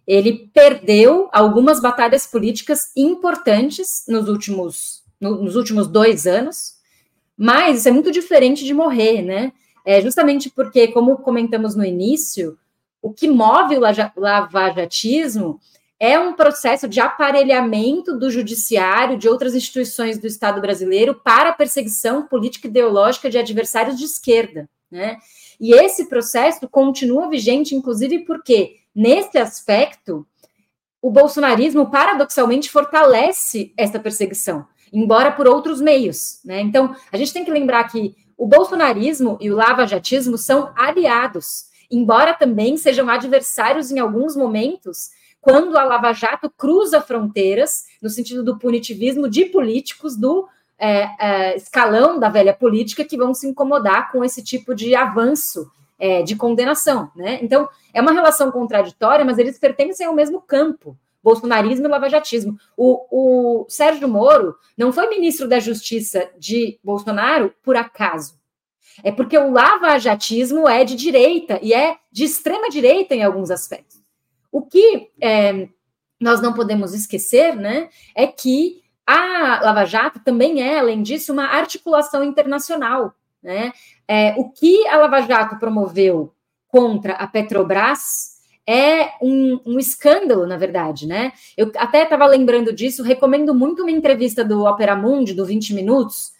Ele 0.05 0.49
perdeu 0.53 1.29
algumas 1.31 1.81
batalhas 1.81 2.27
políticas 2.27 2.91
importantes 2.95 4.03
nos 4.05 4.27
últimos, 4.27 5.01
no, 5.19 5.41
nos 5.41 5.55
últimos 5.55 5.87
dois 5.87 6.27
anos, 6.27 6.73
mas 7.37 7.79
isso 7.79 7.87
é 7.87 7.91
muito 7.91 8.11
diferente 8.11 8.65
de 8.65 8.73
morrer, 8.73 9.21
né? 9.21 9.53
É 9.85 10.01
justamente 10.01 10.49
porque, 10.49 10.89
como 10.89 11.17
comentamos 11.17 11.73
no 11.73 11.85
início, 11.85 12.57
o 13.01 13.13
que 13.13 13.29
move 13.29 13.77
o 13.77 13.81
lavajatismo 14.17 15.59
é 15.99 16.19
um 16.19 16.33
processo 16.33 16.87
de 16.87 16.99
aparelhamento 16.99 18.17
do 18.17 18.29
judiciário, 18.29 19.17
de 19.17 19.29
outras 19.29 19.55
instituições 19.55 20.17
do 20.17 20.27
Estado 20.27 20.59
brasileiro, 20.59 21.15
para 21.15 21.49
a 21.49 21.53
perseguição 21.53 22.27
política 22.27 22.67
ideológica 22.67 23.29
de 23.29 23.37
adversários 23.37 23.97
de 23.97 24.05
esquerda. 24.05 24.69
Né? 24.91 25.17
E 25.59 25.73
esse 25.73 26.09
processo 26.09 26.67
continua 26.67 27.29
vigente, 27.29 27.75
inclusive 27.75 28.19
porque, 28.19 28.77
nesse 28.93 29.37
aspecto, 29.37 30.25
o 31.01 31.09
bolsonarismo, 31.09 31.89
paradoxalmente, 31.89 32.69
fortalece 32.69 33.73
essa 33.77 33.99
perseguição, 33.99 34.65
embora 34.91 35.31
por 35.31 35.47
outros 35.47 35.79
meios. 35.79 36.39
Né? 36.43 36.61
Então, 36.61 36.95
a 37.11 37.17
gente 37.17 37.33
tem 37.33 37.45
que 37.45 37.51
lembrar 37.51 37.83
que 37.85 38.15
o 38.37 38.47
bolsonarismo 38.47 39.37
e 39.39 39.49
o 39.51 39.55
lavajatismo 39.55 40.37
são 40.37 40.73
aliados 40.75 41.71
embora 41.93 42.33
também 42.33 42.75
sejam 42.75 43.07
adversários 43.07 43.91
em 43.91 43.99
alguns 43.99 44.35
momentos, 44.35 45.11
quando 45.43 45.77
a 45.77 45.83
Lava 45.83 46.13
Jato 46.13 46.49
cruza 46.49 47.01
fronteiras, 47.01 47.83
no 48.01 48.09
sentido 48.09 48.41
do 48.41 48.57
punitivismo 48.57 49.29
de 49.29 49.43
políticos 49.43 50.15
do 50.15 50.47
é, 50.79 51.09
é, 51.19 51.57
escalão 51.57 52.17
da 52.17 52.29
velha 52.29 52.53
política 52.53 53.03
que 53.03 53.17
vão 53.17 53.33
se 53.33 53.45
incomodar 53.45 54.09
com 54.09 54.23
esse 54.23 54.41
tipo 54.41 54.73
de 54.73 54.95
avanço 54.95 55.69
é, 55.99 56.23
de 56.23 56.37
condenação. 56.37 57.11
Né? 57.13 57.39
Então, 57.41 57.67
é 57.93 58.01
uma 58.01 58.13
relação 58.13 58.51
contraditória, 58.51 59.25
mas 59.25 59.37
eles 59.37 59.59
pertencem 59.59 60.07
ao 60.07 60.15
mesmo 60.15 60.41
campo. 60.41 60.97
Bolsonarismo 61.21 61.87
e 61.87 61.89
lavajatismo. 61.89 62.57
O, 62.77 63.63
o 63.63 63.65
Sérgio 63.67 64.07
Moro 64.07 64.55
não 64.77 64.93
foi 64.93 65.09
ministro 65.09 65.45
da 65.45 65.59
Justiça 65.59 66.29
de 66.39 66.79
Bolsonaro 66.81 67.53
por 67.61 67.75
acaso. 67.75 68.39
É 69.03 69.11
porque 69.11 69.37
o 69.37 69.51
lavajatismo 69.51 70.69
é 70.69 70.85
de 70.85 70.95
direita 70.95 71.59
e 71.61 71.73
é 71.73 71.97
de 72.09 72.23
extrema 72.23 72.69
direita 72.69 73.13
em 73.13 73.23
alguns 73.23 73.51
aspectos. 73.51 74.02
O 74.53 74.61
que 74.61 75.09
é, 75.19 75.67
nós 76.19 76.39
não 76.39 76.53
podemos 76.53 76.93
esquecer, 76.93 77.55
né, 77.55 77.89
é 78.15 78.27
que 78.27 78.83
a 79.05 79.59
Lava 79.63 79.83
Jato 79.83 80.19
também 80.19 80.61
é, 80.61 80.77
além 80.79 81.01
disso, 81.01 81.33
uma 81.33 81.47
articulação 81.47 82.23
internacional. 82.23 83.15
Né? 83.41 83.73
É, 84.07 84.35
o 84.37 84.51
que 84.51 84.87
a 84.87 84.97
Lava 84.97 85.21
Jato 85.21 85.57
promoveu 85.57 86.31
contra 86.67 87.13
a 87.13 87.27
Petrobras 87.27 88.33
é 88.65 89.11
um, 89.21 89.59
um 89.65 89.79
escândalo, 89.79 90.47
na 90.47 90.55
verdade, 90.55 91.05
né? 91.05 91.33
Eu 91.57 91.69
até 91.75 92.03
estava 92.03 92.25
lembrando 92.25 92.71
disso, 92.71 93.03
recomendo 93.03 93.53
muito 93.53 93.81
uma 93.81 93.91
entrevista 93.91 94.45
do 94.45 94.63
Opera 94.63 94.95
Mundi, 94.95 95.33
do 95.33 95.45
20 95.45 95.73
Minutos, 95.73 96.31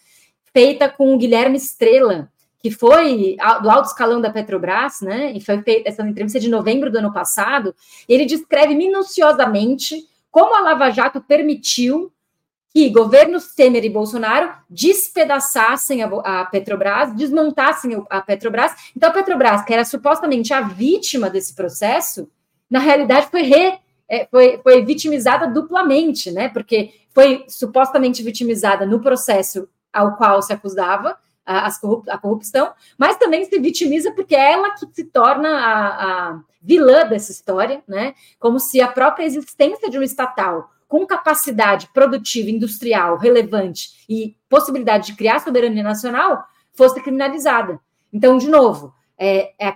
feita 0.54 0.88
com 0.88 1.14
o 1.14 1.18
Guilherme 1.18 1.58
Estrela, 1.58 2.32
que 2.64 2.70
foi 2.70 3.36
do 3.60 3.68
alto 3.68 3.88
escalão 3.88 4.22
da 4.22 4.30
Petrobras, 4.30 5.02
né? 5.02 5.30
E 5.32 5.40
foi 5.42 5.60
feita 5.60 5.86
essa 5.86 6.02
entrevista 6.02 6.40
de 6.40 6.48
novembro 6.48 6.90
do 6.90 6.96
ano 6.96 7.12
passado. 7.12 7.74
Ele 8.08 8.24
descreve 8.24 8.74
minuciosamente 8.74 10.08
como 10.30 10.56
a 10.56 10.60
Lava 10.60 10.88
Jato 10.88 11.20
permitiu 11.20 12.10
que 12.72 12.88
governos 12.88 13.54
Temer 13.54 13.84
e 13.84 13.90
Bolsonaro 13.90 14.50
despedaçassem 14.70 16.02
a, 16.02 16.46
Petrobras, 16.46 17.14
desmontassem 17.14 18.02
a 18.08 18.22
Petrobras. 18.22 18.72
Então, 18.96 19.10
a 19.10 19.12
Petrobras, 19.12 19.62
que 19.62 19.74
era 19.74 19.84
supostamente 19.84 20.54
a 20.54 20.62
vítima 20.62 21.28
desse 21.28 21.54
processo, 21.54 22.26
na 22.70 22.78
realidade 22.78 23.26
foi, 23.30 23.42
re, 23.42 23.78
é, 24.08 24.26
foi, 24.30 24.58
foi 24.62 24.82
vitimizada 24.82 25.46
duplamente, 25.48 26.30
né? 26.30 26.48
Porque 26.48 26.94
foi 27.10 27.44
supostamente 27.46 28.22
vitimizada 28.22 28.86
no 28.86 29.00
processo 29.00 29.68
ao 29.92 30.16
qual 30.16 30.40
se 30.40 30.54
acusava, 30.54 31.18
a, 31.44 31.68
a 32.08 32.18
corrupção, 32.18 32.72
mas 32.96 33.16
também 33.16 33.44
se 33.44 33.58
vitimiza 33.58 34.12
porque 34.12 34.34
é 34.34 34.52
ela 34.52 34.70
que 34.70 34.86
se 34.92 35.04
torna 35.04 35.48
a, 35.48 36.30
a 36.30 36.40
vilã 36.60 37.06
dessa 37.06 37.30
história, 37.30 37.82
né? 37.86 38.14
Como 38.38 38.58
se 38.58 38.80
a 38.80 38.88
própria 38.88 39.24
existência 39.24 39.90
de 39.90 39.98
um 39.98 40.02
estatal 40.02 40.70
com 40.88 41.06
capacidade 41.06 41.88
produtiva, 41.92 42.50
industrial, 42.50 43.16
relevante 43.18 44.04
e 44.08 44.36
possibilidade 44.48 45.06
de 45.06 45.16
criar 45.16 45.40
soberania 45.40 45.82
nacional 45.82 46.46
fosse 46.72 47.02
criminalizada. 47.02 47.80
Então, 48.12 48.38
de 48.38 48.48
novo, 48.48 48.94
é, 49.18 49.52
é 49.58 49.74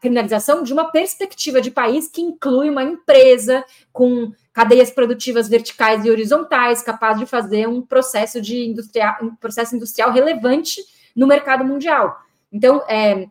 criminalização 0.00 0.62
de 0.62 0.72
uma 0.72 0.90
perspectiva 0.90 1.60
de 1.60 1.70
país 1.70 2.08
que 2.08 2.22
inclui 2.22 2.70
uma 2.70 2.82
empresa 2.82 3.64
com 3.92 4.32
cadeias 4.52 4.90
produtivas 4.90 5.48
verticais 5.48 6.04
e 6.04 6.10
horizontais, 6.10 6.82
capaz 6.82 7.18
de 7.18 7.26
fazer 7.26 7.68
um 7.68 7.82
processo 7.82 8.40
de 8.40 8.66
industrial, 8.66 9.16
um 9.20 9.34
processo 9.34 9.74
industrial 9.74 10.12
relevante 10.12 10.80
no 11.14 11.26
mercado 11.26 11.64
mundial. 11.64 12.16
Então, 12.52 12.82
é, 12.88 13.28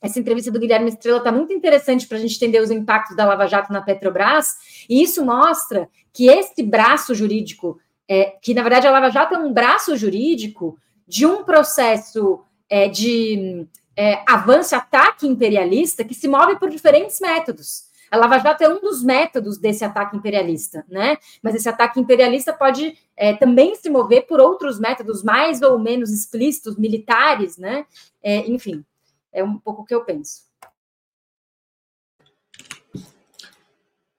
essa 0.00 0.20
entrevista 0.20 0.50
do 0.50 0.60
Guilherme 0.60 0.90
Estrela 0.90 1.18
está 1.18 1.32
muito 1.32 1.52
interessante 1.52 2.06
para 2.06 2.18
a 2.18 2.20
gente 2.20 2.36
entender 2.36 2.60
os 2.60 2.70
impactos 2.70 3.16
da 3.16 3.24
Lava 3.24 3.46
Jato 3.46 3.72
na 3.72 3.80
Petrobras, 3.80 4.56
e 4.88 5.02
isso 5.02 5.24
mostra 5.24 5.88
que 6.12 6.28
esse 6.28 6.62
braço 6.62 7.14
jurídico, 7.14 7.80
é, 8.06 8.36
que 8.42 8.54
na 8.54 8.62
verdade 8.62 8.86
a 8.86 8.90
Lava 8.90 9.10
Jato 9.10 9.34
é 9.34 9.38
um 9.38 9.52
braço 9.52 9.96
jurídico 9.96 10.78
de 11.06 11.26
um 11.26 11.42
processo 11.42 12.40
é, 12.68 12.88
de 12.88 13.66
é, 13.98 14.22
avanço, 14.28 14.76
ataque 14.76 15.26
imperialista 15.26 16.04
que 16.04 16.14
se 16.14 16.28
move 16.28 16.56
por 16.56 16.70
diferentes 16.70 17.18
métodos. 17.18 17.88
A 18.08 18.16
Lava 18.16 18.38
Jato 18.38 18.62
é 18.62 18.68
um 18.68 18.80
dos 18.80 19.02
métodos 19.02 19.58
desse 19.58 19.84
ataque 19.84 20.16
imperialista, 20.16 20.86
né? 20.88 21.16
Mas 21.42 21.56
esse 21.56 21.68
ataque 21.68 21.98
imperialista 21.98 22.52
pode 22.52 22.96
é, 23.16 23.34
também 23.34 23.74
se 23.74 23.90
mover 23.90 24.24
por 24.28 24.40
outros 24.40 24.78
métodos 24.78 25.24
mais 25.24 25.62
ou 25.62 25.80
menos 25.80 26.12
explícitos, 26.12 26.76
militares, 26.76 27.58
né? 27.58 27.84
É, 28.22 28.46
enfim, 28.48 28.84
é 29.32 29.42
um 29.42 29.58
pouco 29.58 29.82
o 29.82 29.84
que 29.84 29.94
eu 29.94 30.04
penso. 30.04 30.46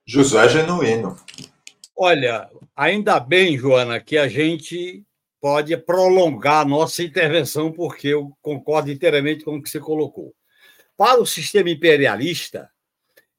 José 0.06 0.50
Genuíno. 0.50 1.16
Olha, 1.96 2.50
ainda 2.76 3.18
bem, 3.18 3.58
Joana, 3.58 4.02
que 4.02 4.18
a 4.18 4.28
gente 4.28 5.06
pode 5.42 5.76
prolongar 5.78 6.62
a 6.62 6.66
nossa 6.66 7.04
intervenção, 7.04 7.72
porque 7.72 8.10
eu 8.10 8.36
concordo 8.42 8.92
inteiramente 8.92 9.44
com 9.44 9.56
o 9.56 9.62
que 9.62 9.70
você 9.70 9.80
colocou. 9.80 10.34
Para 10.98 11.22
o 11.22 11.26
sistema 11.26 11.70
imperialista, 11.70 12.70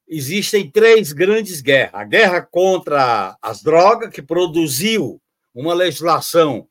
existem 0.07 0.69
três 0.69 1.11
grandes 1.13 1.61
guerras: 1.61 1.93
a 1.93 2.03
guerra 2.03 2.41
contra 2.41 3.37
as 3.41 3.61
drogas, 3.61 4.09
que 4.09 4.21
produziu 4.21 5.21
uma 5.53 5.73
legislação 5.73 6.67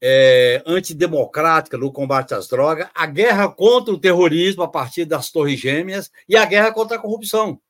é, 0.00 0.62
antidemocrática 0.66 1.76
no 1.76 1.92
combate 1.92 2.34
às 2.34 2.48
drogas, 2.48 2.88
a 2.94 3.06
guerra 3.06 3.48
contra 3.48 3.92
o 3.92 4.00
terrorismo 4.00 4.62
a 4.62 4.68
partir 4.68 5.04
das 5.04 5.30
Torres 5.30 5.60
Gêmeas 5.60 6.10
e 6.28 6.36
a 6.36 6.44
guerra 6.44 6.72
contra 6.72 6.96
a 6.96 7.00
corrupção, 7.00 7.60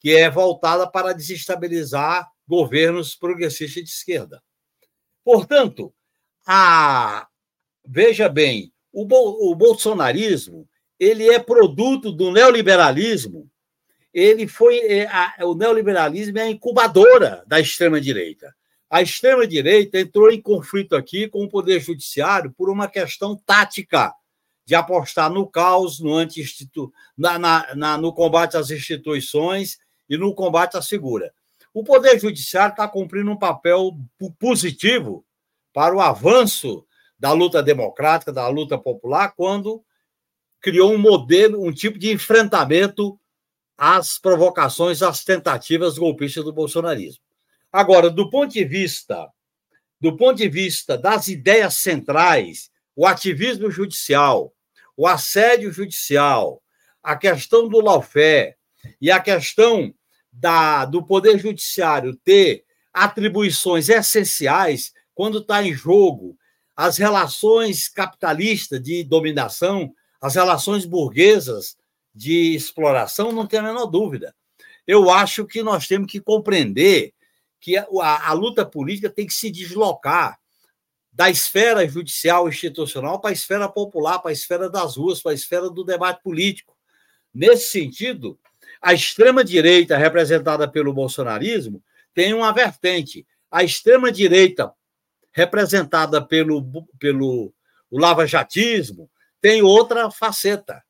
que 0.00 0.14
é 0.14 0.30
voltada 0.30 0.88
para 0.88 1.12
desestabilizar 1.12 2.28
governos 2.46 3.14
progressistas 3.14 3.84
de 3.84 3.90
esquerda. 3.90 4.42
Portanto, 5.24 5.92
a, 6.46 7.28
veja 7.84 8.28
bem, 8.28 8.72
o, 8.92 9.02
o 9.50 9.54
bolsonarismo 9.54 10.68
ele 10.98 11.28
é 11.28 11.38
produto 11.38 12.10
do 12.10 12.32
neoliberalismo. 12.32 13.48
Ele 14.12 14.48
foi 14.48 14.78
é, 14.78 15.06
a, 15.06 15.34
o 15.42 15.54
neoliberalismo 15.54 16.38
é 16.38 16.42
a 16.42 16.50
incubadora 16.50 17.44
da 17.46 17.60
extrema 17.60 18.00
direita. 18.00 18.54
A 18.90 19.02
extrema 19.02 19.46
direita 19.46 20.00
entrou 20.00 20.30
em 20.30 20.40
conflito 20.40 20.96
aqui 20.96 21.28
com 21.28 21.44
o 21.44 21.48
poder 21.48 21.78
judiciário 21.80 22.52
por 22.56 22.70
uma 22.70 22.88
questão 22.88 23.36
tática 23.36 24.12
de 24.64 24.74
apostar 24.74 25.30
no 25.30 25.46
caos, 25.46 26.00
no, 26.00 26.14
anti 26.14 26.42
na, 27.16 27.38
na, 27.38 27.74
na, 27.74 27.98
no 27.98 28.12
combate 28.12 28.56
às 28.56 28.70
instituições 28.70 29.78
e 30.08 30.16
no 30.16 30.34
combate 30.34 30.76
à 30.76 30.82
segura. 30.82 31.32
O 31.72 31.84
Poder 31.84 32.18
Judiciário 32.18 32.72
está 32.72 32.88
cumprindo 32.88 33.30
um 33.30 33.38
papel 33.38 33.96
positivo 34.38 35.24
para 35.72 35.94
o 35.94 36.00
avanço 36.00 36.84
da 37.18 37.32
luta 37.32 37.62
democrática, 37.62 38.32
da 38.32 38.48
luta 38.48 38.78
popular, 38.78 39.34
quando 39.36 39.84
criou 40.60 40.92
um 40.92 40.98
modelo, 40.98 41.64
um 41.64 41.72
tipo 41.72 41.98
de 41.98 42.10
enfrentamento 42.10 43.18
às 43.76 44.18
provocações, 44.18 45.02
às 45.02 45.22
tentativas 45.22 45.98
golpistas 45.98 46.44
do 46.44 46.52
bolsonarismo. 46.52 47.22
Agora, 47.72 48.10
do 48.10 48.28
ponto 48.30 48.52
de 48.52 48.64
vista 48.64 49.28
do 50.00 50.16
ponto 50.16 50.36
de 50.36 50.48
vista 50.48 50.96
das 50.96 51.28
ideias 51.28 51.78
centrais, 51.78 52.70
o 52.94 53.06
ativismo 53.06 53.70
judicial, 53.70 54.52
o 54.96 55.06
assédio 55.06 55.72
judicial, 55.72 56.62
a 57.02 57.16
questão 57.16 57.68
do 57.68 57.80
lawfare 57.80 58.54
e 59.00 59.10
a 59.10 59.20
questão 59.20 59.92
da, 60.38 60.84
do 60.84 61.04
Poder 61.04 61.38
Judiciário 61.38 62.16
ter 62.16 62.64
atribuições 62.92 63.88
essenciais 63.88 64.92
quando 65.14 65.38
está 65.38 65.62
em 65.62 65.72
jogo 65.72 66.36
as 66.76 66.96
relações 66.96 67.88
capitalistas 67.88 68.80
de 68.80 69.02
dominação, 69.02 69.92
as 70.20 70.36
relações 70.36 70.84
burguesas 70.84 71.76
de 72.14 72.54
exploração, 72.54 73.32
não 73.32 73.46
tem 73.46 73.58
a 73.58 73.64
menor 73.64 73.86
dúvida. 73.86 74.32
Eu 74.86 75.10
acho 75.10 75.44
que 75.44 75.60
nós 75.62 75.88
temos 75.88 76.10
que 76.10 76.20
compreender 76.20 77.12
que 77.60 77.76
a, 77.76 77.86
a, 78.00 78.30
a 78.30 78.32
luta 78.32 78.64
política 78.64 79.10
tem 79.10 79.26
que 79.26 79.34
se 79.34 79.50
deslocar 79.50 80.38
da 81.12 81.28
esfera 81.28 81.86
judicial 81.88 82.48
institucional 82.48 83.20
para 83.20 83.30
a 83.30 83.32
esfera 83.32 83.68
popular, 83.68 84.20
para 84.20 84.30
a 84.30 84.32
esfera 84.32 84.70
das 84.70 84.96
ruas, 84.96 85.20
para 85.20 85.32
a 85.32 85.34
esfera 85.34 85.68
do 85.68 85.82
debate 85.82 86.22
político. 86.22 86.76
Nesse 87.34 87.70
sentido, 87.72 88.38
a 88.80 88.94
extrema-direita, 88.94 89.96
representada 89.96 90.68
pelo 90.68 90.92
bolsonarismo, 90.92 91.82
tem 92.14 92.32
uma 92.34 92.52
vertente. 92.52 93.26
A 93.50 93.64
extrema-direita, 93.64 94.72
representada 95.32 96.24
pelo, 96.24 96.64
pelo 96.98 97.52
o 97.90 97.98
lava-jatismo, 97.98 99.10
tem 99.40 99.62
outra 99.62 100.10
faceta. 100.10 100.82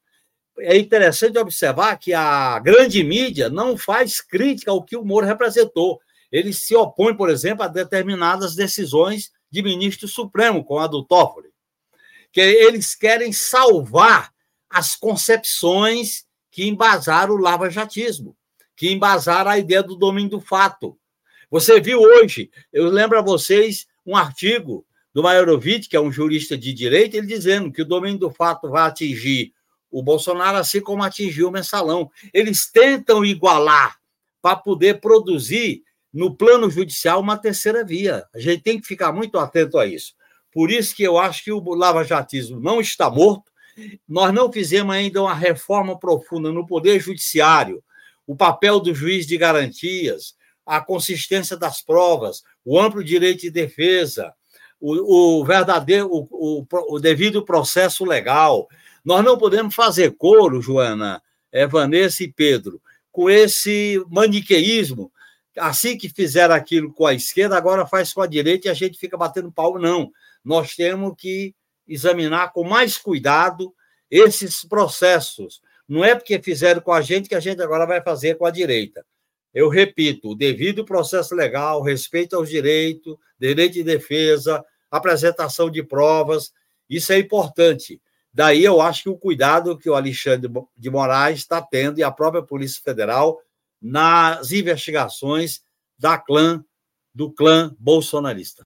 É 0.58 0.76
interessante 0.76 1.38
observar 1.38 1.96
que 1.98 2.12
a 2.12 2.58
grande 2.58 3.04
mídia 3.04 3.48
não 3.48 3.76
faz 3.76 4.20
crítica 4.20 4.70
ao 4.70 4.82
que 4.82 4.96
o 4.96 5.04
Moro 5.04 5.26
representou. 5.26 6.00
Ele 6.32 6.52
se 6.52 6.74
opõe, 6.74 7.14
por 7.14 7.30
exemplo, 7.30 7.62
a 7.62 7.68
determinadas 7.68 8.54
decisões 8.54 9.30
de 9.50 9.62
ministro 9.62 10.08
supremo, 10.08 10.64
como 10.64 10.80
a 10.80 10.86
do 10.86 11.04
Toffoli, 11.04 11.48
que 12.32 12.40
eles 12.40 12.94
querem 12.94 13.32
salvar 13.32 14.32
as 14.68 14.94
concepções 14.94 16.26
que 16.58 16.66
embasaram 16.66 17.34
o 17.34 17.38
lava-jatismo, 17.38 18.36
que 18.74 18.90
embasaram 18.90 19.48
a 19.48 19.58
ideia 19.60 19.80
do 19.80 19.94
domínio 19.94 20.30
do 20.30 20.40
fato. 20.40 20.98
Você 21.48 21.80
viu 21.80 22.00
hoje, 22.00 22.50
eu 22.72 22.88
lembro 22.88 23.16
a 23.16 23.22
vocês 23.22 23.86
um 24.04 24.16
artigo 24.16 24.84
do 25.14 25.22
Maiorovitch, 25.22 25.88
que 25.88 25.94
é 25.94 26.00
um 26.00 26.10
jurista 26.10 26.58
de 26.58 26.72
direito, 26.72 27.14
ele 27.14 27.28
dizendo 27.28 27.70
que 27.70 27.82
o 27.82 27.84
domínio 27.84 28.18
do 28.18 28.32
fato 28.32 28.68
vai 28.68 28.88
atingir 28.88 29.52
o 29.88 30.02
Bolsonaro, 30.02 30.58
assim 30.58 30.80
como 30.80 31.04
atingiu 31.04 31.46
o 31.46 31.52
mensalão. 31.52 32.10
Eles 32.34 32.68
tentam 32.68 33.24
igualar 33.24 33.96
para 34.42 34.56
poder 34.56 35.00
produzir 35.00 35.84
no 36.12 36.34
plano 36.34 36.68
judicial 36.68 37.20
uma 37.20 37.38
terceira 37.38 37.84
via. 37.84 38.26
A 38.34 38.40
gente 38.40 38.64
tem 38.64 38.80
que 38.80 38.86
ficar 38.88 39.12
muito 39.12 39.38
atento 39.38 39.78
a 39.78 39.86
isso. 39.86 40.12
Por 40.52 40.72
isso 40.72 40.92
que 40.92 41.04
eu 41.04 41.18
acho 41.18 41.44
que 41.44 41.52
o 41.52 41.62
lava-jatismo 41.72 42.58
não 42.58 42.80
está 42.80 43.08
morto. 43.08 43.47
Nós 44.08 44.32
não 44.32 44.52
fizemos 44.52 44.94
ainda 44.94 45.22
uma 45.22 45.34
reforma 45.34 45.98
profunda 45.98 46.52
no 46.52 46.66
poder 46.66 47.00
judiciário, 47.00 47.82
o 48.26 48.36
papel 48.36 48.80
do 48.80 48.94
juiz 48.94 49.26
de 49.26 49.36
garantias, 49.36 50.34
a 50.66 50.80
consistência 50.80 51.56
das 51.56 51.80
provas, 51.80 52.42
o 52.64 52.78
amplo 52.78 53.02
direito 53.02 53.40
de 53.40 53.50
defesa, 53.50 54.34
o, 54.80 55.40
o 55.40 55.44
verdadeiro, 55.44 56.08
o, 56.10 56.28
o, 56.30 56.66
o, 56.94 57.00
devido 57.00 57.44
processo 57.44 58.04
legal. 58.04 58.68
Nós 59.04 59.24
não 59.24 59.38
podemos 59.38 59.74
fazer 59.74 60.14
coro, 60.16 60.60
Joana, 60.60 61.22
é, 61.50 61.66
Vanessa 61.66 62.22
e 62.22 62.32
Pedro, 62.32 62.80
com 63.10 63.30
esse 63.30 64.02
maniqueísmo. 64.10 65.10
Assim 65.56 65.96
que 65.96 66.08
fizeram 66.08 66.54
aquilo 66.54 66.92
com 66.92 67.06
a 67.06 67.14
esquerda, 67.14 67.56
agora 67.56 67.86
faz 67.86 68.12
com 68.12 68.20
a 68.20 68.26
direita 68.26 68.68
e 68.68 68.70
a 68.70 68.74
gente 68.74 68.98
fica 68.98 69.16
batendo 69.16 69.50
pau. 69.50 69.78
Não. 69.78 70.12
Nós 70.44 70.76
temos 70.76 71.14
que 71.16 71.54
examinar 71.88 72.52
com 72.52 72.64
mais 72.64 72.98
cuidado 72.98 73.74
esses 74.10 74.64
processos. 74.64 75.60
Não 75.88 76.04
é 76.04 76.14
porque 76.14 76.40
fizeram 76.40 76.80
com 76.80 76.92
a 76.92 77.00
gente 77.00 77.28
que 77.28 77.34
a 77.34 77.40
gente 77.40 77.62
agora 77.62 77.86
vai 77.86 78.02
fazer 78.02 78.36
com 78.36 78.44
a 78.44 78.50
direita. 78.50 79.04
Eu 79.54 79.68
repito, 79.68 80.34
devido 80.34 80.84
processo 80.84 81.34
legal, 81.34 81.82
respeito 81.82 82.36
aos 82.36 82.48
direitos, 82.48 83.16
direito 83.38 83.74
de 83.74 83.82
defesa, 83.82 84.64
apresentação 84.90 85.70
de 85.70 85.82
provas, 85.82 86.52
isso 86.88 87.12
é 87.12 87.18
importante. 87.18 88.00
Daí 88.32 88.64
eu 88.64 88.80
acho 88.80 89.04
que 89.04 89.08
o 89.08 89.16
cuidado 89.16 89.76
que 89.76 89.88
o 89.88 89.94
Alexandre 89.94 90.50
de 90.76 90.90
Moraes 90.90 91.40
está 91.40 91.60
tendo 91.62 91.98
e 91.98 92.02
a 92.02 92.10
própria 92.10 92.42
Polícia 92.42 92.82
Federal 92.82 93.40
nas 93.80 94.52
investigações 94.52 95.62
da 95.98 96.18
clã 96.18 96.62
do 97.14 97.32
clã 97.32 97.74
bolsonarista. 97.78 98.64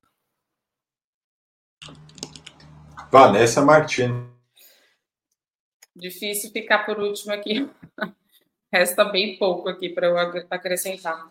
Vanessa 3.12 3.60
Martins. 3.60 4.26
Difícil 5.94 6.50
ficar 6.50 6.86
por 6.86 6.98
último 6.98 7.34
aqui. 7.34 7.70
Resta 8.72 9.04
bem 9.04 9.36
pouco 9.36 9.68
aqui 9.68 9.90
para 9.90 10.06
eu 10.06 10.18
acrescentar. 10.48 11.30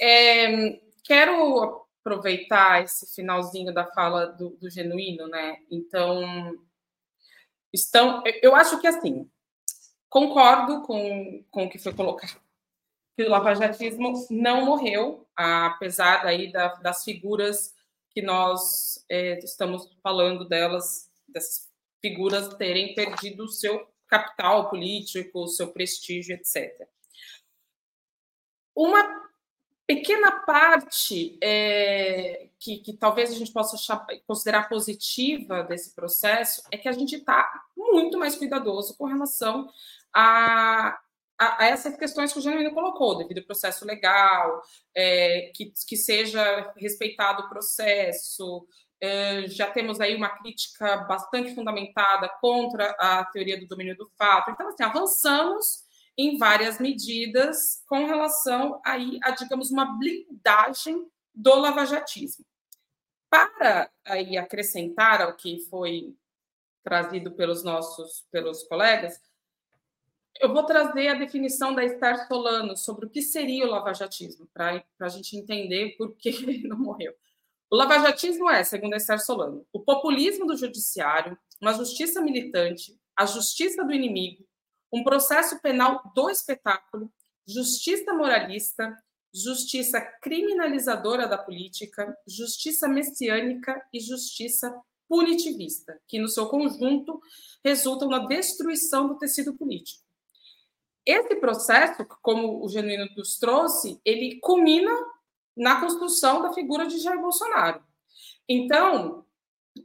É, 0.00 0.78
quero 1.02 1.84
aproveitar 1.98 2.84
esse 2.84 3.12
finalzinho 3.12 3.74
da 3.74 3.84
fala 3.86 4.26
do, 4.26 4.50
do, 4.50 4.70
genuíno, 4.70 5.26
né? 5.26 5.56
Então, 5.68 6.22
estão. 7.72 8.22
Eu 8.40 8.54
acho 8.54 8.80
que 8.80 8.86
assim, 8.86 9.28
concordo 10.08 10.82
com, 10.82 11.44
com 11.50 11.64
o 11.64 11.68
que 11.68 11.78
foi 11.80 11.92
colocado. 11.92 12.40
Que 13.16 13.24
o 13.24 13.30
lavajatismo 13.30 14.12
não 14.30 14.64
morreu, 14.64 15.26
apesar 15.34 16.22
daí 16.22 16.52
da, 16.52 16.68
das 16.74 17.02
figuras 17.02 17.73
que 18.14 18.22
nós 18.22 19.04
é, 19.10 19.38
estamos 19.40 19.90
falando 20.02 20.44
delas, 20.48 21.10
dessas 21.26 21.68
figuras 22.00 22.54
terem 22.54 22.94
perdido 22.94 23.44
o 23.44 23.48
seu 23.48 23.86
capital 24.06 24.70
político, 24.70 25.48
seu 25.48 25.72
prestígio, 25.72 26.36
etc. 26.36 26.86
Uma 28.74 29.24
pequena 29.86 30.30
parte 30.30 31.36
é, 31.42 32.48
que, 32.58 32.78
que, 32.78 32.92
talvez 32.92 33.30
a 33.30 33.34
gente 33.34 33.52
possa 33.52 33.76
achar, 33.76 34.06
considerar 34.26 34.68
positiva 34.68 35.62
desse 35.64 35.94
processo 35.94 36.62
é 36.70 36.78
que 36.78 36.88
a 36.88 36.92
gente 36.92 37.16
está 37.16 37.64
muito 37.76 38.18
mais 38.18 38.36
cuidadoso 38.36 38.96
com 38.96 39.06
relação 39.06 39.68
a, 40.12 40.98
a, 41.44 41.64
a, 41.64 41.66
essas 41.66 41.96
questões 41.96 42.32
que 42.32 42.38
o 42.38 42.42
Genuíno 42.42 42.72
colocou, 42.72 43.18
devido 43.18 43.38
ao 43.38 43.44
processo 43.44 43.84
legal, 43.84 44.62
é, 44.94 45.52
que, 45.54 45.72
que 45.86 45.96
seja 45.96 46.72
respeitado 46.76 47.42
o 47.42 47.48
processo, 47.48 48.66
é, 49.00 49.46
já 49.48 49.70
temos 49.70 50.00
aí 50.00 50.14
uma 50.14 50.30
crítica 50.30 50.96
bastante 50.98 51.54
fundamentada 51.54 52.28
contra 52.40 52.90
a 52.98 53.24
teoria 53.26 53.60
do 53.60 53.66
domínio 53.66 53.96
do 53.96 54.10
fato. 54.16 54.50
Então, 54.50 54.68
assim, 54.68 54.82
avançamos 54.82 55.84
em 56.16 56.38
várias 56.38 56.78
medidas 56.78 57.82
com 57.86 58.06
relação 58.06 58.80
aí 58.84 59.18
a, 59.22 59.32
digamos, 59.32 59.70
uma 59.70 59.98
blindagem 59.98 61.06
do 61.34 61.54
lavajatismo. 61.56 62.44
Para 63.28 63.90
aí 64.04 64.38
acrescentar 64.38 65.20
ao 65.20 65.36
que 65.36 65.58
foi 65.68 66.14
trazido 66.84 67.32
pelos 67.32 67.64
nossos 67.64 68.24
pelos 68.30 68.62
colegas, 68.64 69.20
eu 70.40 70.52
vou 70.52 70.64
trazer 70.64 71.08
a 71.08 71.14
definição 71.14 71.74
da 71.74 71.84
Esther 71.84 72.26
Solano 72.26 72.76
sobre 72.76 73.06
o 73.06 73.10
que 73.10 73.22
seria 73.22 73.66
o 73.66 73.70
lavajatismo, 73.70 74.48
para 74.52 74.84
a 75.00 75.08
gente 75.08 75.36
entender 75.36 75.96
por 75.96 76.16
que 76.16 76.28
ele 76.28 76.66
não 76.66 76.78
morreu. 76.78 77.14
O 77.70 77.76
lavajatismo 77.76 78.48
é, 78.50 78.62
segundo 78.62 78.94
Esther 78.94 79.20
Solano, 79.20 79.66
o 79.72 79.80
populismo 79.80 80.46
do 80.46 80.56
judiciário, 80.56 81.36
uma 81.60 81.72
justiça 81.72 82.20
militante, 82.20 82.98
a 83.16 83.26
justiça 83.26 83.84
do 83.84 83.92
inimigo, 83.92 84.44
um 84.92 85.02
processo 85.02 85.60
penal 85.60 86.02
do 86.14 86.30
espetáculo, 86.30 87.10
justiça 87.46 88.12
moralista, 88.12 88.96
justiça 89.32 90.00
criminalizadora 90.22 91.26
da 91.26 91.36
política, 91.36 92.16
justiça 92.26 92.86
messiânica 92.86 93.84
e 93.92 93.98
justiça 93.98 94.72
punitivista, 95.08 96.00
que 96.06 96.18
no 96.18 96.28
seu 96.28 96.48
conjunto 96.48 97.20
resultam 97.64 98.08
na 98.08 98.20
destruição 98.26 99.08
do 99.08 99.18
tecido 99.18 99.54
político. 99.54 100.03
Esse 101.06 101.34
processo, 101.36 102.04
como 102.22 102.64
o 102.64 102.68
Genuíno 102.68 103.06
nos 103.16 103.38
trouxe, 103.38 104.00
ele 104.04 104.38
culmina 104.40 104.92
na 105.56 105.80
construção 105.80 106.42
da 106.42 106.52
figura 106.52 106.86
de 106.86 106.98
Jair 106.98 107.20
Bolsonaro. 107.20 107.82
Então, 108.48 109.24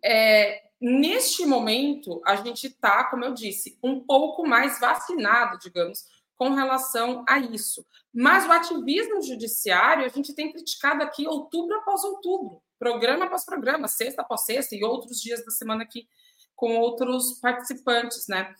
é, 0.04 0.70
neste 0.80 1.46
momento, 1.46 2.22
a 2.26 2.38
gente 2.38 2.68
está, 2.68 3.04
como 3.06 3.26
eu 3.26 3.34
disse, 3.34 3.78
um 3.84 4.00
pouco 4.00 4.48
mais 4.48 4.80
vacinado, 4.80 5.60
digamos, 5.60 6.06
com 6.36 6.54
relação 6.54 7.26
a 7.28 7.38
isso. 7.38 7.86
Mas 8.14 8.48
o 8.48 8.52
ativismo 8.52 9.22
judiciário, 9.22 10.06
a 10.06 10.08
gente 10.08 10.34
tem 10.34 10.52
criticado 10.52 11.04
aqui 11.04 11.28
outubro 11.28 11.76
após 11.78 12.04
outubro, 12.04 12.62
programa 12.80 13.26
após 13.26 13.46
programa, 13.46 13.90
sexta 13.90 14.22
após 14.22 14.46
sexta 14.46 14.74
e 14.74 14.84
outros 14.84 15.22
dias 15.22 15.44
da 15.44 15.52
semana 15.52 15.84
aqui 15.84 16.08
com 16.56 16.78
outros 16.78 17.40
participantes, 17.40 18.28
né? 18.28 18.54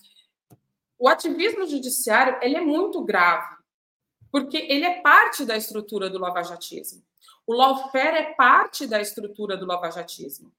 O 1.00 1.08
ativismo 1.08 1.66
judiciário, 1.66 2.38
ele 2.42 2.58
é 2.58 2.62
muito 2.62 3.02
grave, 3.04 3.56
porque 4.30 4.58
ele 4.58 4.84
é 4.84 5.02
parte 5.02 5.46
da 5.46 5.56
estrutura 5.56 6.10
do 6.10 6.20
lavajatismo. 6.20 7.02
O 7.48 7.54
lawfare 7.54 8.18
é 8.18 8.34
parte 8.34 8.86
da 8.86 9.02
estrutura 9.02 9.58
do 9.58 9.66
lavajatismo. 9.66 10.54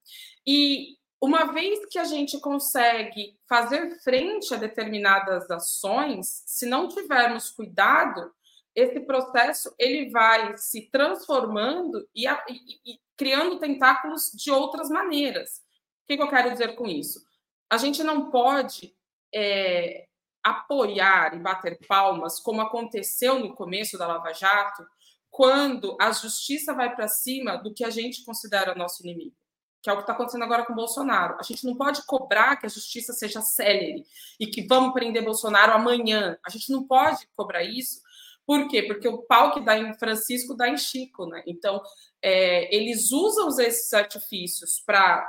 E 0.46 0.96
uma 1.20 1.52
vez 1.52 1.84
que 1.86 1.98
a 1.98 2.04
gente 2.04 2.40
consegue 2.40 3.38
fazer 3.46 4.00
frente 4.02 4.54
a 4.54 4.56
determinadas 4.56 5.50
ações, 5.50 6.42
se 6.46 6.64
não 6.64 6.88
tivermos 6.88 7.50
cuidado, 7.50 8.32
esse 8.74 9.00
processo 9.00 9.74
ele 9.78 10.10
vai 10.10 10.56
se 10.56 10.88
transformando 10.90 12.08
e, 12.14 12.26
e, 12.26 12.94
e 12.94 13.00
criando 13.16 13.58
tentáculos 13.58 14.30
de 14.32 14.50
outras 14.50 14.88
maneiras. 14.88 15.58
O 16.02 16.06
que, 16.08 16.16
que, 16.16 16.22
eu 16.22 16.30
quero 16.30 16.50
dizer 16.50 16.74
com 16.74 16.86
isso? 16.86 17.22
A 17.68 17.76
gente 17.76 18.02
não 18.02 18.30
pode 18.30 18.96
é, 19.32 20.08
apoiar 20.42 21.34
e 21.34 21.38
bater 21.38 21.78
palmas, 21.86 22.40
como 22.40 22.60
aconteceu 22.60 23.38
no 23.38 23.54
começo 23.54 23.98
da 23.98 24.06
Lava 24.06 24.32
Jato, 24.32 24.86
quando 25.30 25.96
a 26.00 26.10
justiça 26.12 26.74
vai 26.74 26.94
para 26.94 27.08
cima 27.08 27.56
do 27.56 27.72
que 27.72 27.84
a 27.84 27.90
gente 27.90 28.24
considera 28.24 28.74
nosso 28.74 29.02
inimigo 29.02 29.34
que 29.82 29.88
é 29.88 29.92
o 29.92 29.96
que 29.96 30.02
está 30.02 30.12
acontecendo 30.12 30.44
agora 30.44 30.64
com 30.64 30.74
Bolsonaro. 30.74 31.36
A 31.40 31.42
gente 31.42 31.64
não 31.64 31.74
pode 31.74 32.04
cobrar 32.04 32.56
que 32.56 32.66
a 32.66 32.68
justiça 32.68 33.12
seja 33.12 33.40
célere 33.40 34.04
e 34.38 34.46
que 34.46 34.66
vamos 34.66 34.92
prender 34.92 35.24
Bolsonaro 35.24 35.72
amanhã. 35.72 36.38
A 36.44 36.50
gente 36.50 36.70
não 36.70 36.86
pode 36.86 37.26
cobrar 37.34 37.62
isso. 37.62 38.00
Por 38.46 38.68
quê? 38.68 38.82
Porque 38.82 39.08
o 39.08 39.22
pau 39.22 39.54
que 39.54 39.60
dá 39.60 39.78
em 39.78 39.94
Francisco 39.94 40.54
dá 40.54 40.68
em 40.68 40.76
Chico, 40.76 41.26
né? 41.26 41.42
Então, 41.46 41.80
é, 42.20 42.74
eles 42.74 43.10
usam 43.10 43.48
esses 43.60 43.92
artifícios 43.94 44.82
para 44.84 45.26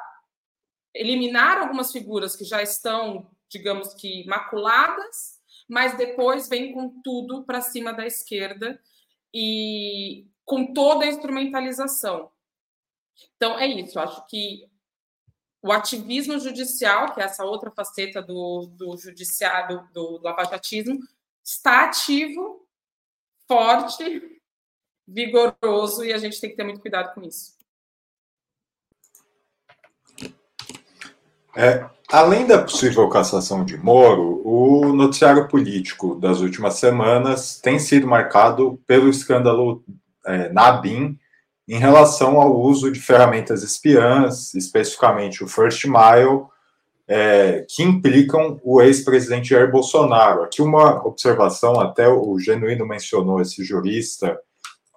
eliminar 0.94 1.58
algumas 1.60 1.92
figuras 1.92 2.36
que 2.36 2.44
já 2.44 2.62
estão, 2.62 3.30
digamos 3.52 3.94
que, 3.94 4.26
maculadas, 4.26 5.40
mas 5.68 5.98
depois 5.98 6.48
vem 6.48 6.74
com 6.74 7.02
tudo 7.02 7.44
para 7.44 7.62
cima 7.62 7.94
da 7.94 8.06
esquerda 8.06 8.82
e 9.34 10.26
com 10.46 10.74
toda 10.74 11.06
a 11.06 11.08
instrumentalização. 11.08 12.32
Então, 13.36 13.60
é 13.60 13.68
isso. 13.68 14.00
Eu 14.00 14.04
acho 14.04 14.26
que 14.28 14.70
o 15.62 15.72
ativismo 15.72 16.40
judicial, 16.40 17.14
que 17.14 17.22
é 17.22 17.26
essa 17.26 17.46
outra 17.46 17.70
faceta 17.70 18.22
do, 18.22 18.68
do 18.76 18.98
judiciário, 18.98 19.88
do, 19.94 20.18
do 20.18 20.24
lavajatismo, 20.24 21.00
está 21.44 21.86
ativo, 21.86 22.68
forte, 23.48 24.42
vigoroso, 25.08 26.04
e 26.04 26.14
a 26.14 26.18
gente 26.18 26.40
tem 26.40 26.50
que 26.50 26.56
ter 26.56 26.64
muito 26.64 26.82
cuidado 26.82 27.14
com 27.14 27.22
isso. 27.22 27.61
É, 31.56 31.86
além 32.12 32.48
da 32.48 32.62
possível 32.62 33.08
cassação 33.10 33.66
de 33.66 33.78
Moro, 33.78 34.42
o 34.46 34.94
noticiário 34.94 35.48
político 35.48 36.16
das 36.16 36.40
últimas 36.40 36.76
semanas 36.76 37.60
tem 37.62 37.78
sido 37.78 38.08
marcado 38.08 38.80
pelo 38.88 39.10
escândalo 39.10 39.84
é, 40.26 40.50
Nabin 40.50 41.18
em 41.68 41.78
relação 41.78 42.40
ao 42.40 42.60
uso 42.60 42.92
de 42.92 43.00
ferramentas 43.00 43.64
espiãs, 43.64 44.54
especificamente 44.54 45.44
o 45.44 45.48
First 45.48 45.86
Mile, 45.86 46.46
é, 47.08 47.66
que 47.68 47.84
implicam 47.84 48.60
o 48.64 48.82
ex-presidente 48.82 49.50
Jair 49.50 49.70
Bolsonaro. 49.70 50.44
Aqui 50.44 50.62
uma 50.62 51.06
observação, 51.06 51.80
até 51.80 52.08
o 52.08 52.40
Genuíno 52.40 52.88
mencionou 52.88 53.42
esse 53.42 53.64
jurista, 53.64 54.40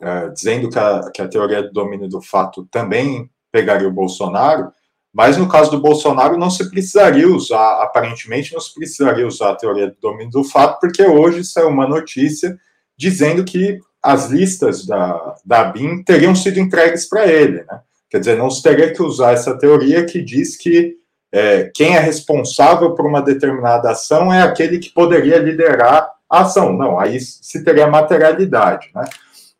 é, 0.00 0.28
dizendo 0.28 0.68
que 0.68 0.78
a, 0.78 1.10
que 1.12 1.22
a 1.22 1.28
teoria 1.28 1.62
do 1.62 1.72
domínio 1.72 2.08
do 2.08 2.20
fato 2.20 2.66
também 2.70 3.28
pegaria 3.50 3.88
o 3.88 3.92
Bolsonaro, 3.92 4.72
mas 5.14 5.36
no 5.36 5.48
caso 5.48 5.70
do 5.70 5.80
Bolsonaro 5.80 6.36
não 6.36 6.50
se 6.50 6.68
precisaria 6.68 7.28
usar, 7.28 7.80
aparentemente 7.82 8.52
não 8.52 8.60
se 8.60 8.74
precisaria 8.74 9.24
usar 9.24 9.52
a 9.52 9.56
teoria 9.56 9.86
do 9.86 9.96
domínio 10.00 10.32
do 10.32 10.42
fato, 10.42 10.80
porque 10.80 11.04
hoje 11.04 11.44
saiu 11.44 11.68
uma 11.68 11.86
notícia 11.86 12.58
dizendo 12.98 13.44
que 13.44 13.78
as 14.02 14.28
listas 14.28 14.84
da, 14.84 15.36
da 15.44 15.64
BIM 15.64 16.02
teriam 16.02 16.34
sido 16.34 16.58
entregues 16.58 17.08
para 17.08 17.28
ele. 17.28 17.62
Né? 17.62 17.80
Quer 18.10 18.18
dizer, 18.18 18.36
não 18.36 18.50
se 18.50 18.60
teria 18.60 18.92
que 18.92 19.02
usar 19.02 19.32
essa 19.32 19.56
teoria 19.56 20.04
que 20.04 20.20
diz 20.20 20.56
que 20.56 20.96
é, 21.32 21.70
quem 21.72 21.94
é 21.94 22.00
responsável 22.00 22.92
por 22.94 23.06
uma 23.06 23.22
determinada 23.22 23.90
ação 23.90 24.32
é 24.32 24.42
aquele 24.42 24.78
que 24.78 24.90
poderia 24.90 25.38
liderar 25.38 26.10
a 26.28 26.40
ação. 26.40 26.72
Não, 26.72 26.98
aí 26.98 27.20
se 27.20 27.62
teria 27.62 27.86
materialidade. 27.86 28.90
Né? 28.92 29.04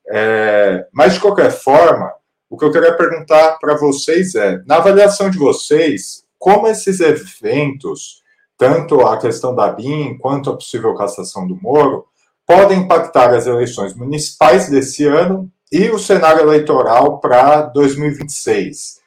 É, 0.09 0.87
mas, 0.93 1.15
de 1.15 1.21
qualquer 1.21 1.51
forma, 1.51 2.13
o 2.55 2.57
que 2.57 2.65
eu 2.65 2.71
queria 2.71 2.97
perguntar 2.97 3.59
para 3.59 3.77
vocês 3.77 4.37
é: 4.37 4.63
na 4.65 4.77
avaliação 4.77 5.29
de 5.29 5.37
vocês, 5.37 6.23
como 6.39 6.69
esses 6.69 7.01
eventos, 7.01 8.23
tanto 8.57 9.01
a 9.01 9.19
questão 9.19 9.53
da 9.55 9.73
BIM 9.73 10.17
quanto 10.19 10.51
a 10.51 10.55
possível 10.55 10.95
cassação 10.95 11.49
do 11.49 11.61
Moro, 11.61 12.07
podem 12.47 12.81
impactar 12.81 13.35
as 13.35 13.49
eleições 13.49 13.93
municipais 13.95 14.69
desse 14.69 15.05
ano 15.05 15.51
e 15.73 15.91
o 15.91 15.99
cenário 15.99 16.43
eleitoral 16.43 17.19
para 17.19 17.63
2026. 17.63 19.01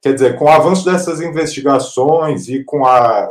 Quer 0.00 0.14
dizer, 0.14 0.38
com 0.38 0.44
o 0.44 0.50
avanço 0.50 0.84
dessas 0.84 1.20
investigações 1.20 2.48
e 2.48 2.62
com 2.62 2.86
a 2.86 3.30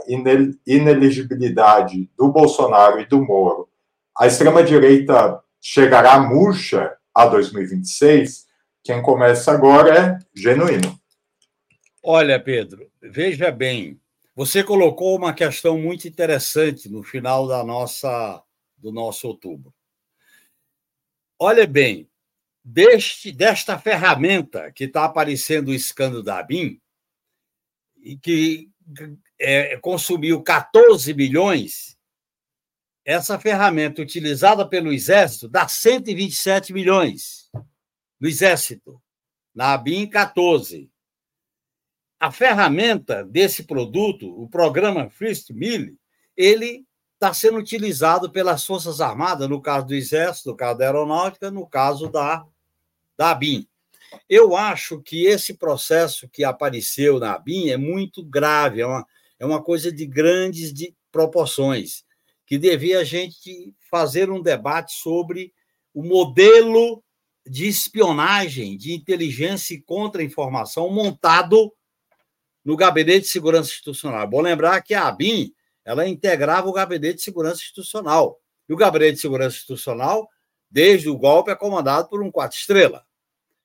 ineligibilidade 0.66 2.10
do 2.18 2.30
Bolsonaro 2.30 3.00
e 3.00 3.06
do 3.06 3.24
Moro, 3.24 3.70
a 4.18 4.28
extrema-direita 4.28 5.40
chegará 5.62 6.20
murcha 6.20 6.92
a 7.16 7.26
2026? 7.26 8.51
Quem 8.84 9.02
começa 9.02 9.52
agora 9.52 9.98
é 9.98 10.20
genuíno. 10.34 11.00
Olha, 12.04 12.40
Pedro, 12.40 12.92
veja 13.00 13.52
bem, 13.52 14.00
você 14.36 14.64
colocou 14.64 15.16
uma 15.16 15.34
questão 15.34 15.78
muito 15.78 16.08
interessante 16.08 16.90
no 16.90 17.04
final 17.04 17.48
da 17.48 17.64
nossa 17.64 18.44
do 18.76 18.92
nosso 18.92 19.28
outubro. 19.28 19.72
Olha 21.38 21.68
bem, 21.68 22.10
deste, 22.64 23.32
desta 23.32 23.78
ferramenta 23.78 24.72
que 24.72 24.86
está 24.86 25.06
aparecendo 25.06 25.68
o 25.68 25.74
escândalo 25.74 26.24
da 26.24 26.42
BIM, 26.42 26.82
e 28.02 28.18
que 28.18 28.72
é, 29.40 29.78
consumiu 29.78 30.42
14 30.42 31.14
bilhões, 31.14 31.96
essa 33.06 33.38
ferramenta 33.38 34.02
utilizada 34.02 34.68
pelo 34.68 34.92
Exército 34.92 35.48
dá 35.48 35.68
127 35.68 36.74
milhões 36.74 37.52
no 38.22 38.30
Exército, 38.30 39.02
na 39.54 39.74
ABIN 39.74 40.08
14. 40.08 40.92
A 42.20 42.32
ferramenta 42.32 43.26
desse 43.26 43.64
produto, 43.64 44.30
o 44.40 44.48
programa 44.48 45.10
Frist 45.10 45.50
Mill, 45.50 45.98
ele 46.38 46.86
está 47.16 47.34
sendo 47.34 47.58
utilizado 47.58 48.32
pelas 48.32 48.64
Forças 48.64 49.02
Armadas, 49.02 49.50
no 49.50 49.60
caso 49.60 49.88
do 49.88 49.96
Exército, 49.96 50.50
no 50.50 50.56
caso 50.56 50.78
da 50.78 50.86
Aeronáutica, 50.86 51.50
no 51.50 51.66
caso 51.66 52.10
da, 52.10 52.46
da 53.18 53.32
ABIN. 53.32 53.68
Eu 54.30 54.56
acho 54.56 55.02
que 55.02 55.26
esse 55.26 55.56
processo 55.56 56.30
que 56.30 56.44
apareceu 56.44 57.20
na 57.20 57.34
ABIN 57.34 57.70
é 57.70 57.78
muito 57.78 58.24
grave, 58.24 58.82
é 58.82 58.86
uma, 58.86 59.06
é 59.40 59.46
uma 59.46 59.64
coisa 59.64 59.92
de 59.92 60.06
grandes 60.06 60.72
de 60.72 60.96
proporções, 61.12 62.04
que 62.46 62.60
devia 62.60 63.00
a 63.00 63.04
gente 63.04 63.74
fazer 63.90 64.30
um 64.30 64.42
debate 64.42 64.94
sobre 64.94 65.54
o 65.92 66.04
modelo 66.04 67.04
de 67.48 67.68
espionagem, 67.68 68.78
de 68.78 68.94
inteligência 68.94 69.74
e 69.74 69.82
contra-informação 69.82 70.90
montado 70.90 71.74
no 72.64 72.76
Gabinete 72.76 73.22
de 73.22 73.30
Segurança 73.30 73.72
Institucional. 73.72 74.28
Bom 74.28 74.42
lembrar 74.42 74.82
que 74.82 74.94
a 74.94 75.08
ABIN 75.08 75.54
ela 75.84 76.08
integrava 76.08 76.68
o 76.70 76.74
Gabinete 76.74 77.16
de 77.16 77.24
Segurança 77.24 77.62
Institucional. 77.62 78.40
E 78.70 78.74
o 78.74 78.78
Gabinete 78.78 79.16
de 79.16 79.22
Segurança 79.22 79.58
Institucional, 79.58 80.30
desde 80.70 81.10
o 81.10 81.18
golpe, 81.18 81.52
é 81.52 81.56
comandado 81.56 82.08
por 82.08 82.22
um 82.22 82.32
quatro-estrela. 82.32 83.04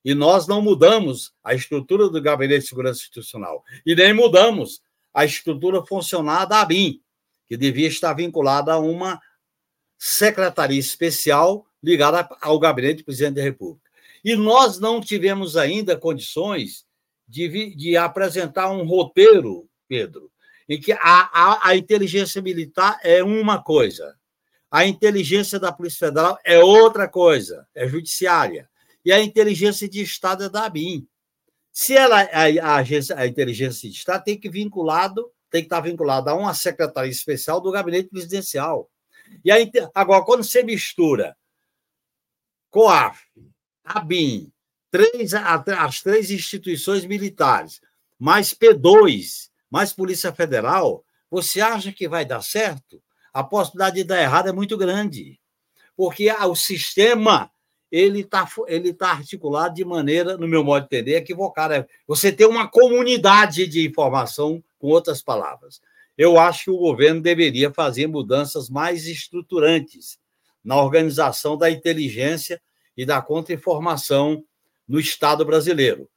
E 0.05 0.15
nós 0.15 0.47
não 0.47 0.63
mudamos 0.63 1.35
a 1.43 1.55
estrutura 1.55 2.09
do 2.09 2.23
Gabinete 2.23 2.63
de 2.63 2.69
Segurança 2.69 3.01
Institucional. 3.01 3.63
E 3.85 3.95
nem 3.95 4.13
mudamos 4.15 4.81
a 5.13 5.25
estrutura 5.25 5.85
funcional 5.85 6.47
da 6.47 6.61
ABIN, 6.61 7.01
que 7.47 7.57
devia 7.57 7.89
estar 7.89 8.15
vinculada 8.15 8.73
a 8.73 8.79
uma 8.79 9.21
secretaria 9.99 10.79
especial 10.79 11.66
ligada 11.83 12.29
ao 12.41 12.59
Gabinete 12.59 12.99
do 12.99 13.05
Presidente 13.05 13.35
da 13.35 13.43
República. 13.43 13.91
E 14.25 14.35
nós 14.35 14.79
não 14.79 15.01
tivemos 15.01 15.57
ainda 15.57 15.97
condições 15.97 16.85
de, 17.29 17.75
de 17.75 17.97
apresentar 17.97 18.71
um 18.71 18.85
roteiro, 18.85 19.69
Pedro, 19.89 20.31
em 20.69 20.81
que 20.81 20.93
a, 20.93 20.99
a, 21.01 21.69
a 21.69 21.77
inteligência 21.77 22.43
militar 22.43 22.99
é 23.03 23.23
uma 23.23 23.63
coisa, 23.63 24.17
a 24.71 24.85
inteligência 24.85 25.59
da 25.59 25.73
Polícia 25.73 26.09
Federal 26.09 26.39
é 26.45 26.59
outra 26.59 27.09
coisa, 27.09 27.67
é 27.75 27.87
judiciária, 27.87 28.69
e 29.05 29.13
a 29.13 29.23
inteligência 29.23 29.89
de 29.89 30.03
Estado 30.03 30.45
é 30.45 30.49
da 30.49 30.65
ABIN. 30.65 31.07
Se 31.73 31.97
ela, 31.97 32.23
a, 32.23 32.79
a, 32.79 32.85
a 33.17 33.27
inteligência 33.27 33.89
de 33.89 33.97
Estado 33.97 34.25
tem 34.25 34.39
que 34.39 34.49
vinculado, 34.49 35.31
tem 35.51 35.63
que 35.63 35.67
estar 35.67 35.81
vinculada 35.81 36.33
a 36.33 36.35
uma 36.35 36.53
secretaria 36.55 37.11
especial 37.11 37.61
do 37.61 37.71
gabinete 37.71 38.09
presidencial. 38.09 38.91
E 39.45 39.51
aí, 39.51 39.71
agora, 39.95 40.25
quando 40.25 40.43
você 40.43 40.63
mistura 40.63 41.37
COAF, 42.77 43.23
ABIN, 43.83 44.53
três, 44.91 45.33
as 45.33 46.03
três 46.03 46.31
instituições 46.31 47.07
militares, 47.07 47.81
mais 48.19 48.53
P2, 48.53 49.49
mais 49.71 49.95
Polícia 49.95 50.31
Federal, 50.31 51.03
você 51.31 51.63
acha 51.63 51.91
que 51.91 52.07
vai 52.07 52.27
dar 52.27 52.43
certo? 52.43 53.03
A 53.33 53.43
possibilidade 53.43 53.97
de 53.97 54.05
dar 54.05 54.21
errado 54.21 54.51
é 54.51 54.53
muito 54.53 54.77
grande, 54.77 55.41
porque 55.97 56.31
o 56.31 56.55
sistema 56.55 57.51
ele 57.91 58.21
está 58.21 58.47
ele 58.69 58.93
tá 58.93 59.13
articulado 59.13 59.75
de 59.75 59.83
maneira, 59.83 60.37
no 60.37 60.47
meu 60.47 60.63
modo 60.63 60.87
de 60.87 60.97
entender, 60.99 61.17
equivocada. 61.17 61.89
Você 62.07 62.31
tem 62.31 62.47
uma 62.47 62.69
comunidade 62.69 63.67
de 63.67 63.87
informação, 63.89 64.63
com 64.79 64.89
outras 64.89 65.23
palavras. 65.23 65.81
Eu 66.19 66.39
acho 66.39 66.65
que 66.65 66.71
o 66.71 66.77
governo 66.77 67.23
deveria 67.23 67.73
fazer 67.73 68.07
mudanças 68.07 68.69
mais 68.69 69.07
estruturantes 69.07 70.19
na 70.63 70.77
organização 70.77 71.57
da 71.57 71.71
inteligência 71.71 72.61
e 72.97 73.05
da 73.05 73.21
contra-informação 73.21 74.45
no 74.87 74.99
Estado 74.99 75.45
brasileiro. 75.45 76.09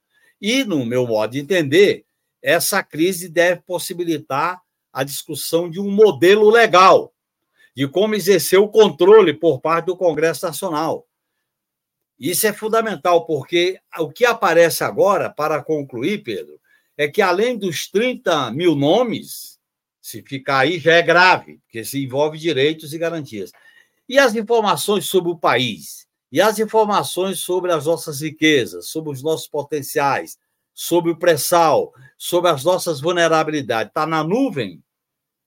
E, 0.42 0.64
no 0.64 0.86
meu 0.86 1.06
modo 1.06 1.32
de 1.32 1.40
entender, 1.40 2.06
essa 2.42 2.82
crise 2.82 3.28
deve 3.28 3.62
possibilitar 3.62 4.62
a 4.92 5.04
discussão 5.04 5.70
de 5.70 5.80
um 5.80 5.92
modelo 5.92 6.50
legal, 6.50 7.14
de 7.76 7.88
como 7.88 8.16
exercer 8.16 8.60
o 8.60 8.70
controle 8.70 9.34
por 9.34 9.60
parte 9.60 9.88
do 9.88 9.98
Congresso 9.98 10.46
Nacional. 10.46 11.06
Isso 12.20 12.48
é 12.48 12.54
fundamental, 12.54 13.26
porque 13.26 13.80
o 13.98 14.10
que 14.10 14.26
aparece 14.26 14.84
agora, 14.84 15.30
para 15.30 15.64
concluir, 15.64 16.24
Pedro, 16.24 16.60
é 16.98 17.08
que 17.08 17.22
além 17.22 17.58
dos 17.58 17.88
30 17.90 18.52
mil 18.52 18.76
nomes, 18.76 19.58
se 20.02 20.22
ficar 20.22 20.60
aí 20.60 20.80
já 20.80 20.96
é 20.96 21.02
grave, 21.02 21.60
porque 21.60 21.86
se 21.86 22.04
envolve 22.04 22.38
direitos 22.38 22.94
e 22.94 22.98
garantias. 22.98 23.52
E 24.08 24.20
as 24.20 24.36
informações 24.36 25.06
sobre 25.06 25.32
o 25.32 25.38
país, 25.38 26.08
e 26.32 26.42
as 26.42 26.60
informações 26.60 27.40
sobre 27.40 27.72
as 27.72 27.86
nossas 27.86 28.22
riquezas, 28.22 28.90
sobre 28.90 29.12
os 29.12 29.24
nossos 29.24 29.48
potenciais, 29.48 30.38
sobre 30.74 31.12
o 31.12 31.18
pré-sal, 31.18 31.94
sobre 32.18 32.50
as 32.50 32.64
nossas 32.64 33.02
vulnerabilidades, 33.02 33.90
está 33.90 34.06
na 34.06 34.24
nuvem 34.24 34.84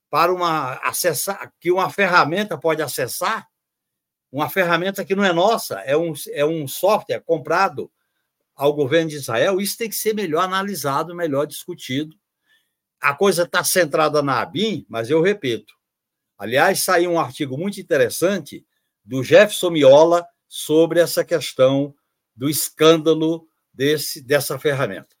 para 0.09 0.31
uma 0.31 0.75
acessar, 0.83 1.51
que 1.59 1.71
uma 1.71 1.89
ferramenta 1.89 2.57
pode 2.57 2.81
acessar, 2.81 3.47
uma 4.31 4.49
ferramenta 4.49 5.05
que 5.05 5.15
não 5.15 5.23
é 5.23 5.31
nossa, 5.31 5.79
é 5.79 5.95
um, 5.95 6.13
é 6.31 6.45
um 6.45 6.67
software 6.67 7.21
comprado 7.21 7.91
ao 8.55 8.73
governo 8.73 9.09
de 9.09 9.15
Israel, 9.15 9.59
isso 9.59 9.77
tem 9.77 9.89
que 9.89 9.95
ser 9.95 10.13
melhor 10.13 10.43
analisado, 10.43 11.15
melhor 11.15 11.45
discutido. 11.45 12.15
A 13.01 13.15
coisa 13.15 13.43
está 13.43 13.63
centrada 13.63 14.21
na 14.21 14.41
ABIN, 14.41 14.85
mas 14.87 15.09
eu 15.09 15.21
repito. 15.21 15.73
Aliás, 16.37 16.83
saiu 16.83 17.11
um 17.11 17.19
artigo 17.19 17.57
muito 17.57 17.79
interessante 17.79 18.65
do 19.03 19.23
Jefferson 19.23 19.71
Miola, 19.71 20.27
sobre 20.55 20.99
essa 20.99 21.25
questão 21.25 21.95
do 22.35 22.47
escândalo 22.47 23.49
desse, 23.73 24.21
dessa 24.21 24.59
ferramenta. 24.59 25.15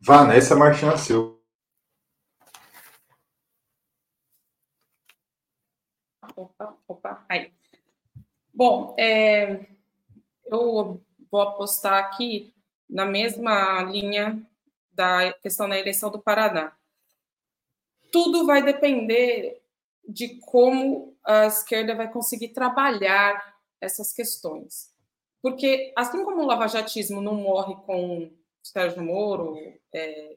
Vanessa 0.00 0.56
Martins 0.56 1.02
Silva. 1.02 1.38
Opa, 6.34 6.78
opa, 6.88 7.26
aí. 7.28 7.52
Bom, 8.54 8.96
é, 8.98 9.66
eu 10.46 11.04
vou 11.30 11.40
apostar 11.42 12.02
aqui 12.02 12.54
na 12.88 13.04
mesma 13.04 13.82
linha 13.82 14.42
da 14.90 15.34
questão 15.34 15.68
da 15.68 15.78
eleição 15.78 16.10
do 16.10 16.18
Paraná. 16.18 16.74
Tudo 18.10 18.46
vai 18.46 18.62
depender 18.62 19.62
de 20.08 20.40
como 20.40 21.14
a 21.22 21.46
esquerda 21.46 21.94
vai 21.94 22.10
conseguir 22.10 22.48
trabalhar 22.48 23.54
essas 23.78 24.10
questões. 24.10 24.90
Porque, 25.42 25.92
assim 25.94 26.24
como 26.24 26.42
o 26.42 26.46
lavajatismo 26.46 27.20
não 27.20 27.34
morre 27.34 27.76
com 27.84 28.32
Sérgio 28.62 29.02
Moro, 29.02 29.56
é, 29.94 30.36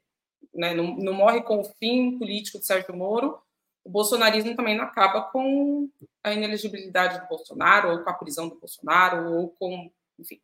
né, 0.54 0.74
não, 0.74 0.96
não, 0.98 1.14
morre 1.14 1.42
com 1.42 1.62
o 1.62 1.64
fim 1.64 2.20
político 2.20 2.60
de 2.60 2.66
Sérgio 2.66 2.96
Moro, 2.96 3.42
o 3.84 3.90
bolsonarismo 3.90 4.56
também 4.56 4.78
não 4.78 4.84
acaba 4.84 5.24
com 5.24 5.90
a 6.24 6.34
inelegibilidade 6.34 7.20
do 7.22 7.28
Bolsonaro, 7.28 7.92
ou 7.92 8.04
com 8.04 8.10
a 8.10 8.14
prisão 8.14 8.50
do 8.50 8.60
Bolsonaro, 8.60 9.32
ou 9.34 9.50
com, 9.58 9.90
enfim, 10.20 10.40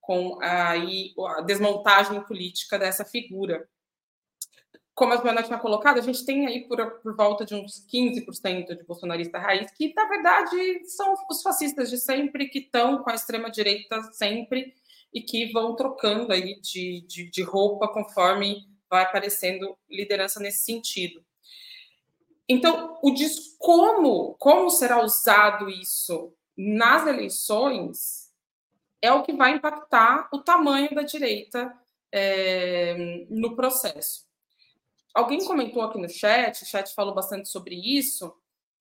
com 0.00 0.38
a, 0.42 0.72
a 0.72 1.40
desmontagem 1.40 2.20
política 2.24 2.78
dessa 2.78 3.04
figura 3.04 3.66
como 4.94 5.12
a 5.12 5.16
Joana 5.16 5.42
tinha 5.42 5.58
colocado, 5.58 5.98
a 5.98 6.02
gente 6.02 6.24
tem 6.24 6.46
aí 6.46 6.68
por, 6.68 6.78
por 7.00 7.16
volta 7.16 7.44
de 7.44 7.54
uns 7.54 7.84
15% 7.92 8.76
de 8.76 8.84
bolsonarista 8.84 9.38
raiz, 9.38 9.70
que 9.72 9.92
na 9.92 10.06
verdade 10.06 10.84
são 10.86 11.14
os 11.28 11.42
fascistas 11.42 11.90
de 11.90 11.98
sempre, 11.98 12.48
que 12.48 12.60
estão 12.60 13.02
com 13.02 13.10
a 13.10 13.14
extrema-direita 13.14 14.00
sempre 14.12 14.72
e 15.12 15.20
que 15.20 15.50
vão 15.52 15.74
trocando 15.74 16.32
aí 16.32 16.60
de, 16.60 17.04
de, 17.08 17.28
de 17.28 17.42
roupa 17.42 17.88
conforme 17.88 18.68
vai 18.88 19.02
aparecendo 19.02 19.76
liderança 19.90 20.38
nesse 20.38 20.64
sentido. 20.64 21.24
Então, 22.48 22.98
o 23.02 23.12
como, 23.58 24.34
como 24.34 24.70
será 24.70 25.02
usado 25.02 25.68
isso 25.68 26.32
nas 26.56 27.06
eleições 27.06 28.32
é 29.02 29.10
o 29.12 29.22
que 29.22 29.32
vai 29.32 29.52
impactar 29.52 30.28
o 30.32 30.38
tamanho 30.38 30.94
da 30.94 31.02
direita 31.02 31.74
é, 32.12 33.24
no 33.28 33.56
processo 33.56 34.24
alguém 35.14 35.44
comentou 35.44 35.82
aqui 35.82 35.98
no 35.98 36.08
chat, 36.08 36.62
o 36.62 36.66
chat 36.66 36.92
falou 36.94 37.14
bastante 37.14 37.48
sobre 37.48 37.74
isso, 37.76 38.34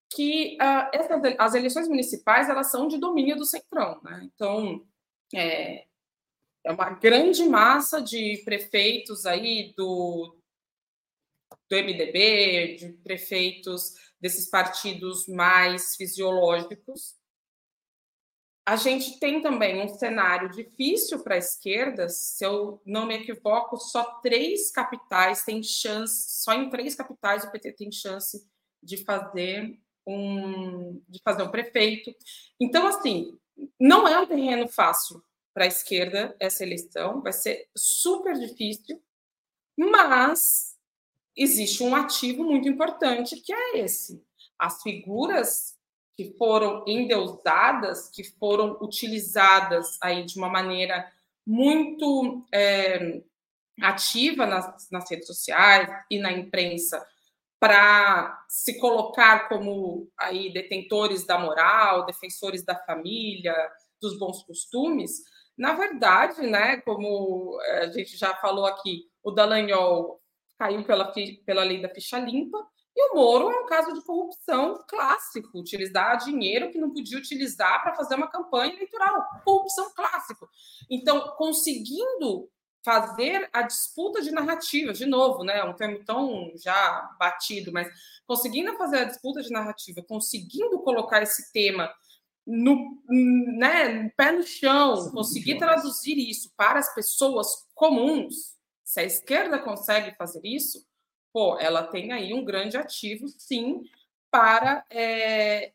que 0.09 0.57
uh, 0.61 1.36
as 1.39 1.55
eleições 1.55 1.88
municipais 1.88 2.49
elas 2.49 2.71
são 2.71 2.88
de 2.88 2.97
domínio 2.97 3.36
do 3.36 3.45
centrão, 3.45 4.01
né? 4.03 4.27
Então 4.34 4.86
é, 5.34 5.86
é 6.63 6.71
uma 6.71 6.89
grande 6.89 7.45
massa 7.45 8.01
de 8.01 8.41
prefeitos 8.43 9.25
aí 9.25 9.73
do 9.77 10.36
do 11.69 11.77
MDB, 11.77 12.75
de 12.75 12.89
prefeitos 13.03 13.93
desses 14.19 14.49
partidos 14.49 15.27
mais 15.27 15.95
fisiológicos 15.95 17.15
a 18.66 18.78
gente 18.78 19.20
tem 19.20 19.41
também 19.41 19.84
um 19.84 19.89
cenário 19.89 20.49
difícil 20.49 21.22
para 21.22 21.36
a 21.36 21.39
esquerda, 21.39 22.07
se 22.07 22.45
eu 22.45 22.82
não 22.86 23.05
me 23.05 23.16
equivoco, 23.16 23.78
só 23.78 24.03
três 24.22 24.72
capitais 24.72 25.43
têm 25.43 25.61
chance, 25.61 26.41
só 26.43 26.53
em 26.53 26.70
três 26.70 26.95
capitais 26.95 27.43
o 27.43 27.51
PT 27.51 27.74
tem 27.74 27.91
chance 27.91 28.47
de 28.82 29.03
fazer 29.03 29.78
um, 30.07 31.01
de 31.09 31.20
fazer 31.24 31.43
um 31.43 31.51
prefeito. 31.51 32.16
Então, 32.59 32.88
assim, 32.88 33.38
não 33.80 34.07
é 34.07 34.18
um 34.20 34.26
terreno 34.26 34.68
fácil 34.68 35.22
para 35.53 35.66
a 35.66 35.68
esquerda 35.68 36.36
essa 36.39 36.64
eleição, 36.64 37.22
vai 37.22 37.34
ser 37.34 37.68
super 37.76 38.34
difícil, 38.39 39.01
mas 39.78 40.78
existe 41.36 41.84
um 41.84 41.95
ativo 41.95 42.43
muito 42.43 42.70
importante 42.70 43.36
que 43.41 43.51
é 43.53 43.80
esse. 43.80 44.24
As 44.57 44.82
figuras 44.82 45.78
que 46.16 46.36
foram 46.38 46.84
endeusadas, 46.88 48.09
que 48.09 48.24
foram 48.24 48.78
utilizadas 48.82 49.97
aí 50.01 50.26
de 50.26 50.38
uma 50.38 50.49
maneira 50.49 51.11
muito 51.45 52.45
é, 52.53 53.22
ativa 53.82 54.45
nas, 54.45 54.89
nas 54.91 55.09
redes 55.09 55.28
sociais 55.28 55.89
e 56.09 56.20
na 56.20 56.32
imprensa 56.32 57.05
para 57.59 58.45
se 58.49 58.78
colocar 58.78 59.47
como 59.47 60.11
aí 60.18 60.51
detentores 60.51 61.26
da 61.26 61.39
moral, 61.39 62.05
defensores 62.05 62.64
da 62.64 62.76
família, 62.76 63.55
dos 64.01 64.18
bons 64.20 64.43
costumes, 64.43 65.24
na 65.57 65.74
verdade, 65.74 66.41
né, 66.41 66.78
como 66.78 67.57
a 67.82 67.88
gente 67.88 68.18
já 68.18 68.36
falou 68.36 68.66
aqui, 68.66 69.03
o 69.24 69.32
Dallagnol 69.32 70.20
caiu 70.57 70.84
pela, 70.84 71.11
pela 71.45 71.64
lei 71.64 71.82
da 71.82 71.89
ficha 71.89 72.18
limpa, 72.18 72.57
e 72.96 73.12
o 73.12 73.16
Moro 73.16 73.52
é 73.52 73.60
um 73.60 73.66
caso 73.66 73.94
de 73.94 74.02
corrupção 74.04 74.84
clássico, 74.88 75.60
utilizar 75.60 76.18
dinheiro 76.18 76.70
que 76.70 76.78
não 76.78 76.91
podia 76.91 77.18
utilizar 77.18 77.82
para 77.82 77.96
fazer 77.96 78.16
uma 78.16 78.30
campanha 78.30 78.74
eleitoral. 78.74 79.26
Corrupção 79.44 79.91
clássico. 79.96 80.48
Então, 80.89 81.34
conseguindo 81.36 82.50
fazer 82.84 83.50
a 83.52 83.62
disputa 83.64 84.22
de 84.22 84.30
narrativa, 84.30 84.94
de 84.94 85.06
novo, 85.06 85.44
né? 85.44 85.64
Um 85.64 85.74
termo 85.74 86.04
tão 86.04 86.52
já 86.56 87.10
batido, 87.18 87.72
mas 87.72 87.88
conseguindo 88.28 88.76
fazer 88.76 88.98
a 88.98 89.06
disputa 89.06 89.41
de 89.41 89.50
narrativa, 89.50 90.04
conseguindo 90.08 90.80
colocar 90.82 91.22
esse 91.24 91.52
tema 91.52 91.91
no 92.46 93.02
né, 93.08 94.10
pé 94.18 94.34
no 94.34 94.44
chão, 94.44 95.10
conseguir 95.12 95.58
traduzir 95.58 96.18
isso 96.18 96.52
para 96.58 96.80
as 96.80 96.94
pessoas 96.94 97.48
comuns, 97.74 98.54
se 98.84 99.00
a 99.00 99.04
esquerda 99.04 99.58
consegue 99.60 100.14
fazer 100.18 100.41
isso, 100.44 100.86
pô, 101.34 101.57
ela 101.59 101.84
tem 101.84 102.13
aí 102.13 102.34
um 102.34 102.45
grande 102.45 102.77
ativo, 102.77 103.27
sim, 103.27 103.84
para 104.29 104.86
é, 104.89 105.73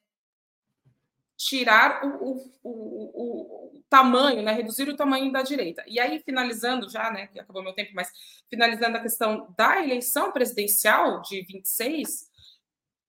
tirar 1.36 2.04
o, 2.04 2.36
o, 2.62 2.70
o, 2.70 3.76
o, 3.76 3.84
tamanho, 3.90 4.42
né, 4.42 4.52
reduzir 4.52 4.88
o 4.88 4.96
tamanho 4.96 5.32
da 5.32 5.42
direita. 5.42 5.84
E 5.86 5.98
aí, 5.98 6.20
finalizando 6.20 6.88
já, 6.88 7.10
né, 7.10 7.26
que 7.26 7.40
acabou 7.40 7.62
meu 7.62 7.72
tempo, 7.72 7.90
mas 7.94 8.10
finalizando 8.48 8.96
a 8.96 9.00
questão 9.00 9.52
da 9.56 9.82
eleição 9.82 10.30
presidencial 10.30 11.22
de 11.22 11.42
26, 11.42 12.28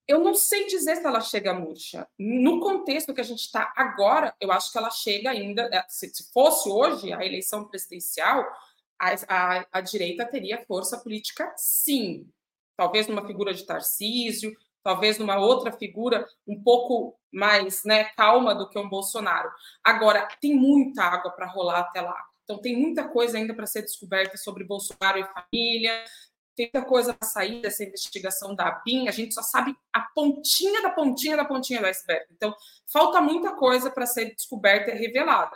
eu 0.08 0.18
não 0.20 0.34
sei 0.34 0.66
dizer 0.66 0.96
se 0.96 1.06
ela 1.06 1.20
chega 1.20 1.54
murcha. 1.54 2.08
No 2.18 2.60
contexto 2.60 3.14
que 3.14 3.20
a 3.20 3.24
gente 3.24 3.42
está 3.42 3.72
agora, 3.76 4.34
eu 4.40 4.50
acho 4.50 4.72
que 4.72 4.78
ela 4.78 4.90
chega 4.90 5.30
ainda. 5.30 5.68
É, 5.72 5.84
se, 5.88 6.10
fosse 6.32 6.68
hoje 6.68 7.12
a 7.12 7.24
eleição 7.24 7.64
presidencial, 7.68 8.44
a, 8.98 9.14
a, 9.28 9.66
a 9.72 9.80
direita 9.80 10.26
teria 10.26 10.64
força 10.66 10.98
política, 10.98 11.52
sim. 11.56 12.28
Talvez 12.80 13.06
numa 13.06 13.26
figura 13.26 13.52
de 13.52 13.62
Tarcísio, 13.66 14.56
talvez 14.82 15.18
numa 15.18 15.36
outra 15.36 15.70
figura 15.70 16.26
um 16.48 16.58
pouco 16.62 17.14
mais 17.30 17.84
né, 17.84 18.04
calma 18.16 18.54
do 18.54 18.70
que 18.70 18.78
um 18.78 18.88
Bolsonaro. 18.88 19.50
Agora, 19.84 20.26
tem 20.40 20.54
muita 20.54 21.02
água 21.02 21.30
para 21.30 21.46
rolar 21.46 21.80
até 21.80 22.00
lá. 22.00 22.18
Então, 22.42 22.58
tem 22.58 22.74
muita 22.74 23.06
coisa 23.06 23.36
ainda 23.36 23.52
para 23.52 23.66
ser 23.66 23.82
descoberta 23.82 24.38
sobre 24.38 24.64
Bolsonaro 24.64 25.18
e 25.18 25.24
família, 25.24 26.04
tem 26.56 26.70
muita 26.72 26.88
coisa 26.88 27.12
para 27.12 27.28
sair 27.28 27.60
dessa 27.60 27.84
investigação 27.84 28.54
da 28.54 28.68
ABIN, 28.68 29.08
a 29.08 29.12
gente 29.12 29.34
só 29.34 29.42
sabe 29.42 29.76
a 29.92 30.00
pontinha 30.14 30.80
da 30.80 30.88
pontinha 30.88 31.36
da 31.36 31.44
pontinha 31.44 31.80
do 31.80 31.86
iceberg. 31.86 32.24
Então, 32.30 32.56
falta 32.90 33.20
muita 33.20 33.54
coisa 33.56 33.90
para 33.90 34.06
ser 34.06 34.34
descoberta 34.34 34.90
e 34.90 34.98
revelada. 34.98 35.54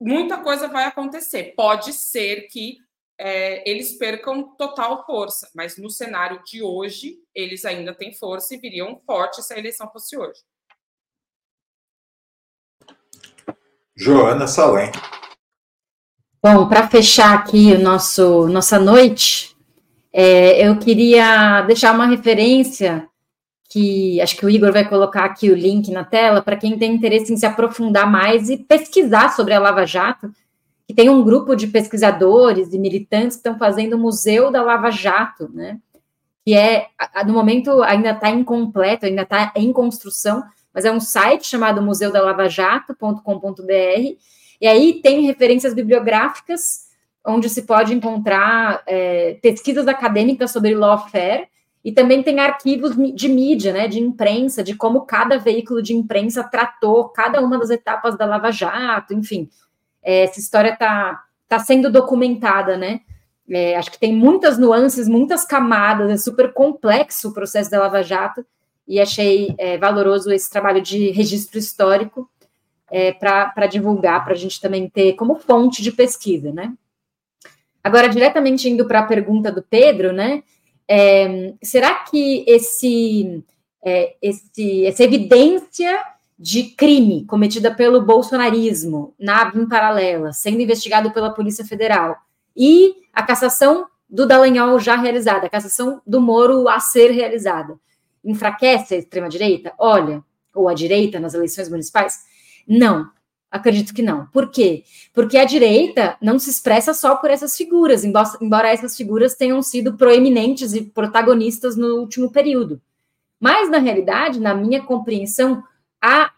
Muita 0.00 0.38
coisa 0.38 0.68
vai 0.68 0.84
acontecer. 0.84 1.54
Pode 1.56 1.92
ser 1.92 2.42
que 2.42 2.78
é, 3.22 3.70
eles 3.70 3.98
percam 3.98 4.42
total 4.56 5.04
força, 5.04 5.50
mas 5.54 5.76
no 5.76 5.90
cenário 5.90 6.42
de 6.42 6.62
hoje, 6.62 7.18
eles 7.34 7.66
ainda 7.66 7.94
têm 7.94 8.14
força 8.14 8.54
e 8.54 8.58
viriam 8.58 8.98
forte 9.06 9.42
se 9.42 9.52
a 9.52 9.58
eleição 9.58 9.90
fosse 9.92 10.16
hoje. 10.16 10.40
Joana 13.94 14.46
Salem. 14.46 14.90
Bom, 16.42 16.66
para 16.66 16.88
fechar 16.88 17.34
aqui 17.34 17.74
o 17.74 17.78
nosso 17.78 18.48
nossa 18.48 18.78
noite, 18.78 19.54
é, 20.10 20.66
eu 20.66 20.78
queria 20.78 21.60
deixar 21.62 21.94
uma 21.94 22.06
referência 22.06 23.06
que 23.68 24.18
acho 24.22 24.34
que 24.34 24.46
o 24.46 24.50
Igor 24.50 24.72
vai 24.72 24.88
colocar 24.88 25.26
aqui 25.26 25.50
o 25.50 25.54
link 25.54 25.90
na 25.90 26.04
tela 26.04 26.40
para 26.40 26.56
quem 26.56 26.78
tem 26.78 26.94
interesse 26.94 27.30
em 27.30 27.36
se 27.36 27.44
aprofundar 27.44 28.10
mais 28.10 28.48
e 28.48 28.56
pesquisar 28.56 29.36
sobre 29.36 29.52
a 29.52 29.60
Lava 29.60 29.84
Jato 29.84 30.32
que 30.90 30.96
tem 30.96 31.08
um 31.08 31.22
grupo 31.22 31.54
de 31.54 31.68
pesquisadores 31.68 32.72
e 32.72 32.78
militantes 32.78 33.36
que 33.36 33.48
estão 33.48 33.56
fazendo 33.56 33.94
o 33.94 33.98
Museu 33.98 34.50
da 34.50 34.60
Lava 34.60 34.90
Jato, 34.90 35.48
né? 35.54 35.78
Que 36.44 36.52
é, 36.52 36.88
no 37.24 37.32
momento, 37.32 37.80
ainda 37.84 38.10
está 38.10 38.28
incompleto, 38.28 39.06
ainda 39.06 39.22
está 39.22 39.52
em 39.54 39.72
construção, 39.72 40.42
mas 40.74 40.84
é 40.84 40.90
um 40.90 40.98
site 40.98 41.46
chamado 41.46 41.80
museudalavajato.com.br, 41.80 44.16
e 44.60 44.66
aí 44.66 45.00
tem 45.00 45.26
referências 45.26 45.74
bibliográficas 45.74 46.88
onde 47.24 47.48
se 47.48 47.62
pode 47.62 47.94
encontrar 47.94 48.82
é, 48.84 49.38
pesquisas 49.40 49.86
acadêmicas 49.86 50.50
sobre 50.50 50.74
lawfare, 50.74 51.46
e 51.84 51.92
também 51.92 52.20
tem 52.20 52.40
arquivos 52.40 52.96
de 53.14 53.28
mídia, 53.28 53.72
né, 53.72 53.86
de 53.86 54.00
imprensa, 54.00 54.64
de 54.64 54.74
como 54.74 55.02
cada 55.02 55.38
veículo 55.38 55.80
de 55.80 55.94
imprensa 55.94 56.42
tratou 56.42 57.10
cada 57.10 57.40
uma 57.40 57.56
das 57.56 57.70
etapas 57.70 58.18
da 58.18 58.26
Lava 58.26 58.50
Jato, 58.50 59.14
enfim, 59.14 59.48
é, 60.02 60.24
essa 60.24 60.38
história 60.38 60.72
está 60.72 61.22
tá 61.48 61.58
sendo 61.58 61.90
documentada, 61.90 62.76
né? 62.76 63.00
É, 63.48 63.76
acho 63.76 63.90
que 63.90 63.98
tem 63.98 64.14
muitas 64.14 64.58
nuances, 64.58 65.08
muitas 65.08 65.44
camadas, 65.44 66.10
é 66.10 66.16
super 66.16 66.52
complexo 66.52 67.28
o 67.28 67.34
processo 67.34 67.70
da 67.70 67.80
Lava 67.80 68.02
Jato, 68.02 68.46
e 68.86 69.00
achei 69.00 69.54
é, 69.58 69.76
valoroso 69.78 70.32
esse 70.32 70.50
trabalho 70.50 70.80
de 70.80 71.10
registro 71.10 71.58
histórico 71.58 72.28
é, 72.90 73.12
para 73.12 73.66
divulgar, 73.66 74.24
para 74.24 74.34
a 74.34 74.36
gente 74.36 74.60
também 74.60 74.88
ter 74.88 75.14
como 75.14 75.36
fonte 75.36 75.82
de 75.82 75.92
pesquisa, 75.92 76.52
né? 76.52 76.72
Agora, 77.82 78.08
diretamente 78.08 78.68
indo 78.68 78.86
para 78.86 79.00
a 79.00 79.06
pergunta 79.06 79.50
do 79.50 79.62
Pedro, 79.62 80.12
né? 80.12 80.42
É, 80.88 81.54
será 81.62 81.94
que 82.04 82.44
esse, 82.46 83.44
é, 83.84 84.16
esse, 84.20 84.84
essa 84.86 85.04
evidência 85.04 86.04
de 86.40 86.74
crime 86.74 87.26
cometida 87.26 87.70
pelo 87.70 88.00
bolsonarismo 88.00 89.14
na 89.20 89.52
em 89.54 89.68
paralela, 89.68 90.32
sendo 90.32 90.62
investigado 90.62 91.10
pela 91.10 91.34
Polícia 91.34 91.66
Federal, 91.66 92.16
e 92.56 92.94
a 93.12 93.22
cassação 93.22 93.86
do 94.08 94.26
Dallagnol 94.26 94.80
já 94.80 94.96
realizada, 94.96 95.46
a 95.46 95.50
cassação 95.50 96.00
do 96.06 96.18
Moro 96.18 96.66
a 96.66 96.80
ser 96.80 97.10
realizada, 97.10 97.78
enfraquece 98.24 98.94
a 98.94 98.96
extrema-direita? 98.96 99.74
Olha, 99.78 100.24
ou 100.54 100.66
a 100.66 100.72
direita 100.72 101.20
nas 101.20 101.34
eleições 101.34 101.68
municipais? 101.68 102.20
Não, 102.66 103.10
acredito 103.50 103.92
que 103.92 104.00
não. 104.00 104.24
Por 104.28 104.50
quê? 104.50 104.84
Porque 105.12 105.36
a 105.36 105.44
direita 105.44 106.16
não 106.22 106.38
se 106.38 106.48
expressa 106.48 106.94
só 106.94 107.16
por 107.16 107.30
essas 107.30 107.54
figuras, 107.54 108.02
embora 108.02 108.70
essas 108.70 108.96
figuras 108.96 109.34
tenham 109.34 109.60
sido 109.60 109.94
proeminentes 109.98 110.72
e 110.72 110.80
protagonistas 110.80 111.76
no 111.76 111.96
último 111.96 112.30
período. 112.30 112.80
Mas, 113.38 113.70
na 113.70 113.78
realidade, 113.78 114.40
na 114.40 114.54
minha 114.54 114.82
compreensão, 114.82 115.62
a, 116.02 116.32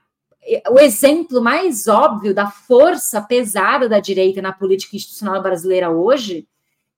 o 0.71 0.79
exemplo 0.79 1.41
mais 1.41 1.87
óbvio 1.87 2.35
da 2.35 2.51
força 2.51 3.21
pesada 3.21 3.89
da 3.89 4.01
direita 4.01 4.43
na 4.43 4.53
política 4.53 4.97
institucional 4.97 5.43
brasileira 5.43 5.91
hoje 5.91 6.49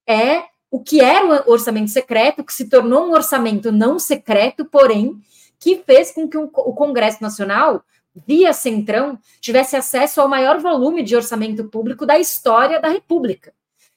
é 0.06 0.44
o 0.70 0.80
que 0.80 1.00
era 1.00 1.44
o 1.46 1.52
orçamento 1.52 1.90
secreto, 1.90 2.42
que 2.42 2.52
se 2.52 2.68
tornou 2.68 3.06
um 3.06 3.12
orçamento 3.12 3.70
não 3.70 3.98
secreto, 3.98 4.64
porém, 4.64 5.20
que 5.60 5.82
fez 5.86 6.10
com 6.10 6.28
que 6.28 6.36
o 6.36 6.48
Congresso 6.48 7.22
Nacional, 7.22 7.84
via 8.26 8.52
Centrão, 8.52 9.18
tivesse 9.40 9.76
acesso 9.76 10.20
ao 10.20 10.28
maior 10.28 10.58
volume 10.58 11.02
de 11.02 11.14
orçamento 11.14 11.64
público 11.68 12.04
da 12.04 12.18
história 12.18 12.80
da 12.80 12.88
República. 12.88 13.52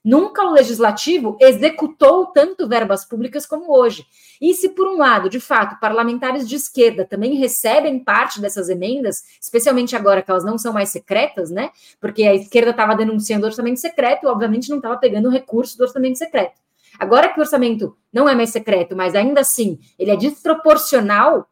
Nunca 0.07 0.41
o 0.45 0.53
legislativo 0.53 1.35
executou 1.37 2.27
tanto 2.27 2.65
verbas 2.65 3.03
públicas 3.03 3.45
como 3.45 3.77
hoje. 3.77 4.05
E 4.39 4.53
se, 4.53 4.69
por 4.69 4.87
um 4.87 4.95
lado, 4.95 5.29
de 5.29 5.37
fato, 5.37 5.77
parlamentares 5.81 6.47
de 6.47 6.55
esquerda 6.55 7.03
também 7.03 7.33
recebem 7.33 7.99
parte 8.01 8.39
dessas 8.39 8.69
emendas, 8.69 9.25
especialmente 9.41 9.97
agora 9.97 10.21
que 10.21 10.31
elas 10.31 10.45
não 10.45 10.57
são 10.57 10.71
mais 10.71 10.91
secretas, 10.91 11.51
né? 11.51 11.71
Porque 11.99 12.23
a 12.23 12.33
esquerda 12.33 12.71
estava 12.71 12.95
denunciando 12.95 13.45
o 13.45 13.49
orçamento 13.49 13.81
secreto 13.81 14.23
e, 14.23 14.27
obviamente, 14.27 14.69
não 14.69 14.77
estava 14.77 14.95
pegando 14.95 15.27
o 15.27 15.29
recurso 15.29 15.77
do 15.77 15.83
orçamento 15.83 16.17
secreto. 16.17 16.61
Agora 16.97 17.27
que 17.27 17.37
o 17.37 17.41
orçamento 17.41 17.93
não 18.13 18.29
é 18.29 18.33
mais 18.33 18.51
secreto, 18.51 18.95
mas 18.95 19.13
ainda 19.13 19.41
assim 19.41 19.77
ele 19.99 20.11
é 20.11 20.15
desproporcional 20.15 21.49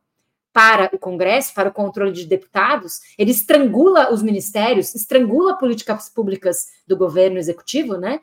para 0.54 0.90
o 0.94 0.98
Congresso, 0.98 1.54
para 1.54 1.68
o 1.68 1.74
controle 1.74 2.14
de 2.14 2.26
deputados, 2.26 3.02
ele 3.18 3.32
estrangula 3.32 4.14
os 4.14 4.24
ministérios, 4.24 4.96
estrangula 4.96 5.58
políticas 5.58 6.08
públicas 6.08 6.68
do 6.88 6.96
governo 6.96 7.38
executivo, 7.38 7.98
né? 7.98 8.22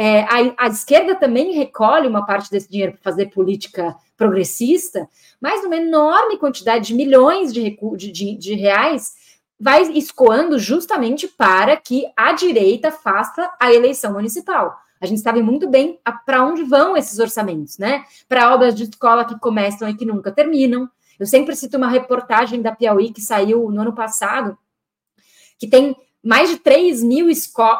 É, 0.00 0.20
a, 0.20 0.54
a, 0.56 0.68
esquerda 0.68 1.16
também 1.16 1.54
recolhe 1.54 2.06
uma 2.06 2.24
parte 2.24 2.48
desse 2.52 2.70
dinheiro 2.70 2.92
para 2.92 3.02
fazer 3.02 3.26
política 3.26 3.96
progressista, 4.16 5.08
mas 5.40 5.64
uma 5.64 5.74
enorme 5.74 6.38
quantidade 6.38 6.86
de 6.86 6.94
milhões 6.94 7.52
de, 7.52 7.76
de, 7.96 8.12
de, 8.12 8.36
de 8.36 8.54
reais 8.54 9.14
vai 9.58 9.82
escoando 9.90 10.56
justamente 10.56 11.26
para 11.26 11.76
que 11.76 12.06
a 12.16 12.30
direita 12.30 12.92
faça 12.92 13.52
a 13.58 13.72
eleição 13.72 14.12
municipal. 14.12 14.78
A 15.00 15.06
gente 15.06 15.20
sabe 15.20 15.42
muito 15.42 15.68
bem 15.68 15.98
para 16.24 16.44
onde 16.44 16.62
vão 16.62 16.96
esses 16.96 17.18
orçamentos, 17.18 17.76
né? 17.76 18.04
Para 18.28 18.54
obras 18.54 18.76
de 18.76 18.84
escola 18.84 19.24
que 19.24 19.36
começam 19.40 19.88
e 19.88 19.96
que 19.96 20.04
nunca 20.04 20.30
terminam. 20.30 20.88
Eu 21.18 21.26
sempre 21.26 21.56
cito 21.56 21.76
uma 21.76 21.88
reportagem 21.88 22.62
da 22.62 22.70
Piauí 22.70 23.12
que 23.12 23.20
saiu 23.20 23.68
no 23.68 23.80
ano 23.80 23.92
passado, 23.92 24.56
que 25.58 25.66
tem 25.66 25.96
mais 26.28 26.50
de 26.50 26.58
3 26.58 27.02
mil 27.02 27.26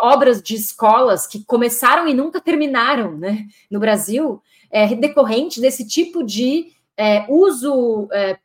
obras 0.01 0.41
de 0.43 0.55
escolas 0.55 1.27
que 1.27 1.45
começaram 1.45 2.09
e 2.09 2.15
nunca 2.15 2.41
terminaram 2.41 3.15
né, 3.15 3.45
no 3.71 3.79
Brasil, 3.79 4.41
é, 4.71 4.95
decorrente 4.95 5.61
desse 5.61 5.87
tipo 5.87 6.25
de 6.25 6.73
é, 6.97 7.27
uso 7.29 8.09
é, 8.11 8.39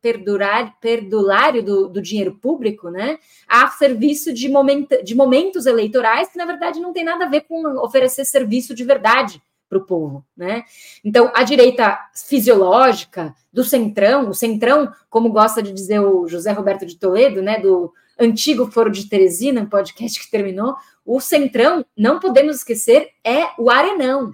perdurar, 0.00 0.78
perdulário 0.80 1.64
do, 1.64 1.88
do, 1.88 2.00
dinheiro 2.00 2.38
público, 2.40 2.90
né, 2.90 3.18
a 3.48 3.66
serviço 3.70 4.32
de, 4.32 4.48
momento, 4.48 5.02
de 5.02 5.16
momentos 5.16 5.66
eleitorais 5.66 6.28
que, 6.28 6.38
na 6.38 6.44
verdade, 6.44 6.78
não 6.78 6.92
tem 6.92 7.02
nada 7.02 7.24
a 7.24 7.28
ver 7.28 7.40
com 7.40 7.60
oferecer 7.84 8.24
serviço 8.24 8.72
de 8.72 8.84
verdade 8.84 9.42
para 9.68 9.78
o 9.78 9.84
povo, 9.84 10.24
né? 10.36 10.64
Então, 11.04 11.30
a 11.34 11.42
direita 11.42 11.98
fisiológica 12.12 13.34
do 13.52 13.64
centrão, 13.64 14.30
o 14.30 14.34
centrão, 14.34 14.92
como 15.08 15.30
gosta 15.30 15.60
de 15.60 15.72
dizer 15.72 16.00
o 16.00 16.28
José 16.28 16.52
Roberto 16.52 16.86
de 16.86 16.96
Toledo, 16.96 17.42
né, 17.42 17.58
do 17.58 17.92
antigo 18.20 18.70
Foro 18.70 18.90
de 18.90 19.08
Teresina, 19.08 19.62
um 19.62 19.68
podcast 19.68 20.20
que 20.20 20.30
terminou, 20.30 20.76
o 21.04 21.20
Centrão, 21.20 21.84
não 21.96 22.20
podemos 22.20 22.56
esquecer, 22.56 23.08
é 23.24 23.48
o 23.58 23.70
Arenão. 23.70 24.32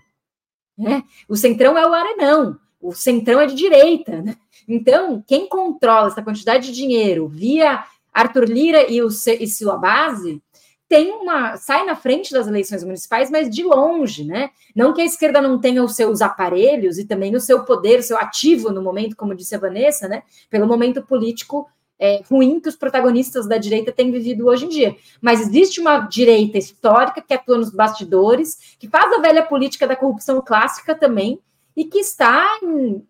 Né? 0.77 1.05
O 1.29 1.37
Centrão 1.37 1.79
é 1.79 1.87
o 1.87 1.95
Arenão, 1.95 2.59
o 2.81 2.93
Centrão 2.93 3.41
é 3.41 3.47
de 3.47 3.55
direita. 3.55 4.21
Né? 4.21 4.37
Então, 4.69 5.23
quem 5.27 5.49
controla 5.49 6.09
essa 6.09 6.23
quantidade 6.23 6.67
de 6.67 6.73
dinheiro 6.73 7.29
via 7.29 7.85
Arthur 8.13 8.45
Lira 8.45 8.91
e, 8.91 9.01
o, 9.03 9.09
e 9.09 9.47
sua 9.47 9.77
base 9.77 10.43
tem 10.89 11.11
uma 11.11 11.57
sai 11.57 11.85
na 11.85 11.97
frente 11.97 12.33
das 12.33 12.47
eleições 12.47 12.85
municipais, 12.85 13.31
mas 13.31 13.51
de 13.51 13.63
longe, 13.65 14.25
né? 14.25 14.51
Não 14.75 14.95
que 14.95 15.01
a 15.01 15.05
esquerda 15.05 15.41
não 15.41 15.61
tenha 15.61 15.83
os 15.83 15.97
seus 15.97 16.23
aparelhos 16.23 16.97
e 16.97 17.05
também 17.05 17.35
o 17.35 17.41
seu 17.41 17.65
poder, 17.65 17.99
o 17.99 18.03
seu 18.03 18.17
ativo 18.17 18.71
no 18.71 18.81
momento, 18.81 19.17
como 19.17 19.35
disse 19.35 19.55
a 19.55 19.59
Vanessa, 19.59 20.07
né? 20.07 20.23
Pelo 20.49 20.67
momento 20.67 21.03
político 21.03 21.69
é, 21.99 22.23
ruim 22.31 22.61
que 22.61 22.69
os 22.69 22.77
protagonistas 22.77 23.47
da 23.47 23.59
direita 23.59 23.93
têm 23.93 24.11
vivido 24.11 24.47
hoje 24.47 24.67
em 24.67 24.69
dia. 24.69 24.97
Mas 25.21 25.41
existe 25.41 25.81
uma 25.81 26.01
direita 26.01 26.59
histórica 26.59 27.23
que 27.23 27.35
atua 27.35 27.59
nos 27.59 27.71
bastidores, 27.71 28.77
que 28.79 28.89
faz 28.89 29.13
a 29.13 29.21
velha 29.21 29.43
política 29.43 29.87
da 29.87 29.97
corrupção 29.97 30.43
clássica 30.43 30.95
também, 30.95 31.41
e 31.77 31.85
que 31.85 31.99
está 31.99 32.59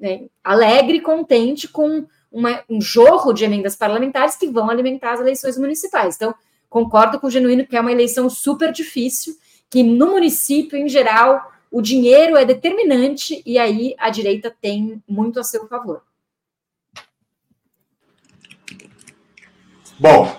né, 0.01 0.27
alegre, 0.43 1.01
contente 1.01 1.69
com 1.69 2.07
uma, 2.31 2.63
um 2.69 2.81
jorro 2.81 3.33
de 3.33 3.45
emendas 3.45 3.77
parlamentares 3.77 4.37
que 4.37 4.49
vão 4.49 4.69
alimentar 4.69 5.13
as 5.13 5.21
eleições 5.21 5.57
municipais. 5.57 6.17
Então, 6.17 6.35
concordo 6.69 7.21
com 7.21 7.29
o 7.29 7.31
Genuíno 7.31 7.67
que 7.67 7.77
é 7.77 7.81
uma 7.81 7.93
eleição 7.93 8.29
super 8.29 8.73
difícil, 8.73 9.37
que 9.71 9.83
no 9.83 10.11
município, 10.11 10.77
em 10.77 10.89
geral, 10.89 11.53
o 11.71 11.81
dinheiro 11.81 12.37
é 12.37 12.45
determinante 12.45 13.43
e 13.47 13.59
aí 13.59 13.95
a 13.99 14.11
direita 14.11 14.55
tem 14.61 15.03
muito 15.09 15.39
a 15.39 15.45
seu 15.45 15.67
favor. 15.69 16.03
Bom, 19.99 20.31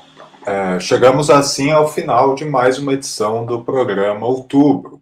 é, 0.46 0.80
chegamos 0.80 1.32
assim 1.32 1.72
ao 1.72 1.92
final 1.92 2.36
de 2.36 2.46
mais 2.46 2.78
uma 2.78 2.94
edição 2.94 3.44
do 3.44 3.66
programa 3.66 4.28
Outubro. 4.28 5.02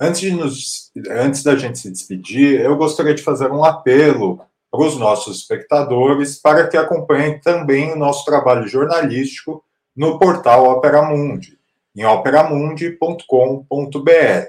Antes, 0.00 0.32
nos, 0.32 0.90
antes 1.08 1.44
da 1.44 1.54
gente 1.54 1.78
se 1.78 1.88
despedir, 1.88 2.60
eu 2.60 2.76
gostaria 2.76 3.14
de 3.14 3.22
fazer 3.22 3.52
um 3.52 3.64
apelo 3.64 4.40
para 4.72 4.84
os 4.84 4.96
nossos 4.96 5.38
espectadores 5.38 6.40
para 6.40 6.66
que 6.66 6.76
acompanhem 6.76 7.38
também 7.38 7.92
o 7.92 7.96
nosso 7.96 8.24
trabalho 8.24 8.66
jornalístico 8.66 9.64
no 9.96 10.18
portal 10.18 10.68
Opera 10.68 11.02
Mundi, 11.02 11.56
em 11.94 12.04
operamundi.com.br. 12.04 14.48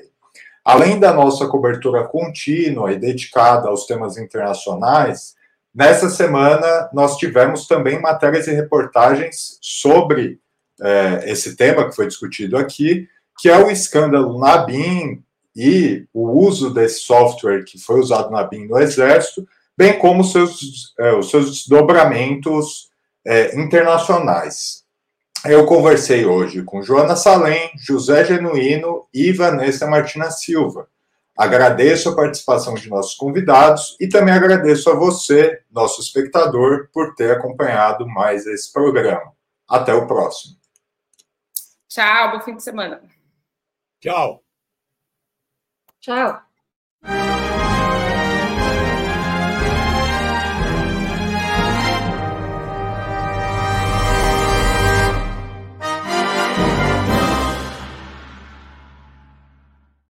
Além 0.65 0.99
da 0.99 1.13
nossa 1.13 1.45
cobertura 1.45 2.05
contínua 2.05 2.91
e 2.91 2.97
dedicada 2.97 3.69
aos 3.69 3.85
temas 3.85 4.17
internacionais, 4.17 5.35
nessa 5.73 6.09
semana 6.09 6.89
nós 6.93 7.17
tivemos 7.17 7.67
também 7.67 8.01
matérias 8.01 8.47
e 8.47 8.51
reportagens 8.51 9.57
sobre 9.61 10.39
é, 10.81 11.23
esse 11.31 11.55
tema 11.55 11.89
que 11.89 11.95
foi 11.95 12.07
discutido 12.07 12.57
aqui, 12.57 13.07
que 13.39 13.49
é 13.49 13.57
o 13.57 13.69
escândalo 13.69 14.39
Nabin 14.39 15.23
e 15.55 16.05
o 16.13 16.29
uso 16.45 16.73
desse 16.73 17.01
software 17.01 17.63
que 17.63 17.77
foi 17.77 17.99
usado 17.99 18.31
na 18.31 18.43
BIM 18.43 18.67
no 18.67 18.79
Exército, 18.79 19.47
bem 19.77 19.97
como 19.97 20.23
seus, 20.23 20.93
é, 20.99 21.13
os 21.13 21.29
seus 21.29 21.51
desdobramentos 21.51 22.89
é, 23.25 23.59
internacionais. 23.59 24.83
Eu 25.45 25.65
conversei 25.65 26.25
hoje 26.25 26.63
com 26.63 26.81
Joana 26.81 27.15
Salem, 27.15 27.71
José 27.77 28.23
Genuíno 28.23 29.05
e 29.13 29.31
Vanessa 29.31 29.85
Martina 29.85 30.31
Silva. 30.31 30.87
Agradeço 31.35 32.09
a 32.09 32.15
participação 32.15 32.75
de 32.75 32.89
nossos 32.89 33.15
convidados 33.15 33.97
e 33.99 34.07
também 34.07 34.33
agradeço 34.33 34.89
a 34.89 34.95
você, 34.95 35.63
nosso 35.71 35.99
espectador, 35.99 36.89
por 36.93 37.15
ter 37.15 37.31
acompanhado 37.31 38.07
mais 38.07 38.45
esse 38.45 38.71
programa. 38.71 39.33
Até 39.67 39.93
o 39.93 40.05
próximo. 40.05 40.55
Tchau, 41.87 42.31
bom 42.31 42.41
fim 42.41 42.55
de 42.55 42.63
semana. 42.63 43.01
Tchau. 43.99 44.43
Tchau. 45.99 46.52